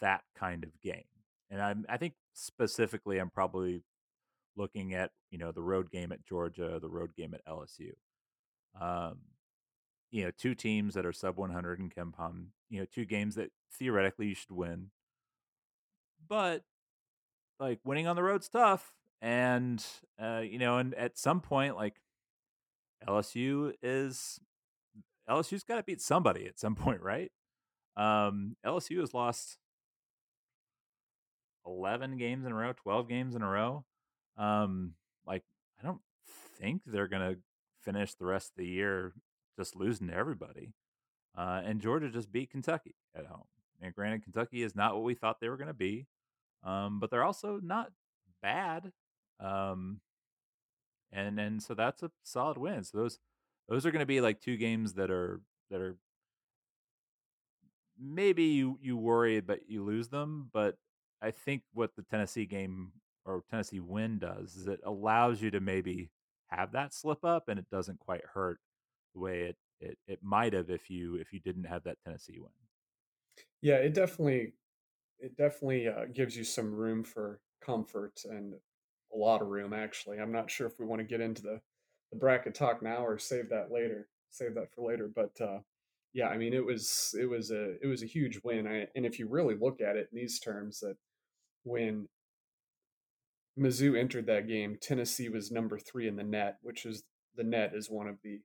that 0.00 0.22
kind 0.36 0.64
of 0.64 0.80
game. 0.80 1.04
And 1.50 1.60
I'm, 1.60 1.84
I 1.88 1.96
think 1.96 2.14
specifically, 2.34 3.18
I'm 3.18 3.30
probably 3.30 3.82
looking 4.56 4.94
at 4.94 5.10
you 5.30 5.38
know 5.38 5.52
the 5.52 5.62
road 5.62 5.90
game 5.90 6.12
at 6.12 6.24
Georgia, 6.24 6.78
the 6.80 6.88
road 6.88 7.14
game 7.14 7.34
at 7.34 7.44
LSU. 7.46 7.92
Um, 8.80 9.18
you 10.10 10.24
know, 10.24 10.30
two 10.36 10.54
teams 10.54 10.94
that 10.94 11.06
are 11.06 11.12
sub 11.12 11.36
100 11.36 11.80
in 11.80 11.90
KenPom. 11.90 12.46
You 12.70 12.80
know, 12.80 12.86
two 12.92 13.04
games 13.04 13.34
that 13.34 13.50
theoretically 13.78 14.26
you 14.28 14.34
should 14.34 14.52
win, 14.52 14.90
but 16.28 16.62
like 17.60 17.80
winning 17.84 18.06
on 18.06 18.16
the 18.16 18.22
road's 18.22 18.48
tough. 18.48 18.92
And 19.20 19.84
uh, 20.20 20.40
you 20.40 20.58
know, 20.58 20.78
and 20.78 20.94
at 20.94 21.18
some 21.18 21.40
point, 21.40 21.76
like 21.76 21.94
LSU 23.08 23.72
is 23.82 24.38
LSU's 25.28 25.62
got 25.62 25.76
to 25.76 25.82
beat 25.82 26.00
somebody 26.00 26.46
at 26.46 26.58
some 26.58 26.74
point, 26.76 27.00
right? 27.00 27.30
Um, 27.96 28.56
LSU 28.64 29.00
has 29.00 29.14
lost 29.14 29.58
11 31.66 32.16
games 32.16 32.44
in 32.44 32.52
a 32.52 32.54
row, 32.54 32.72
12 32.72 33.08
games 33.08 33.34
in 33.34 33.42
a 33.42 33.48
row. 33.48 33.84
Um, 34.36 34.94
like, 35.26 35.42
I 35.80 35.86
don't 35.86 36.00
think 36.58 36.82
they're 36.86 37.08
going 37.08 37.34
to 37.34 37.40
finish 37.82 38.14
the 38.14 38.24
rest 38.24 38.52
of 38.52 38.56
the 38.56 38.66
year 38.66 39.12
just 39.58 39.76
losing 39.76 40.08
to 40.08 40.14
everybody. 40.14 40.72
Uh, 41.36 41.60
and 41.64 41.80
Georgia 41.80 42.08
just 42.08 42.32
beat 42.32 42.50
Kentucky 42.50 42.94
at 43.14 43.26
home. 43.26 43.44
And 43.80 43.94
granted, 43.94 44.22
Kentucky 44.24 44.62
is 44.62 44.74
not 44.74 44.94
what 44.94 45.04
we 45.04 45.14
thought 45.14 45.40
they 45.40 45.48
were 45.48 45.56
going 45.56 45.68
to 45.68 45.74
be, 45.74 46.06
um, 46.62 47.00
but 47.00 47.10
they're 47.10 47.24
also 47.24 47.58
not 47.62 47.90
bad. 48.42 48.92
Um, 49.40 50.00
and 51.12 51.38
and 51.38 51.62
so 51.62 51.74
that's 51.74 52.02
a 52.02 52.10
solid 52.22 52.58
win. 52.58 52.82
So 52.84 52.98
those 52.98 53.18
those 53.68 53.86
are 53.86 53.90
going 53.90 54.00
to 54.00 54.06
be 54.06 54.20
like 54.20 54.40
two 54.40 54.56
games 54.56 54.94
that 54.94 55.10
are 55.10 55.40
that 55.70 55.80
are 55.80 55.96
maybe 57.98 58.44
you 58.44 58.78
you 58.80 58.96
worry 58.96 59.40
but 59.40 59.68
you 59.68 59.84
lose 59.84 60.08
them, 60.08 60.50
but 60.52 60.76
I 61.20 61.30
think 61.30 61.62
what 61.72 61.94
the 61.96 62.02
Tennessee 62.02 62.46
game 62.46 62.92
or 63.24 63.44
Tennessee 63.48 63.80
win 63.80 64.18
does 64.18 64.56
is 64.56 64.66
it 64.66 64.80
allows 64.84 65.40
you 65.40 65.50
to 65.52 65.60
maybe 65.60 66.10
have 66.48 66.72
that 66.72 66.92
slip 66.92 67.24
up 67.24 67.48
and 67.48 67.58
it 67.58 67.70
doesn't 67.70 68.00
quite 68.00 68.24
hurt 68.34 68.58
the 69.14 69.20
way 69.20 69.42
it 69.42 69.56
it, 69.80 69.98
it 70.06 70.18
might 70.22 70.52
have 70.52 70.70
if 70.70 70.90
you 70.90 71.16
if 71.16 71.32
you 71.32 71.40
didn't 71.40 71.64
have 71.64 71.84
that 71.84 71.98
Tennessee 72.04 72.38
win. 72.38 72.50
Yeah, 73.60 73.76
it 73.76 73.94
definitely 73.94 74.54
it 75.18 75.36
definitely 75.36 75.88
uh, 75.88 76.06
gives 76.12 76.36
you 76.36 76.44
some 76.44 76.74
room 76.74 77.04
for 77.04 77.40
comfort 77.60 78.22
and 78.28 78.54
a 79.14 79.18
lot 79.18 79.42
of 79.42 79.48
room 79.48 79.72
actually. 79.72 80.18
I'm 80.18 80.32
not 80.32 80.50
sure 80.50 80.66
if 80.66 80.78
we 80.78 80.86
want 80.86 81.00
to 81.00 81.06
get 81.06 81.20
into 81.20 81.42
the 81.42 81.60
the 82.10 82.18
bracket 82.18 82.54
talk 82.54 82.82
now 82.82 83.04
or 83.04 83.18
save 83.18 83.48
that 83.50 83.72
later. 83.72 84.08
Save 84.30 84.54
that 84.54 84.72
for 84.74 84.88
later, 84.88 85.10
but 85.14 85.32
uh, 85.40 85.58
yeah, 86.12 86.28
I 86.28 86.38
mean 86.38 86.52
it 86.52 86.64
was 86.64 87.14
it 87.18 87.26
was 87.26 87.50
a 87.50 87.76
it 87.82 87.86
was 87.86 88.02
a 88.02 88.06
huge 88.06 88.40
win. 88.44 88.66
I, 88.66 88.86
and 88.94 89.06
if 89.06 89.18
you 89.18 89.28
really 89.28 89.54
look 89.54 89.80
at 89.80 89.96
it 89.96 90.08
in 90.12 90.18
these 90.18 90.38
terms, 90.38 90.80
that 90.80 90.96
when 91.64 92.08
Mizzou 93.58 93.98
entered 93.98 94.26
that 94.26 94.48
game, 94.48 94.78
Tennessee 94.80 95.28
was 95.28 95.50
number 95.50 95.78
three 95.78 96.08
in 96.08 96.16
the 96.16 96.22
net, 96.22 96.58
which 96.62 96.86
is 96.86 97.02
the 97.36 97.44
net 97.44 97.72
is 97.74 97.90
one 97.90 98.08
of 98.08 98.16
the 98.22 98.40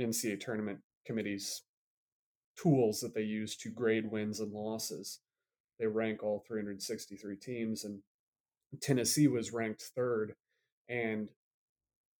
NCAA 0.00 0.40
tournament 0.40 0.80
committee's 1.06 1.62
tools 2.60 3.00
that 3.00 3.14
they 3.14 3.22
use 3.22 3.56
to 3.56 3.70
grade 3.70 4.10
wins 4.10 4.40
and 4.40 4.52
losses. 4.52 5.20
They 5.78 5.86
rank 5.86 6.22
all 6.22 6.44
363 6.46 7.36
teams, 7.36 7.84
and 7.84 8.00
Tennessee 8.80 9.28
was 9.28 9.52
ranked 9.52 9.82
third, 9.82 10.34
and 10.88 11.30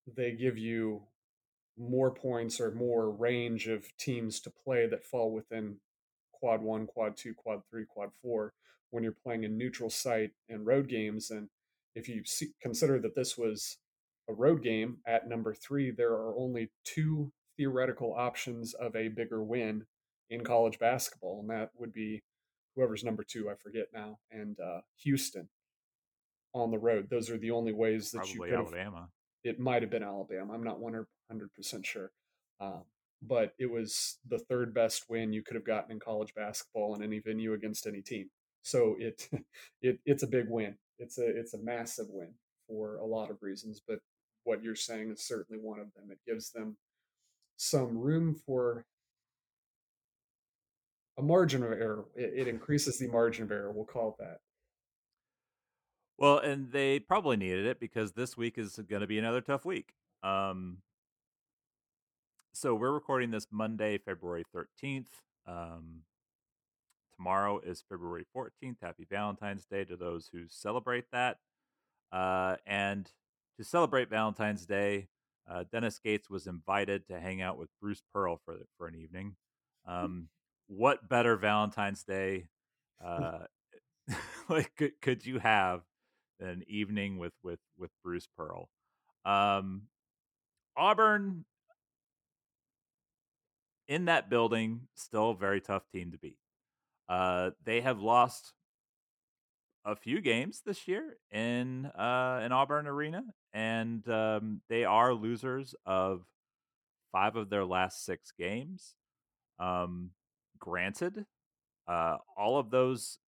they 0.07 0.33
give 0.33 0.57
you 0.57 1.03
more 1.79 2.11
points 2.11 2.61
or 2.61 2.71
more 2.71 3.11
range 3.11 3.67
of 3.69 3.97
teams 3.99 4.41
to 4.41 4.51
play 4.51 4.87
that 4.87 5.05
fall 5.05 5.33
within 5.33 5.77
quad 6.33 6.63
one, 6.63 6.87
quad 6.87 7.17
two, 7.17 7.35
quad 7.35 7.63
three, 7.69 7.85
quad 7.85 8.11
four 8.23 8.53
when 8.91 9.03
you're 9.03 9.13
playing 9.13 9.45
a 9.45 9.49
neutral 9.49 9.91
site 9.91 10.31
and 10.49 10.67
road 10.67 10.89
games. 10.89 11.31
And 11.31 11.49
if 11.95 12.09
you 12.09 12.23
see, 12.25 12.49
consider 12.61 12.99
that 13.01 13.15
this 13.15 13.37
was 13.37 13.79
a 14.29 14.33
road 14.33 14.63
game 14.63 14.99
at 15.07 15.29
number 15.29 15.55
three, 15.55 15.91
there 15.91 16.13
are 16.13 16.37
only 16.37 16.71
two 16.85 17.33
theoretical 17.57 18.15
options 18.17 18.75
of 18.75 18.95
a 18.95 19.09
bigger 19.09 19.43
win 19.43 19.87
in 20.31 20.45
college 20.45 20.79
basketball, 20.79 21.41
and 21.41 21.51
that 21.51 21.71
would 21.77 21.93
be 21.93 22.23
whoever's 22.75 23.05
number 23.05 23.25
two, 23.25 23.49
I 23.49 23.55
forget 23.55 23.87
now, 23.95 24.19
and 24.31 24.59
uh, 24.61 24.81
Houston 25.03 25.49
on 26.63 26.71
the 26.71 26.79
road. 26.79 27.09
Those 27.11 27.31
are 27.31 27.39
the 27.39 27.51
only 27.51 27.73
ways 27.73 28.11
that 28.11 28.19
Probably 28.19 28.51
you 28.51 28.57
could 28.57 28.67
Alabama. 28.67 29.09
It 29.45 29.61
might 29.61 29.83
have 29.83 29.91
been 29.91 30.03
Alabama. 30.03 30.53
I'm 30.53 30.65
not 30.65 30.81
100% 30.81 31.85
sure. 31.85 32.11
Um, 32.61 32.83
but 33.23 33.55
it 33.59 33.71
was 33.71 34.19
the 34.29 34.39
third 34.39 34.75
best 34.75 35.05
win 35.09 35.33
you 35.33 35.43
could 35.43 35.55
have 35.55 35.65
gotten 35.65 35.93
in 35.93 36.01
college 36.01 36.35
basketball 36.35 36.95
in 36.95 37.03
any 37.03 37.19
venue 37.21 37.53
against 37.53 37.87
any 37.87 38.03
team. 38.03 38.29
So 38.63 38.97
it, 38.99 39.29
it 39.83 39.99
it's 40.05 40.23
a 40.23 40.29
big 40.29 40.47
win. 40.49 40.77
It's 40.99 41.19
a 41.19 41.27
it's 41.27 41.55
a 41.55 41.63
massive 41.63 42.07
win 42.09 42.33
for 42.69 42.97
a 42.97 43.07
lot 43.07 43.31
of 43.31 43.39
reasons, 43.43 43.81
but 43.87 43.99
what 44.45 44.63
you're 44.63 44.75
saying 44.75 45.11
is 45.11 45.27
certainly 45.27 45.61
one 45.63 45.79
of 45.81 45.93
them. 45.95 46.11
It 46.11 46.19
gives 46.27 46.51
them 46.51 46.77
some 47.57 47.97
room 47.99 48.35
for 48.47 48.85
a 51.19 51.23
margin 51.23 51.63
of 51.63 51.73
error. 51.73 52.05
It, 52.15 52.47
it 52.47 52.49
increases 52.49 52.99
the 52.99 53.09
margin 53.09 53.45
of 53.45 53.51
error. 53.51 53.73
We'll 53.73 53.85
call 53.85 54.17
it 54.19 54.25
that. 54.25 54.39
Well, 56.19 56.39
and 56.39 56.73
they 56.73 56.99
probably 56.99 57.37
needed 57.37 57.67
it 57.67 57.79
because 57.79 58.13
this 58.13 58.37
week 58.37 58.57
is 58.57 58.81
going 58.89 59.01
to 59.01 59.07
be 59.07 59.19
another 59.19 59.41
tough 59.41 59.65
week. 59.65 59.93
Um, 60.23 60.79
so 62.55 62.75
we're 62.75 62.93
recording 62.93 63.31
this 63.31 63.49
Monday, 63.51 63.99
February 63.99 64.45
13th. 64.55 65.09
Um, 65.47 66.03
tomorrow 67.17 67.61
is 67.61 67.85
February 67.87 68.25
14th. 68.35 68.77
Happy 68.81 69.07
Valentine's 69.09 69.67
Day 69.67 69.85
to 69.85 69.97
those 69.97 70.31
who 70.33 70.45
celebrate 70.49 71.05
that. 71.13 71.37
Uh, 72.11 72.57
and 72.67 73.11
to 73.59 73.65
celebrate 73.65 74.09
Valentine's 74.09 74.65
Day, 74.65 75.09
uh, 75.51 75.65
Dennis 75.71 75.99
Gates 75.99 76.31
was 76.31 76.47
invited 76.47 77.07
to 77.09 77.21
hang 77.21 77.43
out 77.43 77.59
with 77.59 77.69
Bruce 77.81 78.03
Pearl 78.13 78.41
for 78.45 78.57
for 78.79 78.87
an 78.87 78.97
evening. 78.97 79.37
Um, 79.87 80.29
what 80.67 81.09
better 81.09 81.37
Valentine's 81.37 82.03
Day 82.03 82.49
uh, 83.05 83.41
like 84.49 84.75
could, 84.77 85.01
could 85.01 85.27
you 85.27 85.39
have 85.39 85.83
an 86.41 86.65
evening 86.69 87.19
with 87.19 87.35
with 87.43 87.61
with 87.79 87.91
Bruce 88.03 88.29
Pearl? 88.37 88.69
Um, 89.25 89.83
Auburn 90.77 91.45
in 93.89 94.07
that 94.07 94.29
building, 94.29 94.83
still 94.95 95.31
a 95.31 95.37
very 95.37 95.61
tough 95.61 95.85
team 95.93 96.13
to 96.13 96.19
beat. 96.19 96.39
Uh, 97.09 97.51
they 97.65 97.81
have 97.81 98.01
lost 98.01 98.53
a 99.85 99.95
few 99.95 100.21
games 100.21 100.63
this 100.67 100.89
year 100.89 101.17
in 101.31 101.87
uh, 101.87 102.43
in 102.45 102.53
Auburn 102.53 102.87
Arena, 102.87 103.23
and 103.53 104.07
um, 104.09 104.61
they 104.69 104.85
are 104.85 105.15
losers 105.15 105.75
of 105.85 106.25
five 107.13 107.37
of 107.37 107.49
their 107.49 107.65
last 107.65 108.05
six 108.05 108.33
games. 108.37 108.95
Um, 109.59 110.11
granted, 110.59 111.25
uh, 111.87 112.19
all 112.37 112.59
of 112.59 112.71
those 112.71 113.19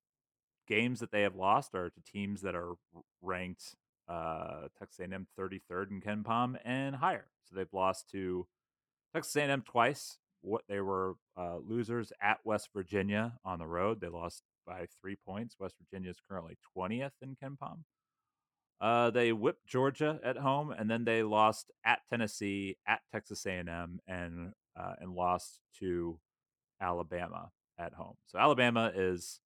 games 0.69 1.01
that 1.01 1.11
they 1.11 1.23
have 1.23 1.35
lost 1.35 1.75
are 1.75 1.91
to 1.91 2.01
teams 2.01 2.43
that 2.43 2.55
are 2.55 2.75
ranked 3.23 3.75
uh, 4.09 4.69
Texas 4.79 5.01
A&M 5.01 5.27
33rd 5.39 5.91
in 5.91 6.01
KenPom 6.01 6.57
and 6.65 6.97
higher. 6.97 7.27
So 7.45 7.57
they've 7.57 7.73
lost 7.73 8.11
to 8.11 8.47
Texas 9.13 9.37
A&M 9.37 9.63
twice. 9.63 10.19
What 10.41 10.63
they 10.69 10.81
were 10.81 11.15
uh, 11.37 11.57
losers 11.67 12.13
at 12.23 12.39
West 12.45 12.69
Virginia 12.73 13.35
on 13.45 13.59
the 13.59 13.67
road. 13.67 14.01
They 14.01 14.09
lost 14.09 14.45
by 14.65 14.87
three 15.01 15.17
points. 15.17 15.57
West 15.59 15.75
Virginia 15.83 16.11
is 16.11 16.21
currently 16.29 16.57
twentieth 16.75 17.15
in 17.21 17.37
KenPom. 17.43 17.79
Uh, 18.81 19.11
they 19.11 19.33
whipped 19.33 19.67
Georgia 19.67 20.21
at 20.23 20.37
home, 20.37 20.71
and 20.71 20.89
then 20.89 21.05
they 21.05 21.25
lost 21.25 21.73
at 21.85 21.99
Tennessee, 22.09 22.77
at 22.87 23.01
Texas 23.11 23.45
A&M, 23.45 23.99
and 24.07 24.53
uh, 24.79 24.93
and 25.01 25.13
lost 25.13 25.59
to 25.81 26.21
Alabama 26.81 27.51
at 27.79 27.95
home. 27.95 28.15
So 28.27 28.39
Alabama 28.39 28.93
is, 28.95 29.41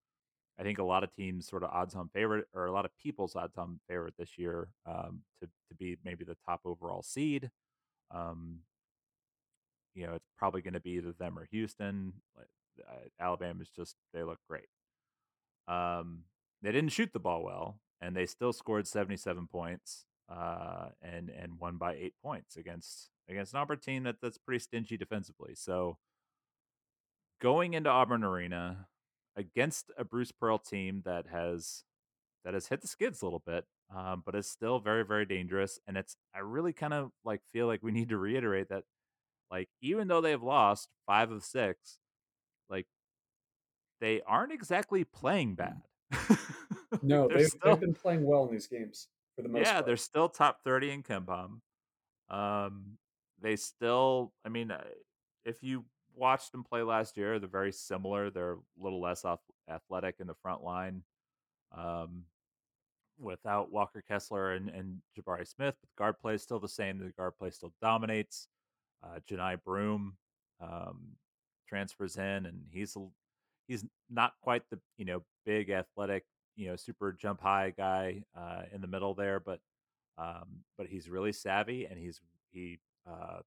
I 0.62 0.64
think, 0.64 0.78
a 0.78 0.84
lot 0.84 1.02
of 1.02 1.12
teams 1.12 1.48
sort 1.48 1.64
of 1.64 1.70
odds-on 1.70 2.08
favorite, 2.14 2.46
or 2.54 2.66
a 2.66 2.72
lot 2.72 2.84
of 2.84 2.92
people's 3.02 3.34
odds-on 3.34 3.80
favorite 3.88 4.14
this 4.16 4.38
year 4.38 4.68
um, 4.86 5.22
to 5.40 5.48
to 5.68 5.74
be 5.76 5.96
maybe 6.04 6.24
the 6.24 6.36
top 6.46 6.60
overall 6.64 7.02
seed. 7.02 7.50
Um, 8.12 8.60
you 9.96 10.06
know, 10.06 10.14
it's 10.14 10.28
probably 10.38 10.62
going 10.62 10.74
to 10.74 10.80
be 10.80 10.90
either 10.92 11.12
them 11.18 11.36
or 11.36 11.48
Houston. 11.50 12.12
Uh, 12.38 12.92
Alabama's 13.20 13.70
just 13.74 13.96
they 14.14 14.22
look 14.22 14.38
great. 14.48 14.68
Um, 15.66 16.20
they 16.62 16.70
didn't 16.70 16.92
shoot 16.92 17.10
the 17.12 17.18
ball 17.18 17.42
well, 17.42 17.80
and 18.00 18.14
they 18.14 18.26
still 18.26 18.52
scored 18.52 18.86
77 18.86 19.48
points 19.48 20.06
uh, 20.30 20.90
and 21.02 21.28
and 21.28 21.58
won 21.58 21.76
by 21.76 21.94
eight 21.94 22.14
points 22.22 22.56
against 22.56 23.10
against 23.28 23.52
an 23.52 23.58
Auburn 23.58 23.80
team 23.80 24.04
that 24.04 24.16
that's 24.22 24.38
pretty 24.38 24.60
stingy 24.60 24.96
defensively. 24.96 25.54
So 25.56 25.98
going 27.40 27.74
into 27.74 27.90
Auburn 27.90 28.22
Arena 28.22 28.86
against 29.36 29.90
a 29.96 30.04
Bruce 30.04 30.32
Pearl 30.32 30.58
team 30.58 31.02
that 31.04 31.26
has 31.28 31.84
that 32.44 32.54
has 32.54 32.66
hit 32.68 32.80
the 32.80 32.88
skids 32.88 33.22
a 33.22 33.24
little 33.24 33.42
bit, 33.44 33.64
um, 33.94 34.22
but 34.24 34.34
is 34.34 34.48
still 34.48 34.78
very 34.78 35.04
very 35.04 35.26
dangerous. 35.26 35.78
And 35.86 35.96
it's 35.96 36.16
I 36.34 36.40
really 36.40 36.72
kind 36.72 36.94
of 36.94 37.10
like 37.24 37.40
feel 37.52 37.66
like 37.66 37.82
we 37.82 37.92
need 37.92 38.08
to 38.10 38.18
reiterate 38.18 38.68
that 38.70 38.84
like 39.50 39.68
even 39.80 40.08
though 40.08 40.20
they've 40.20 40.42
lost 40.42 40.88
five 41.06 41.30
of 41.30 41.44
six, 41.44 41.98
like 42.68 42.86
they 44.00 44.20
aren't 44.26 44.52
exactly 44.52 45.04
playing 45.04 45.54
bad. 45.54 45.82
no, 47.02 47.28
they've, 47.28 47.46
still, 47.46 47.72
they've 47.72 47.80
been 47.80 47.94
playing 47.94 48.24
well 48.24 48.44
in 48.46 48.52
these 48.52 48.66
games 48.66 49.08
for 49.36 49.42
the 49.42 49.48
most 49.48 49.58
part. 49.58 49.66
yeah, 49.66 49.72
part. 49.74 49.86
they're 49.86 49.96
still 49.96 50.28
top 50.28 50.58
30 50.64 50.90
in 50.90 51.02
KenPom. 51.02 51.60
Um, 52.28 52.98
they 53.40 53.56
still, 53.56 54.32
I 54.44 54.48
mean, 54.48 54.70
uh, 54.70 54.82
if 55.44 55.62
you 55.62 55.84
watched 56.16 56.52
them 56.52 56.64
play 56.64 56.82
last 56.82 57.16
year, 57.16 57.38
they're 57.38 57.48
very 57.48 57.72
similar. 57.72 58.30
They're 58.30 58.54
a 58.54 58.58
little 58.78 59.00
less 59.00 59.24
athletic 59.68 60.16
in 60.20 60.26
the 60.26 60.34
front 60.34 60.62
line. 60.62 61.02
Um, 61.76 62.24
without 63.18 63.70
Walker 63.70 64.02
Kessler 64.06 64.52
and, 64.52 64.68
and 64.68 65.00
Jabari 65.16 65.46
Smith, 65.46 65.74
but 65.80 65.88
the 65.88 65.98
guard 65.98 66.18
play 66.20 66.34
is 66.34 66.42
still 66.42 66.58
the 66.58 66.68
same. 66.68 66.98
The 66.98 67.12
guard 67.16 67.36
play 67.38 67.50
still 67.50 67.72
dominates. 67.80 68.48
Uh, 69.02 69.18
Johni 69.28 69.62
Broome 69.64 70.16
um, 70.60 71.00
transfers 71.68 72.16
in, 72.16 72.46
and 72.46 72.62
he's 72.70 72.96
he's 73.66 73.84
not 74.10 74.34
quite 74.42 74.62
the 74.70 74.78
you 74.96 75.04
know 75.04 75.22
big 75.44 75.70
athletic 75.70 76.24
you 76.56 76.68
know 76.68 76.76
super 76.76 77.12
jump 77.12 77.40
high 77.40 77.72
guy 77.76 78.22
uh, 78.36 78.62
in 78.72 78.80
the 78.80 78.86
middle 78.86 79.14
there, 79.14 79.40
but 79.40 79.60
um, 80.18 80.62
but 80.76 80.86
he's 80.86 81.08
really 81.08 81.32
savvy 81.32 81.86
and 81.86 81.98
he's 81.98 82.20
he 82.50 82.78
uh, 83.08 83.40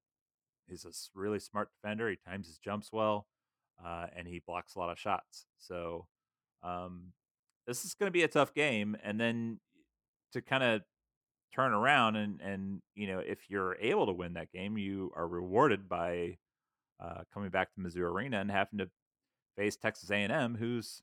he's 0.68 0.86
a 0.86 0.92
really 1.20 1.40
smart 1.40 1.70
defender. 1.72 2.10
He 2.10 2.16
times 2.16 2.48
his 2.48 2.58
jumps 2.58 2.92
well, 2.92 3.28
uh, 3.84 4.08
and 4.16 4.28
he 4.28 4.42
blocks 4.46 4.76
a 4.76 4.80
lot 4.80 4.92
of 4.92 5.00
shots. 5.00 5.46
So 5.58 6.08
um, 6.64 7.14
this 7.68 7.86
is 7.86 7.94
going 7.94 8.08
to 8.08 8.12
be 8.12 8.24
a 8.24 8.28
tough 8.28 8.54
game, 8.54 8.98
and 9.04 9.20
then 9.20 9.60
to 10.34 10.42
kind 10.42 10.64
of 10.64 10.82
turn 11.54 11.72
around 11.72 12.18
and 12.18 12.42
and 12.42 12.82
you 12.96 13.08
know 13.08 13.20
if 13.20 13.50
you're 13.50 13.78
able 13.80 14.06
to 14.06 14.14
win 14.14 14.34
that 14.34 14.52
game, 14.52 14.78
you 14.78 15.12
are 15.16 15.28
rewarded 15.28 15.88
by 15.88 16.38
uh, 17.04 17.22
coming 17.34 17.50
back 17.50 17.74
to 17.74 17.82
Mizzou 17.82 18.02
Arena 18.02 18.40
and 18.40 18.52
having 18.52 18.80
to 18.80 18.90
face 19.58 19.76
Texas 19.76 20.12
A&M, 20.12 20.56
who's 20.56 21.02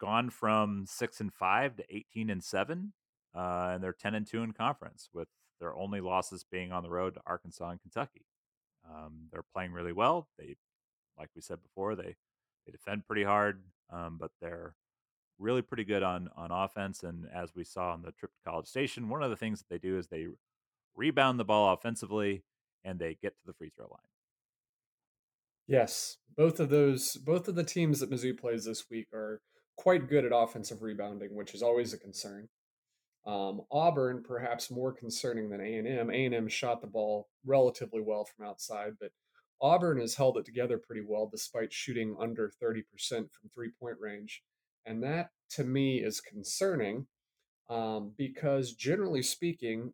gone 0.00 0.30
from 0.30 0.84
six 0.86 1.20
and 1.20 1.32
five 1.32 1.76
to 1.76 1.84
eighteen 1.90 2.30
and 2.30 2.42
seven, 2.42 2.92
uh, 3.34 3.70
and 3.72 3.82
they're 3.82 3.92
ten 3.92 4.14
and 4.14 4.26
two 4.26 4.42
in 4.42 4.52
conference, 4.52 5.08
with 5.12 5.28
their 5.60 5.74
only 5.74 6.00
losses 6.00 6.44
being 6.50 6.72
on 6.72 6.82
the 6.82 6.90
road 6.90 7.14
to 7.14 7.20
Arkansas 7.26 7.70
and 7.70 7.80
Kentucky. 7.80 8.26
Um, 8.88 9.28
they're 9.32 9.44
playing 9.54 9.72
really 9.72 9.92
well. 9.92 10.28
They, 10.38 10.56
like 11.18 11.30
we 11.34 11.42
said 11.42 11.62
before, 11.62 11.94
they 11.94 12.16
they 12.66 12.72
defend 12.72 13.06
pretty 13.06 13.24
hard, 13.24 13.62
um, 13.90 14.18
but 14.20 14.30
they're 14.40 14.74
really 15.38 15.62
pretty 15.62 15.84
good 15.84 16.02
on 16.02 16.28
on 16.36 16.50
offense. 16.50 17.02
And 17.02 17.26
as 17.34 17.54
we 17.54 17.64
saw 17.64 17.92
on 17.92 18.02
the 18.02 18.12
trip 18.12 18.32
to 18.32 18.50
College 18.50 18.66
Station, 18.66 19.08
one 19.08 19.22
of 19.22 19.30
the 19.30 19.36
things 19.36 19.58
that 19.58 19.68
they 19.68 19.78
do 19.78 19.98
is 19.98 20.08
they 20.08 20.28
rebound 20.94 21.38
the 21.38 21.44
ball 21.44 21.72
offensively 21.72 22.44
and 22.84 22.98
they 22.98 23.16
get 23.20 23.38
to 23.38 23.46
the 23.46 23.52
free 23.52 23.70
throw 23.74 23.86
line. 23.86 24.00
Yes, 25.66 26.16
both 26.36 26.60
of 26.60 26.70
those, 26.70 27.16
both 27.16 27.46
of 27.46 27.54
the 27.54 27.64
teams 27.64 28.00
that 28.00 28.10
Mizzou 28.10 28.38
plays 28.38 28.64
this 28.64 28.84
week 28.90 29.08
are 29.12 29.40
quite 29.76 30.08
good 30.08 30.24
at 30.24 30.32
offensive 30.34 30.82
rebounding, 30.82 31.36
which 31.36 31.54
is 31.54 31.62
always 31.62 31.92
a 31.92 31.98
concern. 31.98 32.48
Um, 33.28 33.60
Auburn, 33.70 34.22
perhaps 34.26 34.70
more 34.70 34.90
concerning 34.90 35.50
than 35.50 35.60
A&M. 35.60 36.10
A&M 36.10 36.48
shot 36.48 36.80
the 36.80 36.86
ball 36.86 37.28
relatively 37.44 38.00
well 38.00 38.24
from 38.24 38.46
outside, 38.46 38.94
but 38.98 39.10
Auburn 39.60 40.00
has 40.00 40.14
held 40.14 40.38
it 40.38 40.46
together 40.46 40.78
pretty 40.78 41.02
well 41.06 41.28
despite 41.30 41.70
shooting 41.70 42.16
under 42.18 42.50
30% 42.62 42.84
from 43.10 43.50
three 43.54 43.70
point 43.78 43.96
range. 44.00 44.42
And 44.86 45.02
that 45.02 45.28
to 45.50 45.64
me 45.64 45.98
is 45.98 46.22
concerning 46.22 47.06
um, 47.68 48.14
because, 48.16 48.72
generally 48.72 49.22
speaking, 49.22 49.92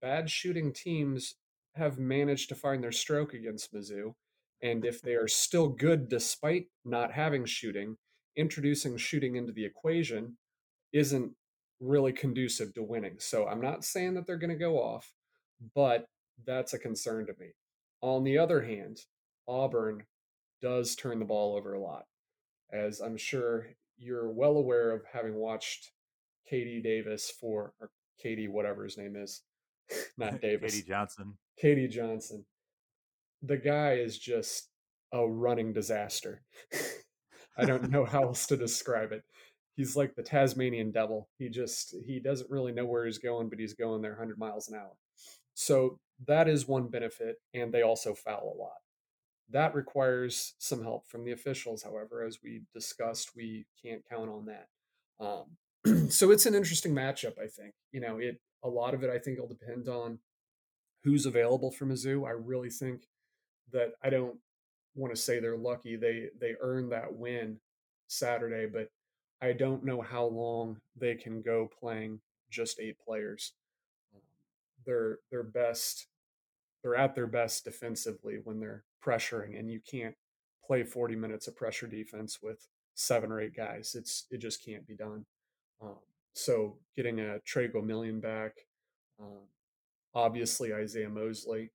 bad 0.00 0.30
shooting 0.30 0.72
teams 0.72 1.34
have 1.74 1.98
managed 1.98 2.48
to 2.48 2.54
find 2.54 2.82
their 2.82 2.92
stroke 2.92 3.34
against 3.34 3.74
Mizzou. 3.74 4.14
And 4.62 4.86
if 4.86 5.02
they 5.02 5.14
are 5.14 5.28
still 5.28 5.68
good 5.68 6.08
despite 6.08 6.68
not 6.86 7.12
having 7.12 7.44
shooting, 7.44 7.96
introducing 8.34 8.96
shooting 8.96 9.36
into 9.36 9.52
the 9.52 9.66
equation 9.66 10.38
isn't 10.94 11.32
really 11.82 12.12
conducive 12.12 12.72
to 12.74 12.82
winning. 12.82 13.16
So 13.18 13.46
I'm 13.46 13.60
not 13.60 13.84
saying 13.84 14.14
that 14.14 14.26
they're 14.26 14.38
going 14.38 14.50
to 14.50 14.56
go 14.56 14.76
off, 14.76 15.12
but 15.74 16.06
that's 16.46 16.72
a 16.72 16.78
concern 16.78 17.26
to 17.26 17.34
me. 17.38 17.48
On 18.00 18.24
the 18.24 18.38
other 18.38 18.62
hand, 18.62 18.98
Auburn 19.48 20.04
does 20.60 20.94
turn 20.94 21.18
the 21.18 21.24
ball 21.24 21.56
over 21.56 21.74
a 21.74 21.80
lot, 21.80 22.04
as 22.72 23.00
I'm 23.00 23.16
sure 23.16 23.66
you're 23.98 24.30
well 24.30 24.56
aware 24.56 24.92
of 24.92 25.02
having 25.12 25.34
watched 25.34 25.90
KD 26.50 26.82
Davis 26.82 27.32
for, 27.40 27.72
or 27.80 27.90
KD, 28.24 28.48
whatever 28.48 28.84
his 28.84 28.96
name 28.96 29.16
is, 29.16 29.42
not 30.18 30.40
Davis. 30.40 30.80
KD 30.80 30.86
Johnson. 30.86 31.34
KD 31.62 31.90
Johnson. 31.90 32.44
The 33.42 33.56
guy 33.56 33.94
is 33.94 34.18
just 34.18 34.68
a 35.12 35.26
running 35.26 35.72
disaster. 35.72 36.42
I 37.58 37.64
don't 37.64 37.90
know 37.90 38.04
how 38.04 38.22
else 38.22 38.46
to 38.46 38.56
describe 38.56 39.12
it. 39.12 39.22
He's 39.74 39.96
like 39.96 40.14
the 40.14 40.22
Tasmanian 40.22 40.90
devil. 40.90 41.28
He 41.38 41.48
just 41.48 41.94
he 42.06 42.20
doesn't 42.20 42.50
really 42.50 42.72
know 42.72 42.84
where 42.84 43.06
he's 43.06 43.18
going, 43.18 43.48
but 43.48 43.58
he's 43.58 43.74
going 43.74 44.02
there 44.02 44.12
100 44.12 44.38
miles 44.38 44.68
an 44.68 44.76
hour. 44.76 44.96
So 45.54 45.98
that 46.26 46.48
is 46.48 46.68
one 46.68 46.88
benefit, 46.88 47.36
and 47.54 47.72
they 47.72 47.82
also 47.82 48.14
foul 48.14 48.54
a 48.54 48.60
lot. 48.60 48.76
That 49.50 49.74
requires 49.74 50.54
some 50.58 50.82
help 50.82 51.06
from 51.08 51.24
the 51.24 51.32
officials. 51.32 51.82
However, 51.82 52.24
as 52.24 52.38
we 52.42 52.62
discussed, 52.74 53.30
we 53.36 53.66
can't 53.82 54.02
count 54.08 54.30
on 54.30 54.46
that. 54.46 54.68
Um, 55.20 56.10
so 56.10 56.30
it's 56.30 56.46
an 56.46 56.54
interesting 56.54 56.94
matchup. 56.94 57.38
I 57.38 57.46
think 57.46 57.74
you 57.92 58.00
know 58.00 58.18
it. 58.18 58.40
A 58.64 58.68
lot 58.68 58.94
of 58.94 59.02
it, 59.02 59.10
I 59.10 59.18
think, 59.18 59.38
will 59.38 59.48
depend 59.48 59.88
on 59.88 60.18
who's 61.02 61.26
available 61.26 61.72
for 61.72 61.84
Mizzou. 61.86 62.26
I 62.26 62.30
really 62.30 62.70
think 62.70 63.02
that 63.72 63.92
I 64.02 64.10
don't 64.10 64.38
want 64.94 65.14
to 65.14 65.20
say 65.20 65.40
they're 65.40 65.56
lucky. 65.56 65.96
They 65.96 66.28
they 66.40 66.54
earned 66.60 66.92
that 66.92 67.14
win 67.14 67.58
Saturday, 68.08 68.66
but 68.66 68.88
I 69.42 69.52
don't 69.52 69.84
know 69.84 70.00
how 70.00 70.24
long 70.26 70.80
they 70.96 71.16
can 71.16 71.42
go 71.42 71.68
playing 71.80 72.20
just 72.48 72.78
eight 72.78 72.96
players. 73.04 73.52
Um, 74.14 74.20
they're 74.86 75.18
their 75.32 75.42
best. 75.42 76.06
They're 76.82 76.94
at 76.94 77.16
their 77.16 77.26
best 77.26 77.64
defensively 77.64 78.38
when 78.42 78.60
they're 78.60 78.84
pressuring, 79.04 79.58
and 79.58 79.68
you 79.68 79.80
can't 79.80 80.14
play 80.64 80.84
40 80.84 81.16
minutes 81.16 81.48
of 81.48 81.56
pressure 81.56 81.88
defense 81.88 82.38
with 82.40 82.68
seven 82.94 83.32
or 83.32 83.40
eight 83.40 83.56
guys. 83.56 83.96
It's 83.98 84.26
it 84.30 84.38
just 84.38 84.64
can't 84.64 84.86
be 84.86 84.94
done. 84.94 85.26
Um, 85.82 85.98
so 86.34 86.76
getting 86.96 87.18
a 87.18 87.40
Tre 87.40 87.66
Gomillion 87.66 88.22
back, 88.22 88.52
um, 89.20 89.48
obviously 90.14 90.72
Isaiah 90.72 91.08
Mosley. 91.08 91.72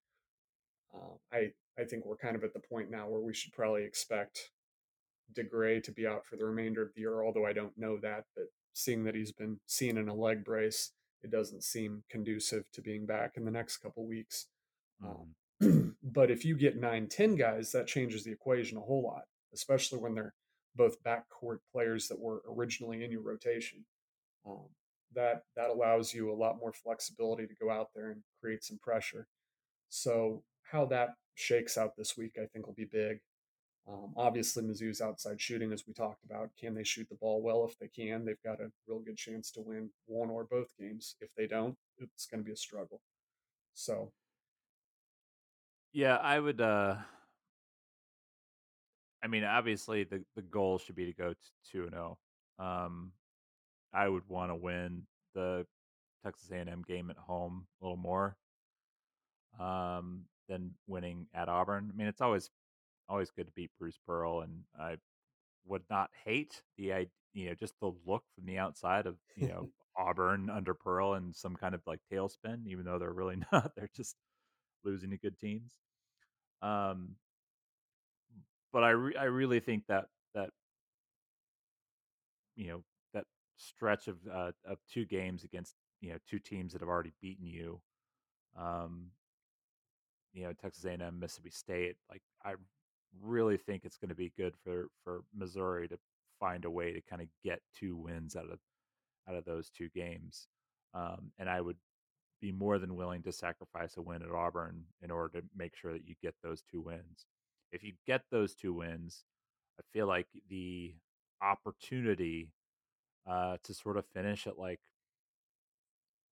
Uh, 0.96 1.18
I 1.34 1.52
I 1.78 1.84
think 1.84 2.06
we're 2.06 2.16
kind 2.16 2.38
of 2.38 2.46
at 2.46 2.54
the 2.54 2.62
point 2.62 2.90
now 2.90 3.10
where 3.10 3.22
we 3.22 3.34
should 3.34 3.52
probably 3.52 3.84
expect 3.84 4.52
DeGray 5.34 5.84
to 5.84 5.92
be 5.92 6.08
out 6.08 6.26
for 6.26 6.36
the 6.36 6.46
remainder 6.46 6.82
of 6.82 6.94
the 6.94 7.02
year, 7.02 7.24
although 7.24 7.46
I 7.46 7.54
don't 7.54 7.78
know 7.78 7.98
that. 8.02 8.26
But 8.36 8.46
seeing 8.74 9.04
that 9.06 9.16
he's 9.16 9.32
been 9.32 9.60
seen 9.66 9.98
in 9.98 10.10
a 10.10 10.14
leg 10.14 10.44
brace, 10.44 10.92
it 11.24 11.32
doesn't 11.32 11.64
seem 11.64 12.04
conducive 12.10 12.72
to 12.74 12.82
being 12.82 13.06
back 13.06 13.34
in 13.36 13.46
the 13.46 13.52
next 13.52 13.78
couple 13.78 14.06
weeks. 14.06 14.48
Um, 15.04 15.36
mm. 15.62 15.94
but 16.04 16.32
if 16.32 16.46
you 16.46 16.56
get 16.56 16.80
nine, 16.80 17.08
10 17.08 17.36
guys, 17.36 17.72
that 17.72 17.88
changes 17.88 18.24
the 18.24 18.32
equation 18.32 18.78
a 18.78 18.82
whole 18.82 19.04
lot, 19.04 19.24
especially 19.54 20.00
when 20.00 20.14
they're 20.14 20.34
both 20.76 21.02
backcourt 21.04 21.58
players 21.72 22.08
that 22.08 22.20
were 22.20 22.44
originally 22.50 23.04
in 23.04 23.12
your 23.12 23.22
rotation. 23.22 23.84
Um, 24.46 24.68
that 25.16 25.44
that 25.56 25.70
allows 25.70 26.14
you 26.14 26.32
a 26.32 26.36
lot 26.36 26.60
more 26.60 26.74
flexibility 26.74 27.48
to 27.48 27.56
go 27.56 27.72
out 27.72 27.88
there 27.96 28.12
and 28.12 28.22
create 28.42 28.64
some 28.64 28.78
pressure. 28.78 29.28
So 29.90 30.44
how 30.64 30.86
that 30.86 31.16
shakes 31.36 31.78
out 31.78 31.96
this 31.98 32.18
week, 32.18 32.34
I 32.42 32.46
think 32.46 32.68
will 32.68 32.74
be 32.74 32.86
big. 32.86 33.20
Um, 33.90 34.14
obviously, 34.18 34.64
Mizzou's 34.64 35.00
outside 35.00 35.40
shooting, 35.40 35.72
as 35.72 35.86
we 35.88 35.94
talked 35.94 36.24
about. 36.26 36.50
Can 36.60 36.76
they 36.76 36.84
shoot 36.84 37.08
the 37.10 37.16
ball 37.16 37.42
well? 37.42 37.66
If 37.66 37.80
they 37.80 37.88
can, 37.88 38.26
they've 38.26 38.42
got 38.44 38.60
a 38.60 38.70
real 38.86 39.00
good 39.00 39.16
chance 39.16 39.50
to 39.52 39.62
win 39.62 39.90
one 40.08 40.30
or 40.30 40.44
both 40.44 40.68
games. 40.78 41.16
If 41.22 41.30
they 41.38 41.48
don't, 41.48 41.78
it's 41.98 42.26
going 42.26 42.42
to 42.42 42.46
be 42.46 42.52
a 42.52 42.58
struggle. 42.58 43.02
So, 43.74 44.12
yeah, 45.94 46.16
I 46.18 46.40
would. 46.40 46.60
uh 46.60 46.96
I 49.24 49.28
mean, 49.28 49.44
obviously, 49.44 50.04
the 50.04 50.24
the 50.36 50.42
goal 50.42 50.78
should 50.78 50.96
be 50.96 51.06
to 51.06 51.14
go 51.14 51.34
two 51.72 51.84
and 51.84 51.92
zero. 51.92 52.18
Oh. 52.60 52.66
Um, 52.66 53.12
I 53.94 54.08
would 54.08 54.28
want 54.28 54.52
to 54.52 54.56
win 54.56 55.04
the 55.34 55.66
Texas 56.24 56.52
A&M 56.52 56.84
game 56.88 57.10
at 57.10 57.18
home 57.18 57.66
a 57.82 57.86
little 57.86 57.98
more 57.98 58.36
um, 59.60 60.24
than 60.50 60.72
winning 60.88 61.28
at 61.34 61.50
Auburn. 61.50 61.90
I 61.92 61.98
mean, 61.98 62.08
it's 62.08 62.22
always 62.22 62.50
always 63.10 63.32
good 63.32 63.48
to 63.48 63.54
beat 63.54 63.72
Bruce 63.80 64.00
Pearl, 64.06 64.42
and 64.42 64.64
I 64.80 64.98
would 65.66 65.84
not 65.90 66.10
hate 66.26 66.62
the 66.78 67.08
you 67.34 67.48
know 67.50 67.56
just 67.56 67.74
the 67.80 67.92
look 68.06 68.24
from 68.36 68.46
the 68.46 68.58
outside 68.58 69.06
of 69.06 69.16
you 69.36 69.48
know 69.48 69.70
Auburn 69.98 70.50
under 70.50 70.74
Pearl 70.74 71.14
and 71.14 71.36
some 71.36 71.56
kind 71.56 71.74
of 71.74 71.82
like 71.86 72.00
tailspin, 72.12 72.68
even 72.68 72.86
though 72.86 73.00
they're 73.00 73.12
really 73.12 73.38
not. 73.52 73.72
They're 73.76 73.90
just 73.96 74.16
losing 74.84 75.10
to 75.12 75.18
good 75.18 75.40
teams. 75.40 75.74
Um, 76.62 77.16
but 78.72 78.84
I 78.84 78.90
re- 78.92 79.16
I 79.16 79.26
really 79.26 79.60
think 79.60 79.84
that 79.88 80.06
that 80.36 80.50
you 82.56 82.68
know 82.68 82.84
that 83.14 83.26
stretch 83.58 84.08
of 84.08 84.18
uh, 84.32 84.52
of 84.66 84.80
two 84.92 85.06
games 85.06 85.44
against 85.44 85.76
you 86.02 86.12
know 86.12 86.18
two 86.30 86.40
teams 86.40 86.74
that 86.74 86.82
have 86.82 86.90
already 86.90 87.14
beaten 87.22 87.46
you, 87.46 87.82
um, 88.58 89.08
you 90.34 90.44
know 90.44 90.54
Texas 90.54 90.86
A 90.86 90.90
and 90.90 91.02
M, 91.02 91.20
Mississippi 91.20 91.52
State. 91.52 91.96
Like 92.10 92.22
I 92.44 92.54
really 93.22 93.58
think 93.58 93.84
it's 93.86 93.98
going 93.98 94.10
to 94.10 94.16
be 94.16 94.34
good 94.38 94.56
for 94.64 94.88
for 95.04 95.22
Missouri 95.36 95.88
to 95.88 95.98
find 96.40 96.66
a 96.66 96.72
way 96.72 96.94
to 96.94 97.02
kind 97.02 97.22
of 97.22 97.28
get 97.44 97.62
two 97.76 97.96
wins 97.96 98.36
out 98.36 98.50
of 98.52 98.60
out 99.28 99.36
of 99.36 99.46
those 99.46 99.70
two 99.70 99.90
games. 99.90 100.48
Um, 100.94 101.32
and 101.38 101.50
I 101.50 101.62
would 101.62 101.78
be 102.42 102.52
more 102.52 102.78
than 102.78 102.96
willing 102.96 103.24
to 103.24 103.32
sacrifice 103.32 103.98
a 103.98 104.02
win 104.02 104.22
at 104.22 104.32
Auburn 104.32 104.84
in 105.02 105.12
order 105.12 105.42
to 105.42 105.48
make 105.56 105.76
sure 105.76 105.92
that 105.94 106.08
you 106.08 106.16
get 106.22 106.36
those 106.44 106.62
two 106.62 106.82
wins. 106.82 107.26
If 107.72 107.84
you 107.84 107.94
get 108.06 108.24
those 108.32 108.56
two 108.56 108.74
wins, 108.74 109.24
I 109.80 109.84
feel 109.92 110.08
like 110.08 110.28
the 110.50 110.96
opportunity 111.42 112.52
uh, 113.28 113.58
to 113.64 113.74
sort 113.74 113.98
of 113.98 114.06
finish 114.06 114.48
at 114.48 114.58
like 114.58 114.80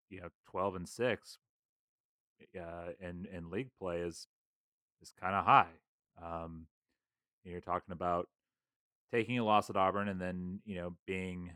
you 0.10 0.22
know 0.22 0.30
12 0.50 0.76
and 0.76 0.90
6 0.90 1.38
uh, 2.58 2.62
in 3.00 3.28
in 3.32 3.50
league 3.50 3.72
play 3.80 4.00
is 4.00 4.28
is 5.02 5.14
kind 5.20 5.36
of 5.36 5.46
high. 5.46 5.74
Um, 6.24 6.68
you're 7.52 7.62
talking 7.62 7.92
about 7.92 8.28
taking 9.12 9.40
a 9.40 9.44
loss 9.46 9.70
at 9.70 9.76
Auburn 9.76 10.08
and 10.08 10.20
then 10.20 10.60
you 10.66 10.76
know 10.76 10.96
being 11.06 11.52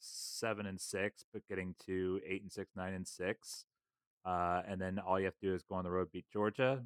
seven 0.00 0.66
and 0.66 0.80
six, 0.80 1.24
but 1.32 1.46
getting 1.48 1.74
to 1.86 2.20
eight 2.26 2.42
and 2.42 2.52
six, 2.52 2.70
nine 2.76 2.94
and 2.94 3.06
six, 3.06 3.64
uh, 4.24 4.62
and 4.66 4.80
then 4.80 4.98
all 4.98 5.18
you 5.18 5.26
have 5.26 5.36
to 5.36 5.46
do 5.46 5.54
is 5.54 5.62
go 5.62 5.76
on 5.76 5.84
the 5.84 5.90
road, 5.90 6.08
beat 6.12 6.26
Georgia, 6.32 6.82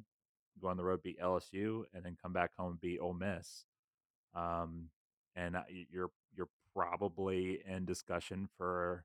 go 0.61 0.67
on 0.67 0.77
the 0.77 0.83
road, 0.83 1.03
beat 1.03 1.19
LSU, 1.19 1.83
and 1.93 2.03
then 2.03 2.17
come 2.21 2.33
back 2.33 2.51
home 2.57 2.71
and 2.71 2.81
beat 2.81 2.99
Ole 2.99 3.13
Miss. 3.13 3.65
Um, 4.35 4.89
and 5.35 5.55
you're 5.91 6.11
you're 6.35 6.49
probably 6.75 7.61
in 7.67 7.85
discussion 7.85 8.47
for 8.57 9.03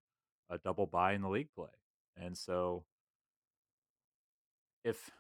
a 0.51 0.59
double 0.59 0.87
bye 0.87 1.13
in 1.13 1.23
the 1.23 1.29
league 1.29 1.49
play. 1.55 1.69
And 2.17 2.37
so, 2.37 2.85
if 4.85 5.11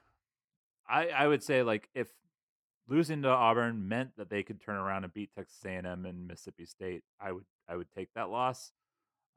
I 0.88 1.08
I 1.08 1.26
would 1.26 1.42
say 1.42 1.62
like 1.62 1.88
if 1.94 2.08
losing 2.88 3.22
to 3.22 3.28
Auburn 3.28 3.88
meant 3.88 4.10
that 4.16 4.30
they 4.30 4.42
could 4.42 4.60
turn 4.60 4.76
around 4.76 5.04
and 5.04 5.12
beat 5.12 5.30
Texas 5.34 5.60
A&M 5.64 5.86
and 5.86 6.26
Mississippi 6.26 6.66
State, 6.66 7.02
I 7.20 7.32
would 7.32 7.44
I 7.68 7.76
would 7.76 7.88
take 7.96 8.08
that 8.14 8.30
loss. 8.30 8.72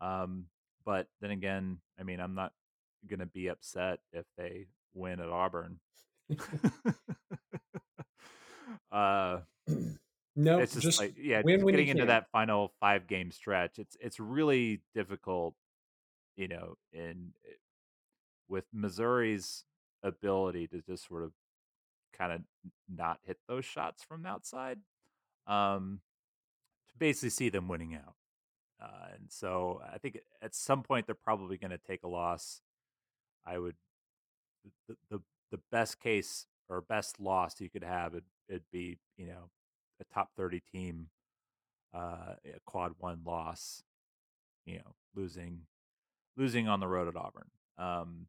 Um, 0.01 0.45
but 0.85 1.07
then 1.21 1.31
again, 1.31 1.79
I 1.99 2.03
mean, 2.03 2.19
I'm 2.19 2.35
not 2.35 2.53
going 3.07 3.19
to 3.19 3.25
be 3.25 3.47
upset 3.47 3.99
if 4.11 4.25
they 4.37 4.67
win 4.93 5.19
at 5.19 5.29
Auburn. 5.29 5.79
uh, 8.91 9.39
no, 10.35 10.59
it's 10.59 10.73
just, 10.73 10.83
just 10.83 10.99
like 10.99 11.15
yeah, 11.17 11.41
win 11.43 11.65
getting 11.65 11.87
into 11.87 12.05
that 12.05 12.29
final 12.31 12.73
five 12.79 13.07
game 13.07 13.31
stretch. 13.31 13.79
It's 13.79 13.95
it's 13.99 14.19
really 14.19 14.81
difficult, 14.93 15.55
you 16.35 16.47
know, 16.47 16.75
in 16.91 17.33
eh, 17.45 17.53
with 18.49 18.65
Missouri's 18.73 19.63
ability 20.03 20.67
to 20.67 20.81
just 20.81 21.07
sort 21.07 21.23
of 21.23 21.31
kind 22.17 22.31
of 22.31 22.41
not 22.93 23.19
hit 23.23 23.37
those 23.47 23.65
shots 23.65 24.03
from 24.03 24.25
outside. 24.25 24.79
Um, 25.45 26.01
to 26.89 26.97
basically 26.97 27.29
see 27.29 27.49
them 27.49 27.67
winning 27.67 27.95
out. 27.95 28.15
Uh, 28.81 29.07
and 29.15 29.31
so 29.31 29.81
I 29.91 29.97
think 29.97 30.19
at 30.41 30.53
some 30.53 30.83
point 30.83 31.05
they're 31.05 31.15
probably 31.15 31.57
going 31.57 31.71
to 31.71 31.77
take 31.77 32.03
a 32.03 32.07
loss. 32.07 32.61
I 33.45 33.57
would 33.57 33.75
the, 34.87 34.95
the 35.09 35.21
the 35.51 35.59
best 35.71 35.99
case 35.99 36.45
or 36.67 36.81
best 36.81 37.19
loss 37.19 37.61
you 37.61 37.69
could 37.69 37.83
have 37.83 38.13
it 38.13 38.25
it'd 38.49 38.69
be 38.71 38.97
you 39.15 39.25
know 39.25 39.49
a 39.99 40.13
top 40.13 40.31
thirty 40.35 40.59
team, 40.59 41.07
uh, 41.93 42.35
a 42.45 42.59
quad 42.65 42.93
one 42.99 43.21
loss, 43.25 43.83
you 44.65 44.75
know 44.75 44.95
losing 45.15 45.61
losing 46.35 46.67
on 46.67 46.79
the 46.79 46.87
road 46.87 47.07
at 47.07 47.15
Auburn. 47.15 47.49
Um, 47.77 48.27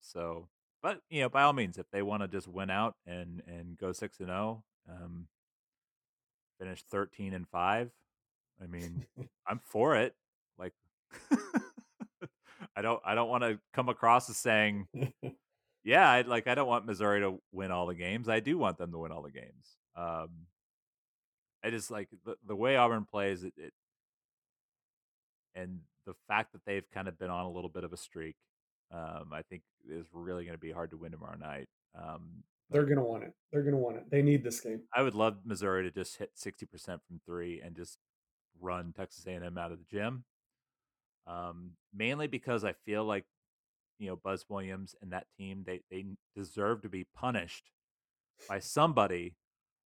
so, 0.00 0.48
but 0.84 1.00
you 1.10 1.22
know 1.22 1.28
by 1.28 1.42
all 1.42 1.52
means, 1.52 1.78
if 1.78 1.90
they 1.90 2.02
want 2.02 2.22
to 2.22 2.28
just 2.28 2.46
win 2.46 2.70
out 2.70 2.94
and 3.08 3.42
and 3.48 3.76
go 3.76 3.90
six 3.90 4.20
and 4.20 4.28
zero, 4.28 4.62
oh, 4.88 4.94
um, 4.94 5.26
finish 6.60 6.84
thirteen 6.84 7.34
and 7.34 7.48
five 7.48 7.90
I 8.62 8.66
mean, 8.66 9.06
I'm 9.46 9.60
for 9.64 9.96
it. 9.96 10.14
Like 10.58 10.72
I 12.76 12.82
don't 12.82 13.00
I 13.04 13.14
don't 13.14 13.28
want 13.28 13.44
to 13.44 13.58
come 13.72 13.88
across 13.88 14.28
as 14.30 14.36
saying 14.36 14.88
yeah, 15.84 16.08
I 16.08 16.22
like 16.22 16.46
I 16.46 16.54
don't 16.54 16.68
want 16.68 16.86
Missouri 16.86 17.20
to 17.20 17.40
win 17.52 17.70
all 17.70 17.86
the 17.86 17.94
games. 17.94 18.28
I 18.28 18.40
do 18.40 18.58
want 18.58 18.78
them 18.78 18.92
to 18.92 18.98
win 18.98 19.12
all 19.12 19.22
the 19.22 19.30
games. 19.30 19.76
Um 19.96 20.28
I 21.64 21.70
just 21.70 21.90
like 21.90 22.08
the 22.24 22.36
the 22.46 22.56
way 22.56 22.76
Auburn 22.76 23.04
plays 23.04 23.42
it, 23.44 23.54
it 23.56 23.72
and 25.54 25.80
the 26.06 26.14
fact 26.28 26.52
that 26.52 26.64
they've 26.66 26.88
kind 26.92 27.08
of 27.08 27.18
been 27.18 27.30
on 27.30 27.46
a 27.46 27.50
little 27.50 27.70
bit 27.70 27.84
of 27.84 27.92
a 27.92 27.96
streak, 27.96 28.36
um, 28.94 29.32
I 29.32 29.42
think 29.42 29.62
is 29.90 30.06
really 30.12 30.44
going 30.44 30.54
to 30.54 30.60
be 30.60 30.70
hard 30.70 30.90
to 30.90 30.96
win 30.96 31.10
tomorrow 31.10 31.36
night. 31.36 31.66
Um, 31.98 32.44
They're 32.70 32.84
going 32.84 32.98
to 32.98 33.02
want 33.02 33.24
it. 33.24 33.32
They're 33.52 33.62
going 33.62 33.74
to 33.74 33.80
want 33.80 33.96
it. 33.96 34.04
They 34.10 34.22
need 34.22 34.44
this 34.44 34.60
game. 34.60 34.82
I 34.94 35.02
would 35.02 35.14
love 35.14 35.38
Missouri 35.44 35.82
to 35.82 35.90
just 35.90 36.18
hit 36.18 36.30
sixty 36.34 36.66
percent 36.66 37.00
from 37.06 37.20
three 37.26 37.60
and 37.64 37.74
just 37.74 37.98
run 38.60 38.92
Texas 38.96 39.26
A&M 39.26 39.58
out 39.58 39.72
of 39.72 39.78
the 39.78 39.84
gym. 39.90 40.24
Um, 41.26 41.72
mainly 41.92 42.26
because 42.26 42.64
I 42.64 42.74
feel 42.84 43.04
like 43.04 43.24
you 43.98 44.08
know 44.08 44.16
Buzz 44.16 44.44
Williams 44.48 44.94
and 45.02 45.12
that 45.12 45.26
team 45.38 45.64
they 45.66 45.80
they 45.90 46.04
deserve 46.36 46.82
to 46.82 46.88
be 46.88 47.06
punished 47.16 47.70
by 48.48 48.58
somebody 48.58 49.34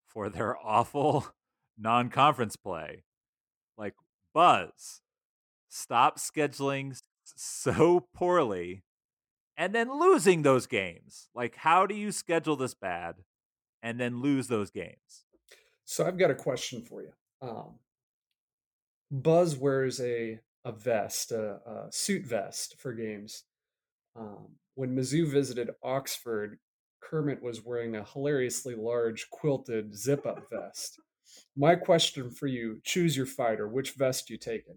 for 0.07 0.29
their 0.29 0.57
awful 0.65 1.27
non-conference 1.79 2.57
play. 2.57 3.05
Like 3.77 3.95
Buzz, 4.35 5.01
stop 5.69 6.19
scheduling 6.19 7.01
so 7.37 8.07
poorly 8.15 8.83
and 9.59 9.75
then 9.75 10.01
losing 10.01 10.43
those 10.43 10.67
games. 10.67 11.29
Like 11.35 11.57
how 11.57 11.85
do 11.85 11.95
you 11.95 12.13
schedule 12.13 12.57
this 12.57 12.75
bad 12.75 13.17
and 13.83 14.01
then 14.01 14.23
lose 14.23 14.47
those 14.47 14.71
games? 14.71 15.27
So 15.85 16.07
I've 16.07 16.19
got 16.19 16.31
a 16.31 16.35
question 16.35 16.83
for 16.83 17.03
you. 17.03 17.11
Um, 17.43 17.75
Buzz 19.11 19.57
wears 19.57 20.01
a 20.01 20.39
a 20.65 20.73
vest, 20.73 21.33
a, 21.33 21.61
a 21.67 21.87
suit 21.91 22.27
vest 22.27 22.77
for 22.79 22.93
games. 22.93 23.45
Um, 24.17 24.49
when 24.75 24.95
Mizzou 24.95 25.27
visited 25.27 25.71
Oxford, 25.83 26.59
Kermit 27.01 27.43
was 27.43 27.65
wearing 27.65 27.97
a 27.97 28.05
hilariously 28.05 28.75
large 28.75 29.31
quilted 29.31 29.97
zip 29.97 30.27
up 30.27 30.47
vest. 30.51 31.01
My 31.57 31.75
question 31.75 32.31
for 32.31 32.47
you: 32.47 32.81
Choose 32.85 33.17
your 33.17 33.27
fighter. 33.27 33.67
Which 33.67 33.93
vest 33.93 34.31
you 34.31 34.37
taking? 34.37 34.77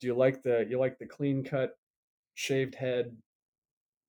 Do 0.00 0.06
you 0.06 0.14
like 0.14 0.42
the 0.42 0.66
you 0.68 0.78
like 0.78 0.98
the 0.98 1.06
clean 1.06 1.44
cut, 1.44 1.72
shaved 2.34 2.74
head, 2.74 3.16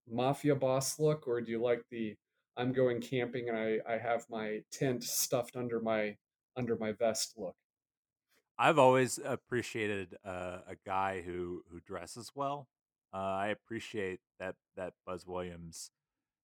mafia 0.09 0.55
boss 0.55 0.99
look, 0.99 1.27
or 1.27 1.41
do 1.41 1.51
you 1.51 1.61
like 1.61 1.83
the 1.91 2.15
I'm 2.55 2.71
going 2.71 3.01
camping 3.01 3.49
and 3.49 3.57
I, 3.57 3.79
I 3.87 3.97
have 3.97 4.25
my 4.29 4.59
tent 4.71 5.03
stuffed 5.03 5.55
under 5.55 5.79
my 5.79 6.15
under 6.55 6.77
my 6.77 6.91
vest 6.91 7.33
look? 7.37 7.55
I've 8.57 8.77
always 8.77 9.19
appreciated 9.23 10.15
uh, 10.23 10.59
a 10.67 10.75
guy 10.85 11.21
who 11.21 11.63
who 11.71 11.79
dresses 11.79 12.31
well. 12.35 12.67
Uh, 13.13 13.17
I 13.17 13.47
appreciate 13.47 14.19
that 14.39 14.55
that 14.75 14.93
Buzz 15.05 15.25
Williams 15.25 15.91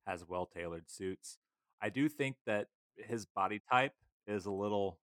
has 0.06 0.26
well 0.26 0.46
tailored 0.46 0.90
suits. 0.90 1.38
I 1.80 1.88
do 1.90 2.08
think 2.08 2.36
that 2.46 2.68
his 2.96 3.26
body 3.26 3.60
type 3.70 3.94
is 4.26 4.46
a 4.46 4.50
little 4.50 4.98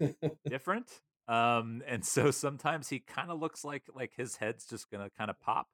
different, 0.48 1.00
um, 1.28 1.82
and 1.86 2.04
so 2.04 2.30
sometimes 2.30 2.88
he 2.88 3.00
kind 3.00 3.30
of 3.30 3.40
looks 3.40 3.64
like 3.64 3.82
like 3.94 4.12
his 4.16 4.36
head's 4.36 4.66
just 4.66 4.90
gonna 4.90 5.10
kind 5.10 5.30
of 5.30 5.40
pop, 5.40 5.66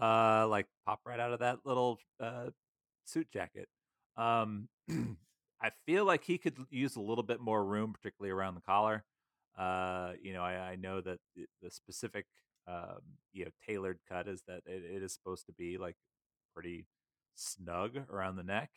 uh, 0.00 0.46
like 0.48 0.66
pop 0.86 1.00
right 1.06 1.20
out 1.20 1.32
of 1.32 1.40
that 1.40 1.58
little 1.64 1.98
uh, 2.20 2.46
suit 3.04 3.28
jacket. 3.32 3.68
Um, 4.16 4.68
I 5.60 5.70
feel 5.86 6.04
like 6.04 6.24
he 6.24 6.38
could 6.38 6.56
use 6.70 6.96
a 6.96 7.00
little 7.00 7.24
bit 7.24 7.40
more 7.40 7.64
room, 7.64 7.92
particularly 7.92 8.30
around 8.30 8.54
the 8.54 8.60
collar. 8.60 9.04
Uh, 9.58 10.12
you 10.20 10.32
know, 10.32 10.42
I, 10.42 10.72
I 10.72 10.76
know 10.76 11.00
that 11.00 11.18
the, 11.62 11.70
specific, 11.70 12.26
um, 12.66 13.00
you 13.32 13.44
know, 13.44 13.50
tailored 13.66 14.00
cut 14.08 14.28
is 14.28 14.42
that 14.48 14.62
it, 14.66 14.82
it 14.96 15.02
is 15.02 15.14
supposed 15.14 15.46
to 15.46 15.52
be 15.52 15.78
like 15.78 15.96
pretty 16.54 16.86
snug 17.36 17.96
around 18.10 18.36
the 18.36 18.42
neck. 18.42 18.70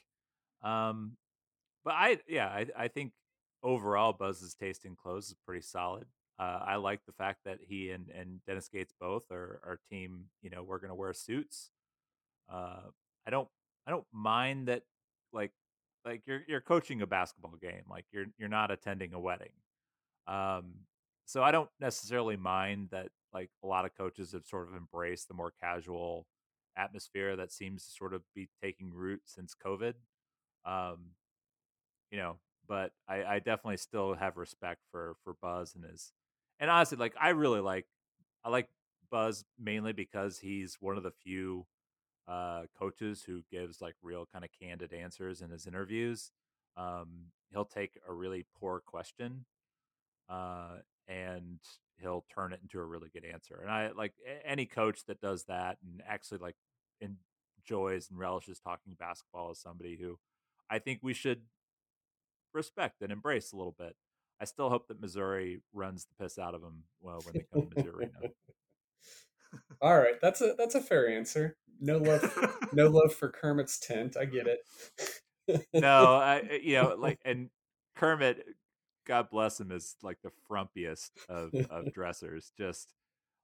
Um, 0.63 1.18
but 1.84 1.93
I, 1.95 2.20
yeah, 2.28 2.47
I, 2.47 2.68
I 2.78 2.88
think 2.88 3.13
overall 3.63 4.13
Buzz's 4.13 4.53
taste 4.55 4.86
in 4.86 4.95
clothes 4.95 5.30
is 5.30 5.36
pretty 5.45 5.61
solid. 5.61 6.05
Uh, 6.39 6.59
I 6.65 6.75
like 6.75 7.01
the 7.05 7.13
fact 7.13 7.39
that 7.45 7.57
he 7.67 7.89
and, 7.89 8.09
and 8.09 8.39
Dennis 8.45 8.69
Gates 8.69 8.93
both 8.99 9.23
are 9.31 9.59
our 9.65 9.79
team. 9.89 10.25
You 10.41 10.51
know, 10.51 10.63
we're 10.63 10.79
going 10.79 10.89
to 10.89 10.95
wear 10.95 11.13
suits. 11.13 11.71
Uh, 12.51 12.81
I 13.25 13.31
don't, 13.31 13.47
I 13.88 13.91
don't 13.91 14.05
mind 14.13 14.67
that. 14.67 14.83
Like, 15.33 15.51
like 16.05 16.21
you're 16.25 16.41
you're 16.47 16.61
coaching 16.61 17.01
a 17.01 17.07
basketball 17.07 17.55
game. 17.61 17.83
Like 17.89 18.05
you're 18.11 18.27
you're 18.38 18.49
not 18.49 18.71
attending 18.71 19.13
a 19.13 19.19
wedding. 19.19 19.51
Um, 20.27 20.73
so 21.25 21.43
I 21.43 21.51
don't 21.51 21.69
necessarily 21.79 22.38
mind 22.38 22.89
that. 22.91 23.09
Like 23.33 23.49
a 23.61 23.67
lot 23.67 23.85
of 23.85 23.95
coaches 23.95 24.31
have 24.31 24.45
sort 24.45 24.69
of 24.69 24.75
embraced 24.75 25.27
the 25.27 25.33
more 25.33 25.51
casual 25.61 26.25
atmosphere 26.77 27.35
that 27.35 27.51
seems 27.51 27.83
to 27.83 27.91
sort 27.91 28.13
of 28.13 28.21
be 28.33 28.47
taking 28.63 28.93
root 28.93 29.21
since 29.25 29.53
COVID. 29.53 29.93
Um, 30.65 31.11
you 32.09 32.17
know, 32.17 32.38
but 32.67 32.91
I, 33.07 33.23
I 33.23 33.39
definitely 33.39 33.77
still 33.77 34.13
have 34.13 34.38
respect 34.38 34.81
for 34.91 35.15
for 35.23 35.35
Buzz 35.41 35.75
and 35.75 35.83
his 35.83 36.13
and 36.59 36.69
honestly, 36.69 36.97
like 36.97 37.15
I 37.19 37.29
really 37.29 37.61
like 37.61 37.85
I 38.43 38.49
like 38.49 38.69
Buzz 39.09 39.45
mainly 39.59 39.93
because 39.93 40.39
he's 40.39 40.77
one 40.79 40.97
of 40.97 41.03
the 41.03 41.11
few 41.11 41.65
uh, 42.27 42.63
coaches 42.77 43.23
who 43.25 43.41
gives 43.51 43.81
like 43.81 43.95
real 44.01 44.27
kind 44.31 44.43
of 44.43 44.51
candid 44.59 44.93
answers 44.93 45.41
in 45.41 45.49
his 45.49 45.65
interviews. 45.67 46.31
Um, 46.75 47.31
he'll 47.51 47.65
take 47.65 47.97
a 48.07 48.13
really 48.13 48.45
poor 48.59 48.81
question 48.85 49.45
uh, 50.29 50.77
and 51.07 51.59
he'll 51.99 52.25
turn 52.33 52.53
it 52.53 52.59
into 52.61 52.79
a 52.79 52.85
really 52.85 53.09
good 53.11 53.25
answer. 53.25 53.59
And 53.61 53.71
I 53.71 53.91
like 53.95 54.13
any 54.45 54.65
coach 54.65 55.05
that 55.05 55.21
does 55.21 55.45
that 55.45 55.77
and 55.83 56.01
actually 56.07 56.39
like 56.39 56.55
enjoys 57.01 58.09
and 58.09 58.19
relishes 58.19 58.59
talking 58.59 58.95
basketball 58.99 59.51
is 59.51 59.59
somebody 59.59 59.97
who 59.99 60.19
I 60.69 60.79
think 60.79 60.99
we 61.01 61.13
should 61.13 61.43
respect 62.53 63.01
and 63.01 63.11
embrace 63.11 63.51
a 63.51 63.55
little 63.55 63.75
bit. 63.77 63.95
I 64.39 64.45
still 64.45 64.69
hope 64.69 64.88
that 64.88 65.01
Missouri 65.01 65.61
runs 65.73 66.05
the 66.05 66.23
piss 66.23 66.38
out 66.38 66.53
of 66.53 66.61
them 66.61 66.83
well, 67.01 67.21
when 67.23 67.33
they 67.33 67.45
come 67.51 67.69
to 67.69 67.75
Missouri. 67.75 68.09
All 69.81 69.97
right, 69.97 70.19
that's 70.21 70.41
a 70.41 70.53
that's 70.57 70.75
a 70.75 70.81
fair 70.81 71.09
answer. 71.09 71.57
No 71.79 71.97
love, 71.97 72.69
no 72.73 72.88
love 72.89 73.13
for 73.13 73.29
Kermit's 73.29 73.79
tent. 73.79 74.17
I 74.19 74.25
get 74.25 74.47
it. 74.47 75.65
no, 75.73 76.15
I 76.15 76.59
you 76.61 76.75
know 76.75 76.95
like 76.97 77.19
and 77.25 77.49
Kermit, 77.95 78.45
God 79.05 79.29
bless 79.29 79.59
him, 79.59 79.71
is 79.71 79.95
like 80.03 80.17
the 80.21 80.31
frumpiest 80.49 81.11
of 81.29 81.53
of 81.69 81.93
dressers. 81.93 82.51
Just 82.57 82.93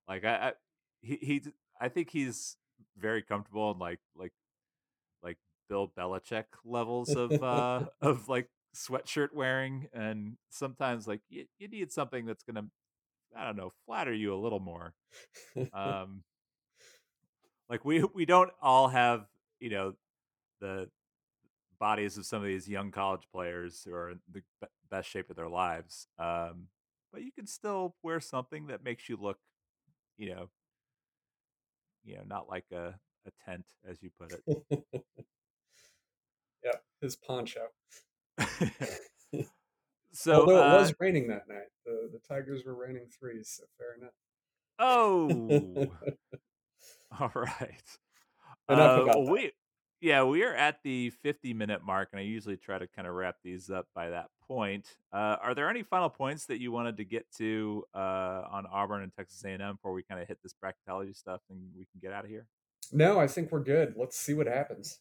like 0.08 0.26
I, 0.26 0.36
I 0.36 0.54
he 1.02 1.16
he 1.22 1.42
I 1.80 1.90
think 1.90 2.10
he's 2.10 2.58
very 2.98 3.22
comfortable 3.22 3.72
and 3.72 3.80
like 3.80 4.00
like 4.16 4.34
like 5.24 5.38
Bill 5.70 5.92
Belichick 5.98 6.46
levels 6.66 7.16
of 7.16 7.32
uh 7.44 7.86
of 8.02 8.28
like 8.28 8.50
sweatshirt 8.76 9.34
wearing 9.34 9.88
and 9.94 10.38
sometimes 10.50 11.08
like 11.08 11.22
you, 11.30 11.46
you 11.60 11.68
need 11.68 11.92
something 11.92 12.26
that's 12.26 12.44
gonna 12.44 12.66
i 13.36 13.46
don't 13.46 13.56
know 13.56 13.72
flatter 13.86 14.14
you 14.14 14.34
a 14.34 14.36
little 14.36 14.60
more. 14.60 14.94
Um 15.74 16.24
like 17.70 17.86
we 17.86 18.04
we 18.14 18.26
don't 18.26 18.52
all 18.62 18.88
have 18.88 19.26
you 19.60 19.70
know 19.70 19.94
the 20.62 20.90
bodies 21.80 22.18
of 22.18 22.26
some 22.26 22.42
of 22.42 22.48
these 22.48 22.68
young 22.68 22.92
college 22.92 23.24
players 23.32 23.84
who 23.86 23.94
are 23.94 24.12
in 24.12 24.20
the 24.32 24.42
best 24.90 25.10
shape 25.10 25.30
of 25.30 25.36
their 25.36 25.50
lives 25.50 26.08
um 26.20 26.68
but 27.12 27.24
you 27.24 27.32
can 27.32 27.46
still 27.48 27.96
wear 28.04 28.20
something 28.20 28.68
that 28.68 28.84
makes 28.84 29.10
you 29.10 29.18
look 29.20 29.38
you 30.18 30.34
know 30.34 30.50
you 32.04 32.16
know 32.16 32.24
not 32.28 32.48
like 32.50 32.66
a 32.72 32.96
a 33.26 33.32
tent 33.46 33.66
as 33.90 34.04
you 34.04 34.10
put 34.20 34.34
it. 34.34 34.64
Yeah 36.64 36.78
his 37.02 37.18
poncho 37.18 37.68
so 40.12 40.34
although 40.34 40.58
it 40.58 40.76
uh, 40.76 40.80
was 40.80 40.94
raining 41.00 41.28
that 41.28 41.48
night, 41.48 41.70
the 41.86 42.10
the 42.12 42.20
Tigers 42.28 42.64
were 42.66 42.76
raining 42.76 43.08
threes, 43.20 43.54
so 43.58 43.64
fair 43.78 43.96
enough. 44.00 44.14
Oh, 44.80 45.88
all 47.20 47.32
right. 47.36 47.84
Enough 48.70 49.00
uh, 49.00 49.04
about 49.04 49.28
we, 49.28 49.52
yeah, 50.04 50.24
we 50.24 50.44
are 50.44 50.54
at 50.54 50.80
the 50.84 51.12
50 51.22 51.54
minute 51.54 51.82
mark, 51.82 52.10
and 52.12 52.20
I 52.20 52.24
usually 52.24 52.58
try 52.58 52.78
to 52.78 52.88
kind 52.88 53.08
of 53.08 53.14
wrap 53.14 53.36
these 53.44 53.70
up 53.70 53.88
by 53.96 54.10
that 54.10 54.28
point. 54.48 54.88
Uh, 55.14 55.38
are 55.42 55.56
there 55.56 55.70
any 55.70 55.84
final 55.84 56.10
points 56.10 56.46
that 56.48 56.60
you 56.60 56.74
wanted 56.74 56.98
to 56.98 57.06
get 57.06 57.26
to 57.38 57.86
uh, 57.96 58.44
on 58.52 58.66
Auburn 58.72 59.04
and 59.04 59.14
Texas 59.16 59.44
A&M 59.46 59.76
before 59.76 59.94
we 59.94 60.04
kind 60.04 60.22
of 60.22 60.28
hit 60.28 60.40
this 60.44 60.54
bracketology 60.54 61.16
stuff 61.16 61.40
and 61.50 61.60
we 61.78 61.86
can 61.86 62.02
get 62.02 62.12
out 62.12 62.26
of 62.26 62.30
here? 62.30 62.48
No, 62.92 63.18
I 63.18 63.28
think 63.28 63.52
we're 63.52 63.64
good. 63.64 63.94
Let's 63.96 64.18
see 64.18 64.34
what 64.34 64.48
happens. 64.48 65.00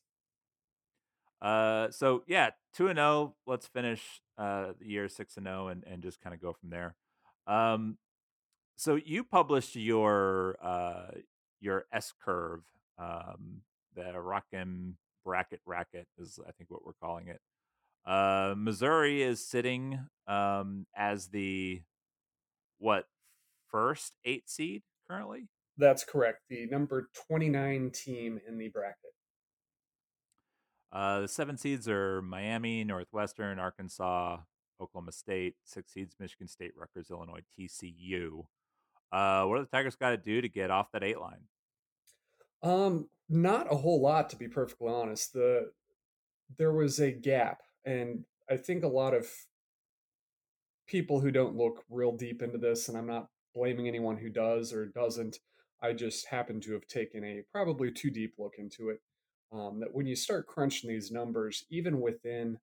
Uh, 1.43 1.91
so 1.91 2.23
yeah, 2.29 2.51
two 2.73 2.87
and 2.87 2.99
zero. 2.99 3.09
Oh, 3.09 3.35
let's 3.47 3.67
finish 3.67 4.23
uh 4.39 4.73
the 4.79 4.87
year 4.87 5.09
six 5.09 5.37
and 5.37 5.47
zero, 5.47 5.65
oh 5.65 5.69
and 5.69 5.83
and 5.85 6.03
just 6.03 6.21
kind 6.21 6.35
of 6.35 6.41
go 6.41 6.53
from 6.53 6.71
there. 6.71 6.95
Um, 7.49 7.99
so 8.77 8.95
you 8.95 9.25
published 9.25 9.75
your 9.75 10.57
uh 10.63 11.11
your 11.61 11.87
S 11.93 12.13
curve, 12.25 12.61
um, 12.97 13.63
the 13.97 14.21
Rock 14.21 14.45
M 14.53 14.97
bracket 15.25 15.61
racket 15.67 16.07
is 16.17 16.39
I 16.47 16.53
think 16.53 16.71
what 16.71 16.87
we're 16.87 16.93
calling 16.93 17.27
it. 17.27 17.41
Uh, 18.07 18.55
Missouri 18.57 19.23
is 19.23 19.45
sitting 19.45 19.99
um 20.29 20.87
as 20.97 21.29
the 21.29 21.83
what 22.79 23.07
first 23.69 24.13
eight 24.25 24.49
seed 24.49 24.83
currently. 25.09 25.49
That's 25.77 26.05
correct. 26.05 26.43
The 26.51 26.67
number 26.67 27.09
twenty 27.27 27.49
nine 27.49 27.91
team 27.91 28.39
in 28.47 28.59
the 28.59 28.69
bracket. 28.69 29.15
Uh, 30.93 31.21
the 31.21 31.29
seven 31.29 31.57
seeds 31.57 31.89
are 31.89 32.21
Miami, 32.21 32.85
Northwestern, 32.85 33.59
Arkansas, 33.59 34.39
Oklahoma 34.81 35.13
State. 35.13 35.57
Six 35.65 35.93
seeds: 35.93 36.17
Michigan 36.21 36.49
State, 36.49 36.73
Rutgers, 36.77 37.11
Illinois, 37.11 37.41
TCU. 37.59 38.45
Uh, 39.11 39.45
what 39.45 39.57
do 39.57 39.63
the 39.63 39.69
Tigers 39.77 39.97
got 39.97 40.11
to 40.11 40.17
do 40.17 40.41
to 40.41 40.49
get 40.49 40.71
off 40.71 40.93
that 40.93 41.03
eight 41.03 41.19
line? 41.19 41.45
Um, 42.63 43.09
not 43.29 43.73
a 43.73 43.77
whole 43.77 44.01
lot, 44.01 44.31
to 44.31 44.37
be 44.37 44.49
perfectly 44.49 44.89
honest. 44.89 45.33
The 45.33 45.71
there 46.59 46.73
was 46.73 47.01
a 47.01 47.11
gap, 47.11 47.63
and 47.87 48.25
I 48.51 48.59
think 48.59 48.85
a 48.85 48.89
lot 48.89 49.15
of 49.15 49.27
people 50.87 51.21
who 51.21 51.31
don't 51.31 51.57
look 51.57 51.85
real 51.89 52.13
deep 52.13 52.43
into 52.43 52.59
this, 52.59 52.89
and 52.89 52.99
I'm 52.99 53.07
not 53.07 53.29
blaming 53.55 53.89
anyone 53.89 54.19
who 54.19 54.29
does 54.29 54.75
or 54.75 54.87
doesn't. 54.87 55.39
I 55.81 55.95
just 55.95 56.27
happen 56.27 56.61
to 56.61 56.73
have 56.75 56.87
taken 56.87 57.25
a 57.25 57.43
probably 57.51 57.91
too 57.91 58.11
deep 58.11 58.35
look 58.39 58.55
into 58.59 58.91
it 58.91 59.01
um, 59.53 59.81
that 59.81 59.93
when 59.93 60.07
you 60.07 60.17
start 60.17 60.47
crunching 60.47 60.89
these 60.89 61.11
numbers, 61.11 61.65
even 61.71 62.01
within 62.01 62.59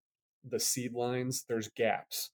the 0.48 0.60
seed 0.60 0.94
lines, 0.94 1.46
there's 1.48 1.70
gaps. 1.70 2.32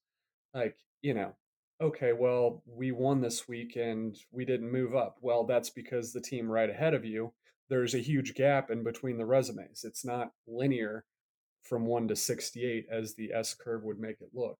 Like, 0.54 0.78
you 1.02 1.14
know, 1.14 1.36
okay, 1.82 2.14
well, 2.14 2.64
we 2.66 2.92
won 2.92 3.22
this 3.22 3.48
week 3.48 3.76
and 3.76 4.18
we 4.32 4.46
didn't 4.46 4.72
move 4.72 4.96
up. 4.96 5.18
Well, 5.22 5.44
that's 5.44 5.70
because 5.70 6.14
the 6.14 6.22
team 6.22 6.50
right 6.50 6.70
ahead 6.70 6.94
of 6.94 7.04
you, 7.04 7.34
there's 7.70 7.96
a 7.96 8.00
huge 8.00 8.36
gap 8.36 8.72
in 8.72 8.84
between 8.84 9.18
the 9.18 9.26
resumes. 9.26 9.84
It's 9.84 10.06
not 10.06 10.32
linear 10.48 11.06
from 11.64 11.86
1 11.86 12.08
to 12.10 12.16
68 12.16 12.86
as 12.92 13.16
the 13.16 13.34
S 13.34 13.56
curve 13.56 13.84
would 13.84 14.00
make 14.00 14.22
it 14.22 14.30
look. 14.34 14.60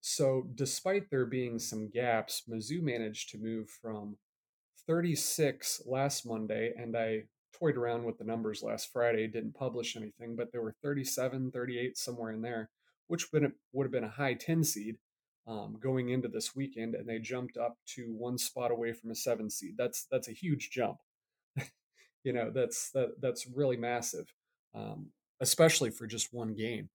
So, 0.00 0.48
despite 0.54 1.08
there 1.10 1.26
being 1.26 1.58
some 1.58 1.88
gaps, 1.88 2.42
Mizzou 2.48 2.82
managed 2.82 3.30
to 3.30 3.38
move 3.38 3.70
from 3.70 4.16
36 4.86 5.82
last 5.86 6.26
Monday, 6.26 6.74
and 6.76 6.94
I 6.94 7.24
toyed 7.58 7.76
around 7.76 8.04
with 8.04 8.18
the 8.18 8.24
numbers 8.24 8.62
last 8.62 8.92
Friday, 8.92 9.26
didn't 9.26 9.54
publish 9.54 9.96
anything, 9.96 10.36
but 10.36 10.52
there 10.52 10.62
were 10.62 10.74
37, 10.82 11.50
38, 11.50 11.96
somewhere 11.96 12.30
in 12.30 12.42
there, 12.42 12.70
which 13.06 13.32
would 13.32 13.42
have, 13.42 13.90
been 13.90 14.04
a 14.04 14.08
high 14.08 14.34
10 14.34 14.64
seed 14.64 14.96
um, 15.46 15.76
going 15.80 16.08
into 16.08 16.28
this 16.28 16.54
weekend, 16.56 16.94
and 16.94 17.08
they 17.08 17.18
jumped 17.18 17.56
up 17.56 17.76
to 17.86 18.14
one 18.16 18.38
spot 18.38 18.70
away 18.70 18.92
from 18.92 19.10
a 19.10 19.14
seven 19.14 19.50
seed. 19.50 19.74
That's 19.76 20.06
that's 20.10 20.28
a 20.28 20.32
huge 20.32 20.70
jump. 20.70 20.98
you 22.24 22.32
know, 22.32 22.50
that's 22.50 22.90
that 22.92 23.20
that's 23.20 23.46
really 23.46 23.76
massive, 23.76 24.32
um, 24.74 25.10
especially 25.40 25.90
for 25.90 26.06
just 26.06 26.32
one 26.32 26.54
game. 26.54 26.88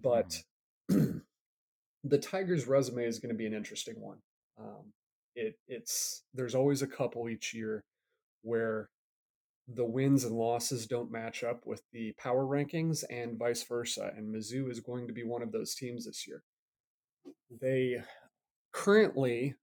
But 0.00 0.42
mm-hmm. 0.90 1.18
the 2.04 2.18
Tigers' 2.18 2.66
resume 2.66 3.04
is 3.04 3.18
going 3.18 3.34
to 3.34 3.38
be 3.38 3.46
an 3.46 3.54
interesting 3.54 4.00
one. 4.00 4.18
Um, 4.58 4.92
it 5.34 5.58
it's 5.68 6.22
there's 6.32 6.54
always 6.54 6.80
a 6.80 6.86
couple 6.86 7.28
each 7.28 7.52
year 7.52 7.84
where 8.42 8.88
the 9.68 9.84
wins 9.84 10.24
and 10.24 10.36
losses 10.36 10.86
don't 10.86 11.10
match 11.10 11.42
up 11.42 11.66
with 11.66 11.82
the 11.92 12.12
power 12.18 12.44
rankings 12.44 13.02
and 13.10 13.38
vice 13.38 13.64
versa. 13.64 14.12
And 14.16 14.34
Mizzou 14.34 14.70
is 14.70 14.80
going 14.80 15.06
to 15.08 15.12
be 15.12 15.24
one 15.24 15.42
of 15.42 15.52
those 15.52 15.74
teams 15.74 16.06
this 16.06 16.26
year. 16.26 16.42
They 17.60 17.96
currently, 18.72 19.54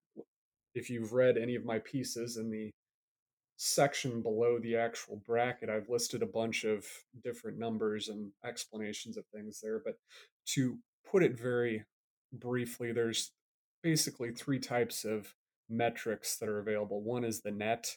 if 0.76 0.89
you've 0.89 1.14
read 1.14 1.38
any 1.38 1.56
of 1.56 1.64
my 1.64 1.80
pieces 1.80 2.38
in 2.38 2.51
the 2.51 2.72
section 3.56 4.22
below 4.22 4.60
the 4.60 4.76
actual 4.76 5.22
bracket, 5.26 5.70
I've 5.70 5.88
listed 5.88 6.22
a 6.22 6.28
bunch 6.28 6.66
of 6.66 6.86
different 7.24 7.58
numbers 7.58 8.10
and 8.10 8.32
explanations 8.45 9.16
of 9.16 9.24
things 9.28 9.62
there. 9.64 9.82
But 9.84 9.95
to 10.47 10.80
put 11.10 11.24
it 11.24 11.39
very 11.39 11.86
briefly, 12.34 12.91
there's 12.91 13.32
basically 13.82 14.32
three 14.32 14.60
types 14.60 15.06
of 15.06 15.34
metrics 15.70 16.38
that 16.38 16.49
are 16.49 16.60
available. 16.60 17.01
One 17.01 17.24
is 17.24 17.41
the 17.41 17.51
net, 17.51 17.95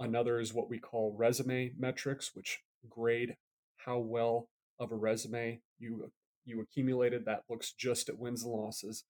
another 0.00 0.40
is 0.40 0.52
what 0.52 0.68
we 0.68 0.78
call 0.78 1.14
resume 1.16 1.72
metrics, 1.78 2.30
which 2.34 2.60
grade 2.88 3.36
how 3.76 3.98
well 3.98 4.48
of 4.78 4.90
a 4.92 4.96
resume 4.96 5.60
you 5.78 6.10
you 6.44 6.60
accumulated. 6.60 7.24
That 7.24 7.44
looks 7.48 7.72
just 7.72 8.08
at 8.08 8.18
wins 8.18 8.42
and 8.42 8.52
losses. 8.52 9.04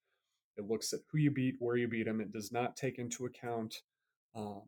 It 0.57 0.69
looks 0.69 0.93
at 0.93 1.01
who 1.11 1.19
you 1.19 1.31
beat, 1.31 1.55
where 1.59 1.77
you 1.77 1.89
beat 1.89 2.07
them. 2.07 2.21
It 2.21 2.33
does 2.33 2.53
not 2.53 2.77
take 2.77 2.99
into 2.99 3.25
account 3.25 3.77
um, 4.35 4.63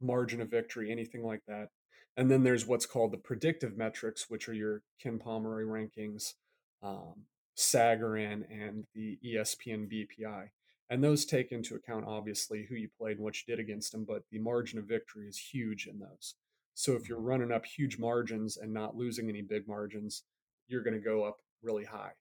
margin 0.00 0.40
of 0.40 0.50
victory, 0.50 0.90
anything 0.90 1.22
like 1.22 1.40
that. 1.46 1.68
And 2.16 2.30
then 2.30 2.42
there's 2.42 2.66
what's 2.66 2.86
called 2.86 3.12
the 3.12 3.18
predictive 3.18 3.76
metrics, 3.76 4.26
which 4.28 4.48
are 4.48 4.54
your 4.54 4.82
Ken 5.02 5.18
Pomeroy 5.18 5.62
rankings, 5.64 6.34
um, 6.82 7.24
Sagarin, 7.56 8.42
and 8.50 8.84
the 8.94 9.18
ESPN 9.24 9.88
BPI. 9.90 10.48
And 10.90 11.02
those 11.02 11.24
take 11.24 11.50
into 11.50 11.74
account, 11.74 12.04
obviously, 12.06 12.66
who 12.68 12.74
you 12.74 12.88
played 12.98 13.16
and 13.16 13.24
what 13.24 13.36
you 13.36 13.44
did 13.46 13.60
against 13.60 13.92
them, 13.92 14.04
but 14.04 14.22
the 14.30 14.38
margin 14.38 14.78
of 14.78 14.84
victory 14.84 15.28
is 15.28 15.38
huge 15.38 15.86
in 15.86 15.98
those. 15.98 16.34
So 16.74 16.92
if 16.92 17.08
you're 17.08 17.20
running 17.20 17.52
up 17.52 17.64
huge 17.64 17.98
margins 17.98 18.56
and 18.56 18.72
not 18.72 18.96
losing 18.96 19.28
any 19.28 19.42
big 19.42 19.66
margins, 19.66 20.24
you're 20.68 20.82
going 20.82 20.94
to 20.94 21.00
go 21.00 21.24
up 21.24 21.38
really 21.62 21.84
high. 21.84 22.12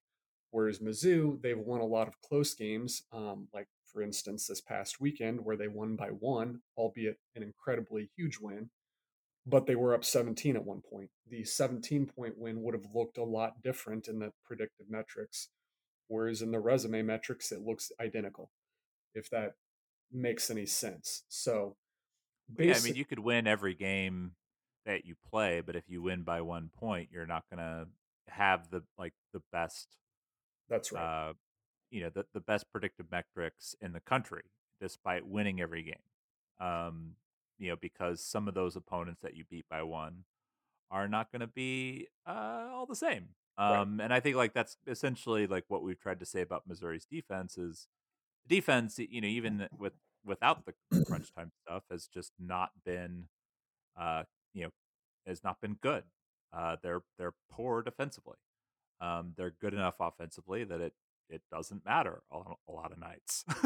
Whereas 0.51 0.79
Mizzou, 0.79 1.41
they've 1.41 1.57
won 1.57 1.81
a 1.81 1.85
lot 1.85 2.07
of 2.07 2.21
close 2.21 2.53
games, 2.53 3.03
um, 3.11 3.47
like 3.53 3.67
for 3.91 4.01
instance 4.03 4.47
this 4.47 4.61
past 4.61 5.01
weekend 5.01 5.43
where 5.43 5.57
they 5.57 5.67
won 5.67 5.95
by 5.95 6.09
one, 6.09 6.61
albeit 6.77 7.17
an 7.35 7.43
incredibly 7.43 8.11
huge 8.15 8.37
win, 8.39 8.69
but 9.45 9.65
they 9.65 9.75
were 9.75 9.95
up 9.95 10.05
17 10.05 10.55
at 10.55 10.63
one 10.63 10.81
point. 10.81 11.09
The 11.29 11.43
17 11.43 12.05
point 12.05 12.37
win 12.37 12.61
would 12.61 12.75
have 12.75 12.85
looked 12.93 13.17
a 13.17 13.23
lot 13.23 13.63
different 13.63 14.07
in 14.07 14.19
the 14.19 14.31
predictive 14.45 14.85
metrics, 14.89 15.49
whereas 16.07 16.41
in 16.41 16.51
the 16.51 16.59
resume 16.59 17.01
metrics 17.01 17.51
it 17.51 17.61
looks 17.61 17.91
identical. 17.99 18.51
If 19.15 19.29
that 19.29 19.55
makes 20.11 20.49
any 20.49 20.65
sense. 20.65 21.23
So, 21.29 21.75
yeah, 22.57 22.75
I 22.75 22.81
mean, 22.81 22.95
you 22.95 23.05
could 23.05 23.19
win 23.19 23.47
every 23.47 23.75
game 23.75 24.31
that 24.85 25.05
you 25.05 25.15
play, 25.29 25.61
but 25.65 25.75
if 25.75 25.83
you 25.87 26.01
win 26.01 26.23
by 26.23 26.41
one 26.41 26.69
point, 26.77 27.09
you're 27.11 27.27
not 27.27 27.43
going 27.49 27.59
to 27.59 27.87
have 28.27 28.69
the 28.69 28.83
like 28.97 29.13
the 29.33 29.41
best. 29.51 29.95
That's 30.69 30.91
right. 30.91 31.29
Uh, 31.29 31.33
you 31.91 32.01
know 32.01 32.09
the, 32.09 32.25
the 32.33 32.39
best 32.39 32.71
predictive 32.71 33.05
metrics 33.11 33.75
in 33.79 33.93
the 33.93 33.99
country, 33.99 34.43
despite 34.81 35.27
winning 35.27 35.61
every 35.61 35.83
game. 35.83 36.67
Um, 36.67 37.11
you 37.59 37.69
know 37.69 37.75
because 37.79 38.21
some 38.23 38.47
of 38.47 38.55
those 38.55 38.75
opponents 38.75 39.21
that 39.21 39.35
you 39.35 39.43
beat 39.49 39.65
by 39.69 39.83
one 39.83 40.23
are 40.91 41.07
not 41.07 41.31
going 41.31 41.41
to 41.41 41.47
be 41.47 42.07
uh, 42.27 42.67
all 42.71 42.85
the 42.85 42.95
same. 42.95 43.29
Um, 43.57 43.97
right. 43.97 44.05
And 44.05 44.13
I 44.13 44.19
think 44.19 44.35
like 44.35 44.53
that's 44.53 44.77
essentially 44.87 45.47
like 45.47 45.65
what 45.67 45.83
we've 45.83 45.99
tried 45.99 46.19
to 46.19 46.25
say 46.25 46.41
about 46.41 46.67
Missouri's 46.67 47.05
defense 47.05 47.57
is 47.57 47.87
defense. 48.47 48.97
You 48.97 49.21
know, 49.21 49.27
even 49.27 49.67
with 49.77 49.93
without 50.25 50.65
the 50.65 51.03
crunch 51.05 51.33
time 51.37 51.51
stuff, 51.65 51.83
has 51.91 52.07
just 52.07 52.31
not 52.39 52.71
been, 52.85 53.25
uh, 53.99 54.23
you 54.53 54.63
know, 54.63 54.69
has 55.27 55.43
not 55.43 55.61
been 55.61 55.75
good. 55.81 56.03
Uh, 56.51 56.77
they're 56.81 57.03
they're 57.17 57.33
poor 57.51 57.81
defensively. 57.81 58.37
Um, 59.01 59.33
they're 59.37 59.53
good 59.59 59.73
enough 59.73 59.95
offensively 59.99 60.63
that 60.63 60.81
it 60.81 60.93
it 61.29 61.41
doesn't 61.51 61.85
matter 61.85 62.21
a, 62.31 62.37
a 62.67 62.71
lot 62.71 62.91
of 62.91 62.99
nights 62.99 63.43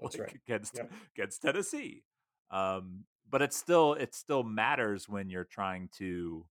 like 0.00 0.18
right. 0.18 0.38
against 0.46 0.76
yep. 0.76 0.92
against 1.16 1.42
Tennessee. 1.42 2.02
Um, 2.50 3.04
but 3.28 3.42
it 3.42 3.52
still 3.52 3.94
it 3.94 4.14
still 4.14 4.42
matters 4.42 5.08
when 5.08 5.30
you're 5.30 5.44
trying 5.44 5.88
to 5.98 6.46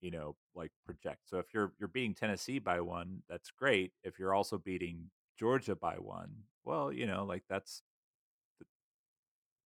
you 0.00 0.10
know 0.10 0.36
like 0.54 0.72
project. 0.84 1.20
So 1.26 1.38
if 1.38 1.46
you're 1.54 1.72
you're 1.78 1.88
beating 1.88 2.14
Tennessee 2.14 2.58
by 2.58 2.80
one, 2.80 3.22
that's 3.28 3.50
great. 3.50 3.92
If 4.02 4.18
you're 4.18 4.34
also 4.34 4.58
beating 4.58 5.10
Georgia 5.38 5.74
by 5.74 5.94
one, 5.94 6.30
well, 6.64 6.92
you 6.92 7.06
know, 7.06 7.24
like 7.24 7.44
that's 7.48 7.82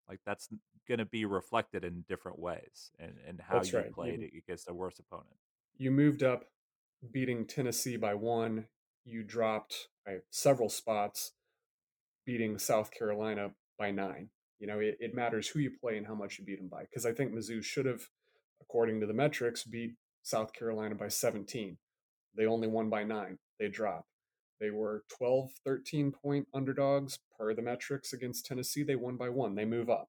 like 0.08 0.20
that's 0.26 0.48
going 0.86 0.98
to 0.98 1.04
be 1.04 1.24
reflected 1.24 1.84
in 1.84 2.04
different 2.08 2.38
ways 2.38 2.90
and, 2.98 3.14
and 3.26 3.40
how 3.40 3.54
That's 3.54 3.72
you 3.72 3.78
right. 3.78 3.92
played 3.92 4.20
you, 4.20 4.28
against 4.38 4.68
a 4.68 4.74
worse 4.74 4.98
opponent. 4.98 5.36
You 5.76 5.90
moved 5.90 6.22
up, 6.22 6.44
beating 7.10 7.46
Tennessee 7.46 7.96
by 7.96 8.14
one. 8.14 8.66
You 9.04 9.22
dropped 9.22 9.88
by 10.06 10.18
several 10.30 10.68
spots, 10.68 11.32
beating 12.24 12.58
South 12.58 12.90
Carolina 12.90 13.52
by 13.78 13.90
nine. 13.90 14.30
You 14.58 14.66
know, 14.66 14.78
it, 14.78 14.96
it 15.00 15.14
matters 15.14 15.48
who 15.48 15.58
you 15.58 15.72
play 15.80 15.96
and 15.96 16.06
how 16.06 16.14
much 16.14 16.38
you 16.38 16.44
beat 16.44 16.58
them 16.58 16.68
by. 16.68 16.82
Because 16.82 17.04
I 17.04 17.12
think 17.12 17.32
Mizzou 17.32 17.62
should 17.62 17.86
have, 17.86 18.02
according 18.60 19.00
to 19.00 19.06
the 19.06 19.12
metrics, 19.12 19.64
beat 19.64 19.94
South 20.24 20.52
Carolina 20.52 20.96
by 20.96 21.08
17. 21.08 21.76
They 22.36 22.46
only 22.46 22.66
won 22.66 22.90
by 22.90 23.04
nine. 23.04 23.38
They 23.60 23.68
dropped. 23.68 24.08
They 24.60 24.70
were 24.70 25.04
12, 25.16 25.50
13 25.64 26.10
point 26.10 26.48
underdogs 26.54 27.18
per 27.38 27.54
the 27.54 27.62
metrics 27.62 28.12
against 28.12 28.46
Tennessee. 28.46 28.82
They 28.82 28.96
won 28.96 29.16
by 29.16 29.28
one. 29.28 29.54
They 29.54 29.64
move 29.64 29.90
up. 29.90 30.08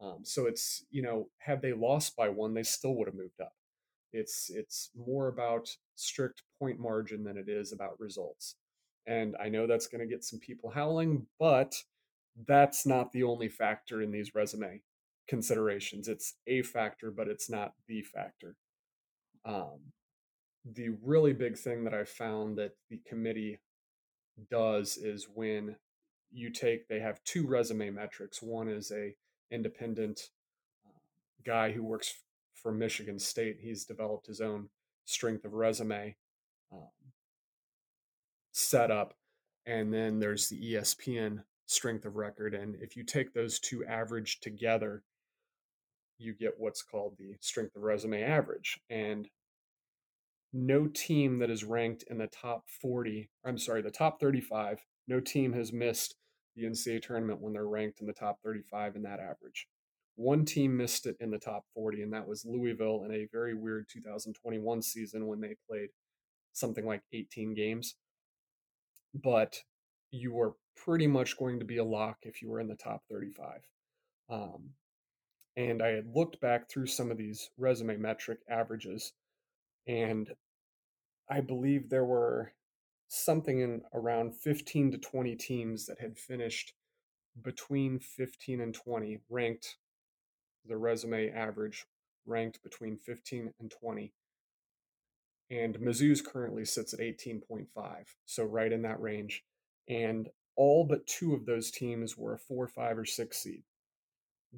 Um, 0.00 0.18
so 0.22 0.46
it's, 0.46 0.84
you 0.90 1.02
know, 1.02 1.28
had 1.38 1.62
they 1.62 1.72
lost 1.72 2.14
by 2.16 2.28
one, 2.28 2.52
they 2.54 2.62
still 2.62 2.94
would 2.96 3.08
have 3.08 3.14
moved 3.14 3.40
up. 3.40 3.52
It's 4.12 4.50
it's 4.50 4.90
more 4.94 5.28
about 5.28 5.68
strict 5.94 6.42
point 6.58 6.78
margin 6.78 7.24
than 7.24 7.36
it 7.36 7.48
is 7.48 7.72
about 7.72 7.98
results. 7.98 8.56
And 9.06 9.36
I 9.42 9.48
know 9.48 9.66
that's 9.66 9.86
going 9.86 10.00
to 10.00 10.12
get 10.12 10.24
some 10.24 10.40
people 10.40 10.70
howling, 10.70 11.26
but 11.38 11.74
that's 12.46 12.86
not 12.86 13.12
the 13.12 13.22
only 13.22 13.48
factor 13.48 14.02
in 14.02 14.10
these 14.10 14.34
resume 14.34 14.82
considerations. 15.28 16.08
It's 16.08 16.34
a 16.46 16.62
factor, 16.62 17.10
but 17.10 17.28
it's 17.28 17.48
not 17.48 17.72
the 17.88 18.02
factor. 18.02 18.56
Um, 19.46 19.92
the 20.64 20.90
really 21.02 21.32
big 21.32 21.56
thing 21.56 21.84
that 21.84 21.94
I 21.94 22.04
found 22.04 22.58
that 22.58 22.72
the 22.90 23.00
committee 23.06 23.60
does 24.50 24.96
is 24.96 25.28
when 25.32 25.76
you 26.32 26.50
take 26.50 26.88
they 26.88 27.00
have 27.00 27.22
two 27.24 27.46
resume 27.46 27.90
metrics. 27.90 28.42
One 28.42 28.68
is 28.68 28.90
a 28.90 29.14
independent 29.50 30.30
uh, 30.84 30.98
guy 31.44 31.70
who 31.72 31.82
works 31.82 32.14
for 32.54 32.72
Michigan 32.72 33.18
State. 33.18 33.58
He's 33.60 33.84
developed 33.84 34.26
his 34.26 34.40
own 34.40 34.68
strength 35.04 35.44
of 35.44 35.52
resume 35.52 36.16
um, 36.72 36.88
setup, 38.52 39.14
and 39.64 39.94
then 39.94 40.18
there's 40.18 40.48
the 40.48 40.74
ESPN 40.74 41.44
strength 41.66 42.04
of 42.04 42.16
record. 42.16 42.54
And 42.54 42.76
if 42.80 42.96
you 42.96 43.04
take 43.04 43.32
those 43.32 43.58
two 43.58 43.84
average 43.84 44.40
together, 44.40 45.04
you 46.18 46.34
get 46.34 46.54
what's 46.58 46.82
called 46.82 47.16
the 47.18 47.36
strength 47.40 47.76
of 47.76 47.82
resume 47.82 48.22
average. 48.22 48.80
And 48.90 49.28
no 50.52 50.86
team 50.86 51.38
that 51.38 51.50
is 51.50 51.64
ranked 51.64 52.04
in 52.08 52.18
the 52.18 52.28
top 52.28 52.64
40, 52.80 53.30
I'm 53.44 53.58
sorry, 53.58 53.82
the 53.82 53.90
top 53.90 54.20
35, 54.20 54.80
no 55.08 55.20
team 55.20 55.52
has 55.52 55.72
missed 55.72 56.16
the 56.56 56.64
NCAA 56.64 57.02
tournament 57.02 57.40
when 57.40 57.52
they're 57.52 57.68
ranked 57.68 58.00
in 58.00 58.06
the 58.06 58.12
top 58.12 58.38
35 58.42 58.96
in 58.96 59.02
that 59.02 59.20
average. 59.20 59.66
One 60.16 60.46
team 60.46 60.76
missed 60.76 61.06
it 61.06 61.16
in 61.20 61.30
the 61.30 61.38
top 61.38 61.64
40, 61.74 62.02
and 62.02 62.12
that 62.14 62.26
was 62.26 62.46
Louisville 62.46 63.02
in 63.04 63.12
a 63.12 63.28
very 63.30 63.54
weird 63.54 63.86
2021 63.90 64.80
season 64.82 65.26
when 65.26 65.40
they 65.40 65.56
played 65.68 65.90
something 66.54 66.86
like 66.86 67.02
18 67.12 67.54
games. 67.54 67.96
But 69.14 69.60
you 70.10 70.32
were 70.32 70.54
pretty 70.74 71.06
much 71.06 71.36
going 71.36 71.58
to 71.58 71.66
be 71.66 71.76
a 71.76 71.84
lock 71.84 72.18
if 72.22 72.40
you 72.40 72.48
were 72.48 72.60
in 72.60 72.68
the 72.68 72.76
top 72.76 73.02
35. 73.10 73.60
Um, 74.30 74.70
and 75.56 75.82
I 75.82 75.88
had 75.88 76.06
looked 76.14 76.40
back 76.40 76.68
through 76.68 76.86
some 76.86 77.10
of 77.10 77.18
these 77.18 77.50
resume 77.58 77.96
metric 77.96 78.40
averages, 78.48 79.12
and 79.86 80.30
I 81.28 81.40
believe 81.40 81.88
there 81.88 82.04
were 82.04 82.52
something 83.08 83.60
in 83.60 83.82
around 83.94 84.34
15 84.34 84.92
to 84.92 84.98
20 84.98 85.36
teams 85.36 85.86
that 85.86 86.00
had 86.00 86.18
finished 86.18 86.72
between 87.40 87.98
15 87.98 88.60
and 88.60 88.74
20, 88.74 89.20
ranked 89.28 89.76
the 90.64 90.76
resume 90.76 91.30
average, 91.30 91.86
ranked 92.24 92.62
between 92.62 92.96
15 92.96 93.52
and 93.60 93.70
20. 93.70 94.12
And 95.50 95.78
Mizzou's 95.78 96.22
currently 96.22 96.64
sits 96.64 96.92
at 96.92 97.00
18.5, 97.00 97.66
so 98.24 98.44
right 98.44 98.72
in 98.72 98.82
that 98.82 99.00
range. 99.00 99.44
And 99.88 100.28
all 100.56 100.84
but 100.84 101.06
two 101.06 101.34
of 101.34 101.46
those 101.46 101.70
teams 101.70 102.16
were 102.16 102.34
a 102.34 102.38
four, 102.38 102.66
five, 102.66 102.98
or 102.98 103.04
six 103.04 103.38
seed. 103.38 103.62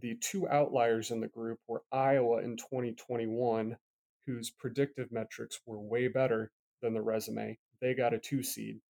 The 0.00 0.14
two 0.20 0.48
outliers 0.48 1.10
in 1.10 1.20
the 1.20 1.28
group 1.28 1.58
were 1.66 1.82
Iowa 1.92 2.38
in 2.38 2.56
2021, 2.56 3.76
whose 4.28 4.50
predictive 4.50 5.10
metrics 5.10 5.60
were 5.66 5.80
way 5.80 6.08
better 6.08 6.52
than 6.82 6.94
the 6.94 7.02
resume. 7.02 7.58
They 7.80 7.94
got 7.94 8.14
a 8.14 8.18
two 8.18 8.42
seed. 8.42 8.80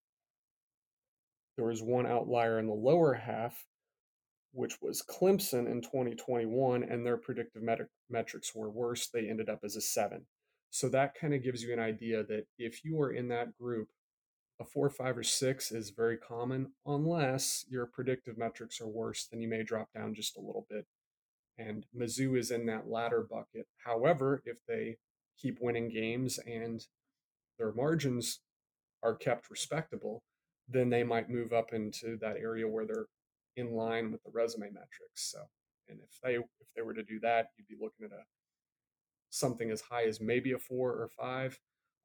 There 1.57 1.66
was 1.66 1.82
one 1.82 2.07
outlier 2.07 2.59
in 2.59 2.66
the 2.66 2.74
lower 2.74 3.14
half, 3.14 3.66
which 4.53 4.82
was 4.82 5.03
Clemson 5.03 5.70
in 5.70 5.82
2021, 5.82 6.82
and 6.82 7.07
their 7.07 7.16
predictive 7.16 7.62
met- 7.62 7.89
metrics 8.11 8.55
were 8.55 8.70
worse. 8.70 9.09
They 9.09 9.28
ended 9.30 9.49
up 9.49 9.61
as 9.64 9.76
a 9.76 9.80
seven. 9.80 10.26
So 10.70 10.89
that 10.91 11.14
kind 11.14 11.34
of 11.34 11.45
gives 11.45 11.62
you 11.62 11.72
an 11.72 11.80
idea 11.80 12.24
that 12.24 12.47
if 12.59 12.84
you 12.84 13.01
are 13.01 13.12
in 13.12 13.28
that 13.28 13.57
group, 13.59 13.89
a 14.61 14.64
four, 14.64 14.91
five, 14.91 15.16
or 15.18 15.22
six 15.22 15.72
is 15.72 15.91
very 15.91 16.18
common, 16.18 16.72
unless 16.86 17.64
your 17.68 17.86
predictive 17.86 18.36
metrics 18.39 18.80
are 18.80 18.89
worse, 18.89 19.28
then 19.30 19.41
you 19.41 19.49
may 19.49 19.62
drop 19.62 19.89
down 19.95 20.14
just 20.14 20.36
a 20.36 20.41
little 20.41 20.66
bit 20.70 20.86
And 21.59 21.86
Mizzou 21.97 22.39
is 22.39 22.51
in 22.53 22.66
that 22.66 22.89
latter 22.89 23.26
bucket. 23.30 23.66
However, 23.84 24.43
if 24.47 24.59
they 24.66 24.99
keep 25.41 25.59
winning 25.61 25.89
games 25.89 26.39
and 26.47 26.86
their 27.59 27.72
margins 27.72 28.41
are 29.03 29.14
kept 29.14 29.51
respectable, 29.51 30.22
then 30.68 30.91
they 30.91 31.03
might 31.03 31.30
move 31.30 31.53
up 31.53 31.72
into 31.72 32.16
that 32.20 32.36
area 32.36 32.66
where 32.66 32.86
they're 32.86 33.07
in 33.57 33.72
line 33.72 34.12
with 34.12 34.22
the 34.22 34.30
resume 34.32 34.66
metrics. 34.66 35.30
So, 35.32 35.39
and 35.89 35.99
if 36.01 36.20
they 36.22 36.34
if 36.34 36.68
they 36.76 36.82
were 36.82 36.95
to 36.95 37.03
do 37.03 37.20
that, 37.20 37.47
you'd 37.57 37.68
be 37.68 37.76
looking 37.80 38.07
at 38.07 38.12
a 38.12 38.22
something 39.30 39.70
as 39.70 39.82
high 39.82 40.05
as 40.05 40.20
maybe 40.20 40.53
a 40.53 40.59
four 40.59 40.91
or 40.91 41.09
five, 41.18 41.59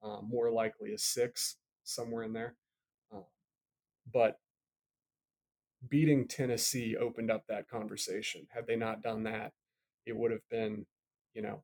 uh, 0.03 0.19
more 0.21 0.51
likely 0.51 0.93
a 0.93 0.97
six, 0.97 1.57
somewhere 1.83 2.23
in 2.23 2.33
there. 2.33 2.55
Uh, 3.13 3.21
but 4.11 4.39
beating 5.89 6.27
Tennessee 6.27 6.95
opened 6.95 7.31
up 7.31 7.43
that 7.47 7.69
conversation. 7.69 8.47
Had 8.53 8.67
they 8.67 8.75
not 8.75 9.01
done 9.01 9.23
that, 9.23 9.51
it 10.05 10.15
would 10.15 10.31
have 10.31 10.47
been, 10.49 10.85
you 11.33 11.41
know, 11.41 11.63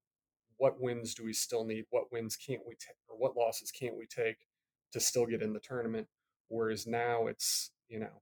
what 0.60 0.80
wins 0.80 1.16
do 1.16 1.24
we 1.24 1.34
still 1.34 1.66
need? 1.66 1.86
What 1.90 2.12
wins 2.12 2.36
can't 2.36 2.62
we 2.68 2.76
take, 2.76 2.98
or 3.08 3.18
what 3.18 3.36
losses 3.36 3.72
can't 3.72 3.98
we 3.98 4.06
take 4.06 4.38
to 4.92 5.00
still 5.00 5.26
get 5.26 5.42
in 5.42 5.54
the 5.54 5.60
tournament? 5.60 6.08
Whereas 6.50 6.86
now 6.86 7.28
it's, 7.28 7.72
you 7.88 8.00
know, 8.00 8.22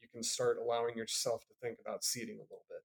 you 0.00 0.08
can 0.12 0.22
start 0.22 0.58
allowing 0.62 0.96
yourself 0.96 1.42
to 1.48 1.54
think 1.60 1.78
about 1.84 2.04
seeding 2.04 2.36
a 2.36 2.42
little 2.42 2.64
bit. 2.68 2.82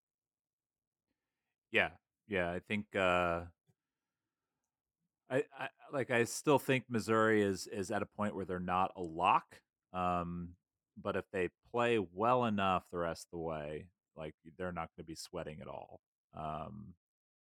Yeah, 1.71 1.89
yeah, 2.27 2.51
I 2.51 2.59
think 2.59 2.85
uh, 2.95 3.41
I, 5.29 5.43
I 5.57 5.67
like 5.91 6.11
I 6.11 6.23
still 6.23 6.59
think 6.59 6.85
Missouri 6.89 7.43
is 7.43 7.67
is 7.67 7.91
at 7.91 8.01
a 8.01 8.07
point 8.07 8.35
where 8.35 8.45
they're 8.45 8.59
not 8.59 8.91
a 8.95 9.01
lock. 9.01 9.61
Um, 9.93 10.49
but 11.01 11.15
if 11.15 11.25
they 11.31 11.49
play 11.71 11.99
well 12.13 12.45
enough 12.45 12.83
the 12.91 12.97
rest 12.97 13.27
of 13.27 13.31
the 13.31 13.43
way, 13.43 13.85
like 14.15 14.33
they're 14.57 14.71
not 14.71 14.89
going 14.95 15.03
to 15.03 15.03
be 15.03 15.15
sweating 15.15 15.59
at 15.61 15.67
all. 15.67 15.99
Um, 16.35 16.93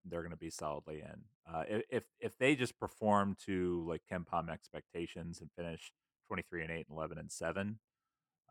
they're 0.08 0.22
going 0.22 0.30
to 0.30 0.36
be 0.36 0.50
solidly 0.50 1.00
in. 1.00 1.22
Uh, 1.52 1.64
if 1.90 2.04
if 2.20 2.36
they 2.38 2.54
just 2.54 2.78
perform 2.78 3.36
to 3.46 3.84
like 3.88 4.02
KenPom 4.10 4.50
expectations 4.50 5.40
and 5.40 5.50
finish 5.56 5.92
twenty 6.28 6.42
three 6.48 6.62
and 6.62 6.70
eight 6.70 6.86
and 6.88 6.96
eleven 6.96 7.18
and 7.18 7.30
seven, 7.30 7.78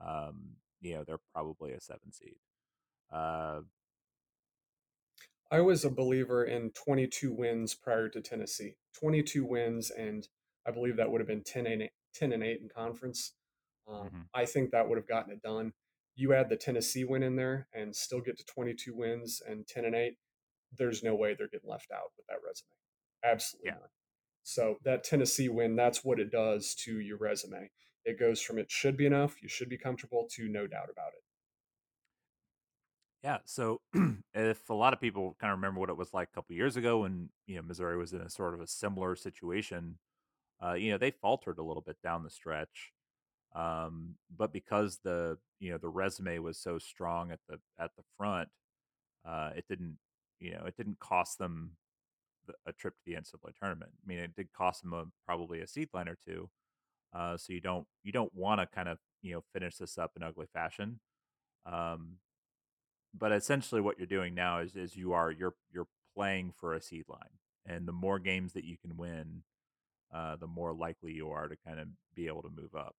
um, 0.05 0.55
you 0.81 0.95
know 0.95 1.03
they're 1.03 1.19
probably 1.33 1.71
a 1.71 1.81
seven 1.81 2.11
seed. 2.11 2.35
Uh, 3.11 3.61
I 5.51 5.61
was 5.61 5.85
a 5.85 5.89
believer 5.89 6.43
in 6.43 6.71
22 6.71 7.31
wins 7.31 7.75
prior 7.75 8.09
to 8.09 8.21
Tennessee. 8.21 8.75
22 8.99 9.45
wins, 9.45 9.91
and 9.91 10.27
I 10.67 10.71
believe 10.71 10.97
that 10.97 11.11
would 11.11 11.21
have 11.21 11.27
been 11.27 11.43
10 11.43 11.67
and 11.67 11.83
8, 11.83 11.91
10 12.15 12.31
and 12.33 12.43
8 12.43 12.61
in 12.61 12.69
conference. 12.69 13.33
Um, 13.87 14.07
mm-hmm. 14.07 14.21
I 14.33 14.45
think 14.45 14.71
that 14.71 14.89
would 14.89 14.97
have 14.97 15.07
gotten 15.07 15.33
it 15.33 15.43
done. 15.43 15.73
You 16.15 16.33
add 16.33 16.49
the 16.49 16.55
Tennessee 16.55 17.03
win 17.03 17.23
in 17.23 17.35
there 17.35 17.67
and 17.73 17.95
still 17.95 18.21
get 18.21 18.37
to 18.37 18.45
22 18.45 18.95
wins 18.95 19.41
and 19.47 19.67
10 19.67 19.85
and 19.85 19.95
8. 19.95 20.17
There's 20.78 21.03
no 21.03 21.15
way 21.15 21.36
they're 21.36 21.47
getting 21.47 21.69
left 21.69 21.91
out 21.91 22.11
with 22.17 22.26
that 22.28 22.38
resume. 22.45 22.69
Absolutely 23.23 23.69
yeah. 23.69 23.76
not. 23.76 23.89
So 24.43 24.76
that 24.84 25.03
Tennessee 25.03 25.49
win, 25.49 25.76
that's 25.76 26.03
what 26.03 26.19
it 26.19 26.32
does 26.32 26.76
to 26.86 26.99
your 26.99 27.17
resume. 27.17 27.71
It 28.05 28.19
goes 28.19 28.41
from 28.41 28.59
it 28.59 28.69
should 28.69 28.95
be 28.95 29.07
enough, 29.07 29.41
you 29.41 29.49
should 29.49 29.69
be 29.69 29.78
comfortable, 29.78 30.28
to 30.36 30.47
no 30.47 30.67
doubt 30.67 30.89
about 30.91 31.13
it. 31.17 31.23
Yeah. 33.23 33.39
So 33.45 33.82
if 34.36 34.69
a 34.69 34.73
lot 34.76 34.93
of 34.93 35.01
people 35.01 35.36
kind 35.41 35.51
of 35.51 35.57
remember 35.57 35.80
what 35.80 35.89
it 35.89 35.97
was 35.97 36.13
like 36.13 36.30
a 36.32 36.36
couple 36.36 36.55
years 36.55 36.78
ago 36.78 36.99
when, 36.99 37.30
you 37.47 37.55
know, 37.55 37.63
Missouri 37.63 37.97
was 37.97 38.13
in 38.13 38.21
a 38.21 38.30
sort 38.30 38.53
of 38.53 38.61
a 38.61 38.67
similar 38.67 39.15
situation, 39.15 39.97
uh, 40.63 40.73
you 40.73 40.91
know, 40.91 40.99
they 40.99 41.09
faltered 41.09 41.57
a 41.57 41.63
little 41.63 41.82
bit 41.82 41.97
down 42.03 42.23
the 42.23 42.30
stretch. 42.30 42.91
Um, 43.55 44.13
but 44.30 44.53
because 44.53 44.99
the, 45.03 45.39
you 45.59 45.71
know, 45.71 45.80
the 45.80 45.89
resume 45.89 46.38
was 46.38 46.59
so 46.59 46.78
strong 46.78 47.32
at 47.32 47.39
the, 47.49 47.57
at 47.80 47.89
the 47.97 48.03
front, 48.15 48.49
uh, 49.28 49.49
it 49.55 49.65
didn't, 49.67 49.97
you 50.39 50.51
know, 50.51 50.63
it 50.65 50.75
didn't 50.77 50.99
cost 50.99 51.38
them 51.38 51.71
a 52.67 52.73
trip 52.73 52.93
to 52.95 53.01
the 53.05 53.13
NCAA 53.13 53.55
tournament. 53.59 53.91
I 54.03 54.07
mean, 54.07 54.19
it 54.19 54.36
did 54.36 54.53
cost 54.53 54.83
them 54.83 54.93
a, 54.93 55.05
probably 55.25 55.61
a 55.61 55.67
seed 55.67 55.89
line 55.93 56.07
or 56.07 56.17
two. 56.27 56.49
Uh, 57.13 57.38
so 57.38 57.53
you 57.53 57.61
don't, 57.61 57.88
you 58.03 58.11
don't 58.11 58.33
want 58.36 58.59
to 58.61 58.67
kind 58.67 58.89
of, 58.89 58.99
you 59.21 59.33
know, 59.33 59.43
finish 59.53 59.77
this 59.77 59.97
up 59.97 60.11
in 60.15 60.23
ugly 60.23 60.47
fashion. 60.53 60.99
Um, 61.65 62.17
but 63.17 63.31
essentially 63.31 63.81
what 63.81 63.97
you're 63.97 64.07
doing 64.07 64.33
now 64.36 64.59
is 64.59 64.75
is 64.75 64.95
you 64.95 65.13
are 65.13 65.31
you're 65.31 65.55
you're 65.71 65.88
playing 66.15 66.53
for 66.55 66.73
a 66.73 66.81
seed 66.81 67.05
line 67.07 67.39
and 67.65 67.88
the 67.88 67.91
more 67.91 68.19
games 68.19 68.53
that 68.53 68.63
you 68.63 68.77
can 68.77 68.97
win 68.97 69.43
uh, 70.13 70.36
the 70.36 70.47
more 70.47 70.73
likely 70.73 71.11
you 71.11 71.29
are 71.29 71.47
to 71.47 71.55
kind 71.65 71.79
of 71.79 71.88
be 72.13 72.27
able 72.27 72.41
to 72.41 72.49
move 72.49 72.75
up 72.75 72.95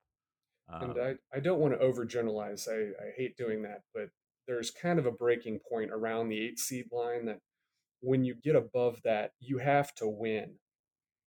um, 0.69 0.91
and 0.91 1.01
I, 1.01 1.37
I 1.37 1.41
don't 1.41 1.61
want 1.61 1.79
to 1.79 1.85
overgeneralize 1.85 2.69
I, 2.69 2.91
I 3.03 3.11
hate 3.17 3.37
doing 3.37 3.63
that 3.63 3.83
but 3.95 4.09
there's 4.47 4.71
kind 4.71 4.99
of 4.99 5.07
a 5.07 5.11
breaking 5.11 5.59
point 5.69 5.91
around 5.91 6.29
the 6.29 6.41
eight 6.41 6.59
seed 6.59 6.87
line 6.93 7.27
that 7.27 7.41
when 8.01 8.25
you 8.25 8.35
get 8.35 8.57
above 8.57 9.01
that 9.03 9.33
you 9.41 9.59
have 9.59 9.95
to 9.95 10.07
win 10.07 10.55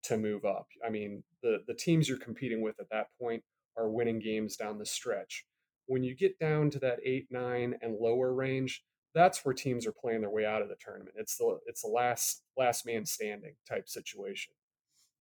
to 0.04 0.18
move 0.18 0.46
up 0.46 0.68
i 0.86 0.90
mean 0.90 1.24
the 1.44 1.60
the 1.68 1.74
teams 1.74 2.08
you're 2.08 2.18
competing 2.18 2.62
with 2.62 2.80
at 2.80 2.90
that 2.92 3.08
point 3.20 3.44
are 3.78 3.90
winning 3.90 4.20
games 4.20 4.56
down 4.56 4.78
the 4.78 4.86
stretch 4.86 5.46
when 5.90 6.04
you 6.04 6.16
get 6.16 6.38
down 6.38 6.70
to 6.70 6.80
that 6.80 7.00
eight, 7.04 7.28
nine, 7.32 7.76
and 7.82 7.98
lower 8.00 8.32
range, 8.32 8.84
that's 9.16 9.44
where 9.44 9.56
teams 9.56 9.88
are 9.88 9.92
playing 9.92 10.22
their 10.22 10.30
way 10.30 10.46
out 10.46 10.62
of 10.62 10.70
the 10.70 10.76
tournament. 10.80 11.16
It's 11.18 11.36
the 11.36 11.58
it's 11.66 11.82
the 11.82 11.90
last 11.90 12.44
last 12.56 12.86
man 12.86 13.08
standing 13.08 13.56
type 13.68 13.90
situation. 13.90 14.54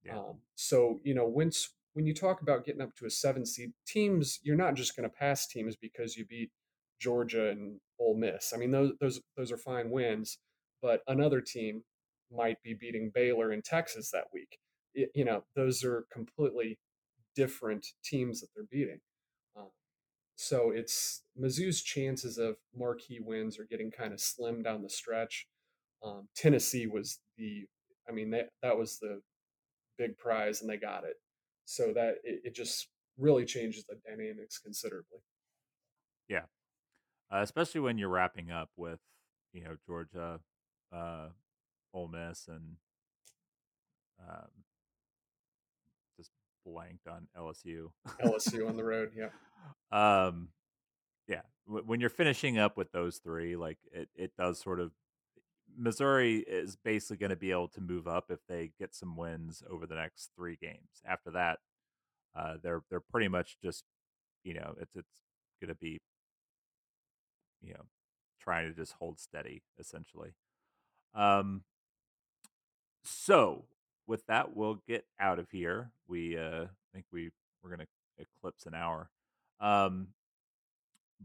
Yeah. 0.04 0.18
Um, 0.18 0.40
so 0.56 1.00
you 1.02 1.14
know, 1.14 1.24
once 1.24 1.70
when 1.94 2.06
you 2.06 2.12
talk 2.12 2.42
about 2.42 2.66
getting 2.66 2.82
up 2.82 2.94
to 2.96 3.06
a 3.06 3.10
seven 3.10 3.46
seed, 3.46 3.72
teams 3.86 4.40
you're 4.42 4.56
not 4.56 4.74
just 4.74 4.94
going 4.94 5.08
to 5.08 5.16
pass 5.16 5.46
teams 5.46 5.74
because 5.74 6.16
you 6.16 6.26
beat 6.26 6.50
Georgia 7.00 7.50
and 7.50 7.80
Ole 7.98 8.16
Miss. 8.16 8.52
I 8.54 8.56
mean, 8.56 8.70
those 8.70 8.92
those 9.00 9.20
those 9.36 9.52
are 9.52 9.56
fine 9.56 9.90
wins, 9.90 10.38
but 10.82 11.02
another 11.08 11.40
team 11.40 11.82
might 12.30 12.62
be 12.62 12.74
beating 12.74 13.10
Baylor 13.14 13.52
in 13.52 13.62
Texas 13.62 14.10
that 14.10 14.24
week. 14.32 14.58
It, 14.94 15.10
you 15.14 15.24
know, 15.24 15.44
those 15.56 15.84
are 15.84 16.06
completely 16.12 16.78
different 17.34 17.86
teams 18.04 18.40
that 18.40 18.48
they're 18.54 18.66
beating. 18.70 19.00
Um, 19.56 19.70
so 20.36 20.70
it's 20.70 21.22
Mizzou's 21.40 21.82
chances 21.82 22.38
of 22.38 22.56
marquee 22.76 23.20
wins 23.20 23.58
are 23.58 23.66
getting 23.70 23.90
kind 23.90 24.12
of 24.12 24.20
slim 24.20 24.62
down 24.62 24.82
the 24.82 24.90
stretch. 24.90 25.46
Um, 26.02 26.28
Tennessee 26.36 26.86
was 26.86 27.18
the, 27.36 27.64
I 28.08 28.12
mean, 28.12 28.30
that, 28.30 28.50
that 28.62 28.76
was 28.76 28.98
the 28.98 29.20
big 29.98 30.16
prize 30.16 30.60
and 30.60 30.70
they 30.70 30.76
got 30.76 31.04
it. 31.04 31.14
So 31.64 31.92
that 31.94 32.16
it, 32.24 32.40
it 32.44 32.54
just 32.54 32.88
really 33.18 33.44
changes 33.44 33.84
the 33.88 33.96
dynamics 34.08 34.58
considerably. 34.58 35.18
Yeah. 36.28 36.42
Uh, 37.30 37.40
especially 37.42 37.80
when 37.80 37.98
you're 37.98 38.08
wrapping 38.08 38.50
up 38.50 38.70
with, 38.76 39.00
you 39.52 39.62
know, 39.62 39.76
Georgia, 39.86 40.40
uh, 40.94 41.26
Ole 41.92 42.08
Miss, 42.08 42.48
and 42.48 42.76
um, 44.20 44.48
just 46.16 46.30
blanked 46.64 47.06
on 47.06 47.28
LSU. 47.36 47.90
LSU 48.24 48.68
on 48.68 48.76
the 48.76 48.84
road, 48.92 49.12
yeah. 49.16 49.28
Um, 49.92 50.48
yeah, 51.26 51.42
w- 51.66 51.84
when 51.84 52.00
you're 52.00 52.08
finishing 52.10 52.58
up 52.58 52.76
with 52.76 52.92
those 52.92 53.18
three, 53.18 53.56
like 53.56 53.78
it, 53.92 54.08
it 54.14 54.32
does 54.38 54.58
sort 54.58 54.80
of. 54.80 54.92
Missouri 55.80 56.38
is 56.38 56.76
basically 56.76 57.18
going 57.18 57.30
to 57.30 57.36
be 57.36 57.52
able 57.52 57.68
to 57.68 57.80
move 57.80 58.08
up 58.08 58.30
if 58.30 58.40
they 58.48 58.72
get 58.80 58.94
some 58.94 59.16
wins 59.16 59.62
over 59.70 59.86
the 59.86 59.94
next 59.94 60.30
three 60.34 60.56
games. 60.60 61.02
After 61.06 61.30
that, 61.32 61.58
uh, 62.34 62.54
they're 62.62 62.82
they're 62.90 63.00
pretty 63.00 63.28
much 63.28 63.58
just, 63.62 63.84
you 64.42 64.54
know, 64.54 64.74
it's 64.80 64.96
it's 64.96 65.22
going 65.60 65.68
to 65.68 65.74
be, 65.76 66.00
you 67.62 67.74
know, 67.74 67.86
trying 68.40 68.68
to 68.68 68.74
just 68.74 68.94
hold 68.94 69.18
steady 69.18 69.62
essentially. 69.78 70.32
Um. 71.14 71.62
So 73.04 73.64
with 74.06 74.26
that, 74.26 74.56
we'll 74.56 74.82
get 74.86 75.04
out 75.20 75.38
of 75.38 75.50
here. 75.50 75.92
We 76.08 76.36
uh, 76.36 76.66
think 76.92 77.06
we 77.12 77.30
we're 77.62 77.76
to 77.76 77.86
eclipse 78.18 78.66
an 78.66 78.74
hour. 78.74 79.10
Um, 79.60 80.08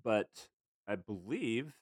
but 0.03 0.47
I 0.87 0.95
believe 0.95 1.73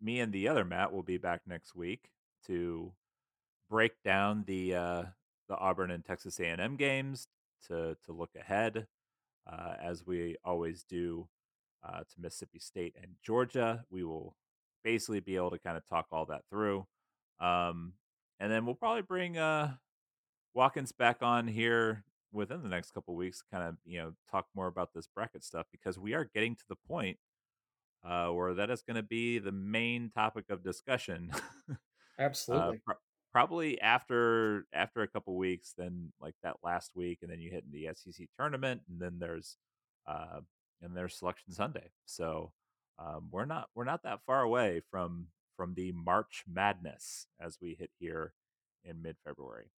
me 0.00 0.20
and 0.20 0.32
the 0.32 0.48
other 0.48 0.64
Matt 0.64 0.92
will 0.92 1.02
be 1.02 1.18
back 1.18 1.42
next 1.46 1.74
week 1.74 2.10
to 2.46 2.92
break 3.68 4.02
down 4.02 4.44
the 4.46 4.74
uh, 4.74 5.02
the 5.48 5.56
Auburn 5.56 5.90
and 5.90 6.04
Texas 6.04 6.40
A&M 6.40 6.76
games 6.76 7.28
to 7.68 7.96
to 8.04 8.12
look 8.12 8.30
ahead, 8.38 8.86
uh, 9.50 9.74
as 9.80 10.06
we 10.06 10.36
always 10.44 10.82
do, 10.84 11.28
uh, 11.84 12.00
to 12.00 12.20
Mississippi 12.20 12.58
State 12.58 12.94
and 13.00 13.12
Georgia. 13.22 13.84
We 13.90 14.04
will 14.04 14.36
basically 14.84 15.20
be 15.20 15.36
able 15.36 15.50
to 15.50 15.58
kind 15.58 15.76
of 15.76 15.86
talk 15.86 16.06
all 16.12 16.26
that 16.26 16.42
through, 16.50 16.86
um, 17.40 17.94
and 18.40 18.50
then 18.50 18.66
we'll 18.66 18.74
probably 18.74 19.02
bring 19.02 19.38
uh, 19.38 19.74
Watkins 20.54 20.92
back 20.92 21.18
on 21.22 21.48
here 21.48 22.04
within 22.32 22.62
the 22.62 22.68
next 22.68 22.92
couple 22.92 23.14
weeks, 23.14 23.42
kind 23.50 23.64
of 23.64 23.76
you 23.84 23.98
know 23.98 24.12
talk 24.30 24.46
more 24.54 24.66
about 24.66 24.90
this 24.94 25.06
bracket 25.06 25.44
stuff 25.44 25.66
because 25.72 25.98
we 25.98 26.14
are 26.14 26.30
getting 26.34 26.54
to 26.54 26.64
the 26.68 26.76
point 26.86 27.18
uh, 28.04 28.28
where 28.28 28.54
that 28.54 28.70
is 28.70 28.82
going 28.82 28.96
to 28.96 29.02
be 29.02 29.38
the 29.38 29.52
main 29.52 30.10
topic 30.14 30.46
of 30.50 30.62
discussion. 30.62 31.30
uh, 31.70 31.74
Absolutely. 32.18 32.80
pro- 32.84 32.96
probably 33.32 33.80
after 33.80 34.66
after 34.72 35.02
a 35.02 35.08
couple 35.08 35.36
weeks, 35.36 35.74
then 35.76 36.12
like 36.20 36.34
that 36.42 36.56
last 36.62 36.92
week, 36.94 37.18
and 37.22 37.30
then 37.30 37.40
you 37.40 37.50
hit 37.50 37.64
in 37.64 37.72
the 37.72 37.88
SEC 37.94 38.26
tournament, 38.36 38.82
and 38.88 39.00
then 39.00 39.18
there's 39.18 39.56
uh, 40.06 40.40
and 40.82 40.96
there's 40.96 41.14
Selection 41.14 41.52
Sunday. 41.52 41.90
So 42.04 42.52
um, 42.98 43.28
we're 43.30 43.44
not 43.44 43.68
we're 43.74 43.84
not 43.84 44.02
that 44.02 44.20
far 44.26 44.42
away 44.42 44.82
from 44.90 45.28
from 45.56 45.74
the 45.74 45.92
March 45.92 46.44
Madness 46.46 47.26
as 47.40 47.58
we 47.60 47.76
hit 47.78 47.90
here 47.98 48.32
in 48.84 49.02
mid 49.02 49.16
February. 49.24 49.70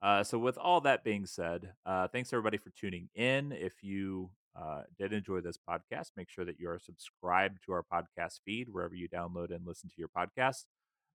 Uh, 0.00 0.22
so, 0.22 0.38
with 0.38 0.56
all 0.58 0.80
that 0.80 1.02
being 1.02 1.26
said, 1.26 1.72
uh, 1.84 2.06
thanks 2.08 2.32
everybody 2.32 2.56
for 2.56 2.70
tuning 2.70 3.08
in. 3.14 3.52
If 3.52 3.82
you 3.82 4.30
uh, 4.56 4.82
did 4.98 5.12
enjoy 5.12 5.40
this 5.40 5.58
podcast, 5.68 6.10
make 6.16 6.30
sure 6.30 6.44
that 6.44 6.60
you 6.60 6.68
are 6.68 6.78
subscribed 6.78 7.58
to 7.66 7.72
our 7.72 7.84
podcast 7.92 8.40
feed 8.44 8.68
wherever 8.70 8.94
you 8.94 9.08
download 9.08 9.54
and 9.54 9.66
listen 9.66 9.88
to 9.88 9.96
your 9.98 10.08
podcast. 10.08 10.64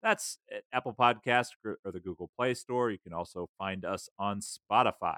That's 0.02 0.38
Apple 0.72 0.96
Podcast 0.98 1.50
or 1.64 1.92
the 1.92 2.00
Google 2.00 2.30
Play 2.38 2.54
Store. 2.54 2.90
You 2.90 3.00
can 3.00 3.12
also 3.12 3.50
find 3.58 3.84
us 3.84 4.10
on 4.18 4.40
Spotify. 4.40 5.18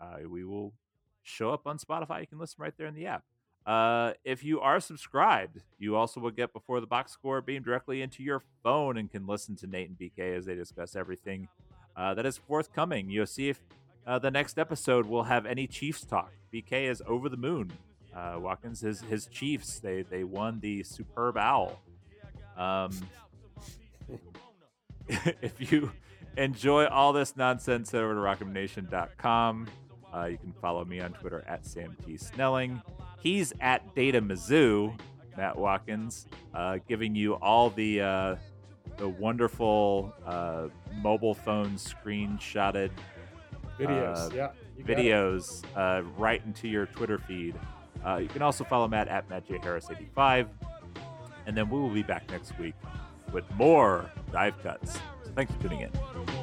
Uh, 0.00 0.26
we 0.26 0.44
will 0.44 0.72
show 1.22 1.52
up 1.52 1.66
on 1.66 1.78
Spotify. 1.78 2.20
You 2.20 2.26
can 2.26 2.38
listen 2.38 2.56
right 2.58 2.72
there 2.78 2.86
in 2.86 2.94
the 2.94 3.06
app. 3.06 3.24
Uh, 3.66 4.12
if 4.24 4.44
you 4.44 4.60
are 4.60 4.78
subscribed, 4.78 5.60
you 5.78 5.96
also 5.96 6.20
will 6.20 6.30
get 6.30 6.52
before 6.52 6.80
the 6.80 6.86
box 6.86 7.12
score 7.12 7.40
beamed 7.40 7.64
directly 7.64 8.02
into 8.02 8.22
your 8.22 8.42
phone 8.62 8.98
and 8.98 9.10
can 9.10 9.26
listen 9.26 9.56
to 9.56 9.66
Nate 9.66 9.88
and 9.88 9.98
BK 9.98 10.36
as 10.36 10.44
they 10.44 10.54
discuss 10.54 10.94
everything 10.94 11.48
uh, 11.96 12.12
that 12.14 12.26
is 12.26 12.36
forthcoming. 12.36 13.08
You'll 13.08 13.26
see 13.26 13.48
if 13.48 13.60
uh, 14.06 14.18
the 14.18 14.30
next 14.30 14.58
episode 14.58 15.06
will 15.06 15.24
have 15.24 15.46
any 15.46 15.66
Chiefs 15.66 16.04
talk. 16.04 16.32
BK 16.52 16.90
is 16.90 17.02
over 17.06 17.28
the 17.28 17.36
moon. 17.38 17.72
Uh, 18.14 18.36
Watkins, 18.38 18.80
his 18.80 19.00
his 19.02 19.26
Chiefs, 19.26 19.80
they 19.80 20.02
they 20.02 20.22
won 20.24 20.60
the 20.60 20.82
Superb 20.84 21.36
Owl. 21.36 21.80
Um, 22.56 22.92
if 25.08 25.72
you 25.72 25.90
enjoy 26.36 26.86
all 26.86 27.12
this 27.12 27.36
nonsense, 27.36 27.90
head 27.90 28.02
over 28.02 28.14
to 28.14 28.20
rockmnation.com. 28.20 29.66
Uh, 30.14 30.26
you 30.26 30.38
can 30.38 30.52
follow 30.60 30.84
me 30.84 31.00
on 31.00 31.12
Twitter 31.12 31.44
at 31.48 31.66
Sam 31.66 31.96
T. 32.06 32.16
Snelling. 32.16 32.80
He's 33.20 33.52
at 33.60 33.94
Data 33.94 34.20
Mizzou, 34.20 34.98
Matt 35.36 35.56
Watkins, 35.58 36.26
uh, 36.54 36.78
giving 36.86 37.14
you 37.14 37.34
all 37.34 37.70
the 37.70 38.00
uh, 38.00 38.36
the 38.96 39.08
wonderful 39.08 40.12
uh, 40.24 40.68
mobile 41.02 41.34
phone 41.34 41.72
screenshotted 41.72 42.90
videos. 43.78 44.32
uh, 44.32 44.34
yeah, 44.34 44.48
videos 44.82 45.64
uh, 45.74 46.02
right 46.16 46.42
into 46.44 46.68
your 46.68 46.86
Twitter 46.86 47.18
feed. 47.18 47.54
Uh, 48.06 48.16
you 48.16 48.28
can 48.28 48.42
also 48.42 48.64
follow 48.64 48.86
Matt 48.86 49.08
at 49.08 49.28
Matt 49.30 49.48
J 49.48 49.58
Harris 49.62 49.88
85, 49.90 50.48
and 51.46 51.56
then 51.56 51.68
we 51.70 51.78
will 51.80 51.90
be 51.90 52.02
back 52.02 52.30
next 52.30 52.56
week 52.58 52.74
with 53.32 53.44
more 53.54 54.10
dive 54.30 54.62
cuts. 54.62 54.94
So 55.24 55.32
thanks 55.34 55.52
for 55.54 55.62
tuning 55.62 55.80
in. 55.80 56.33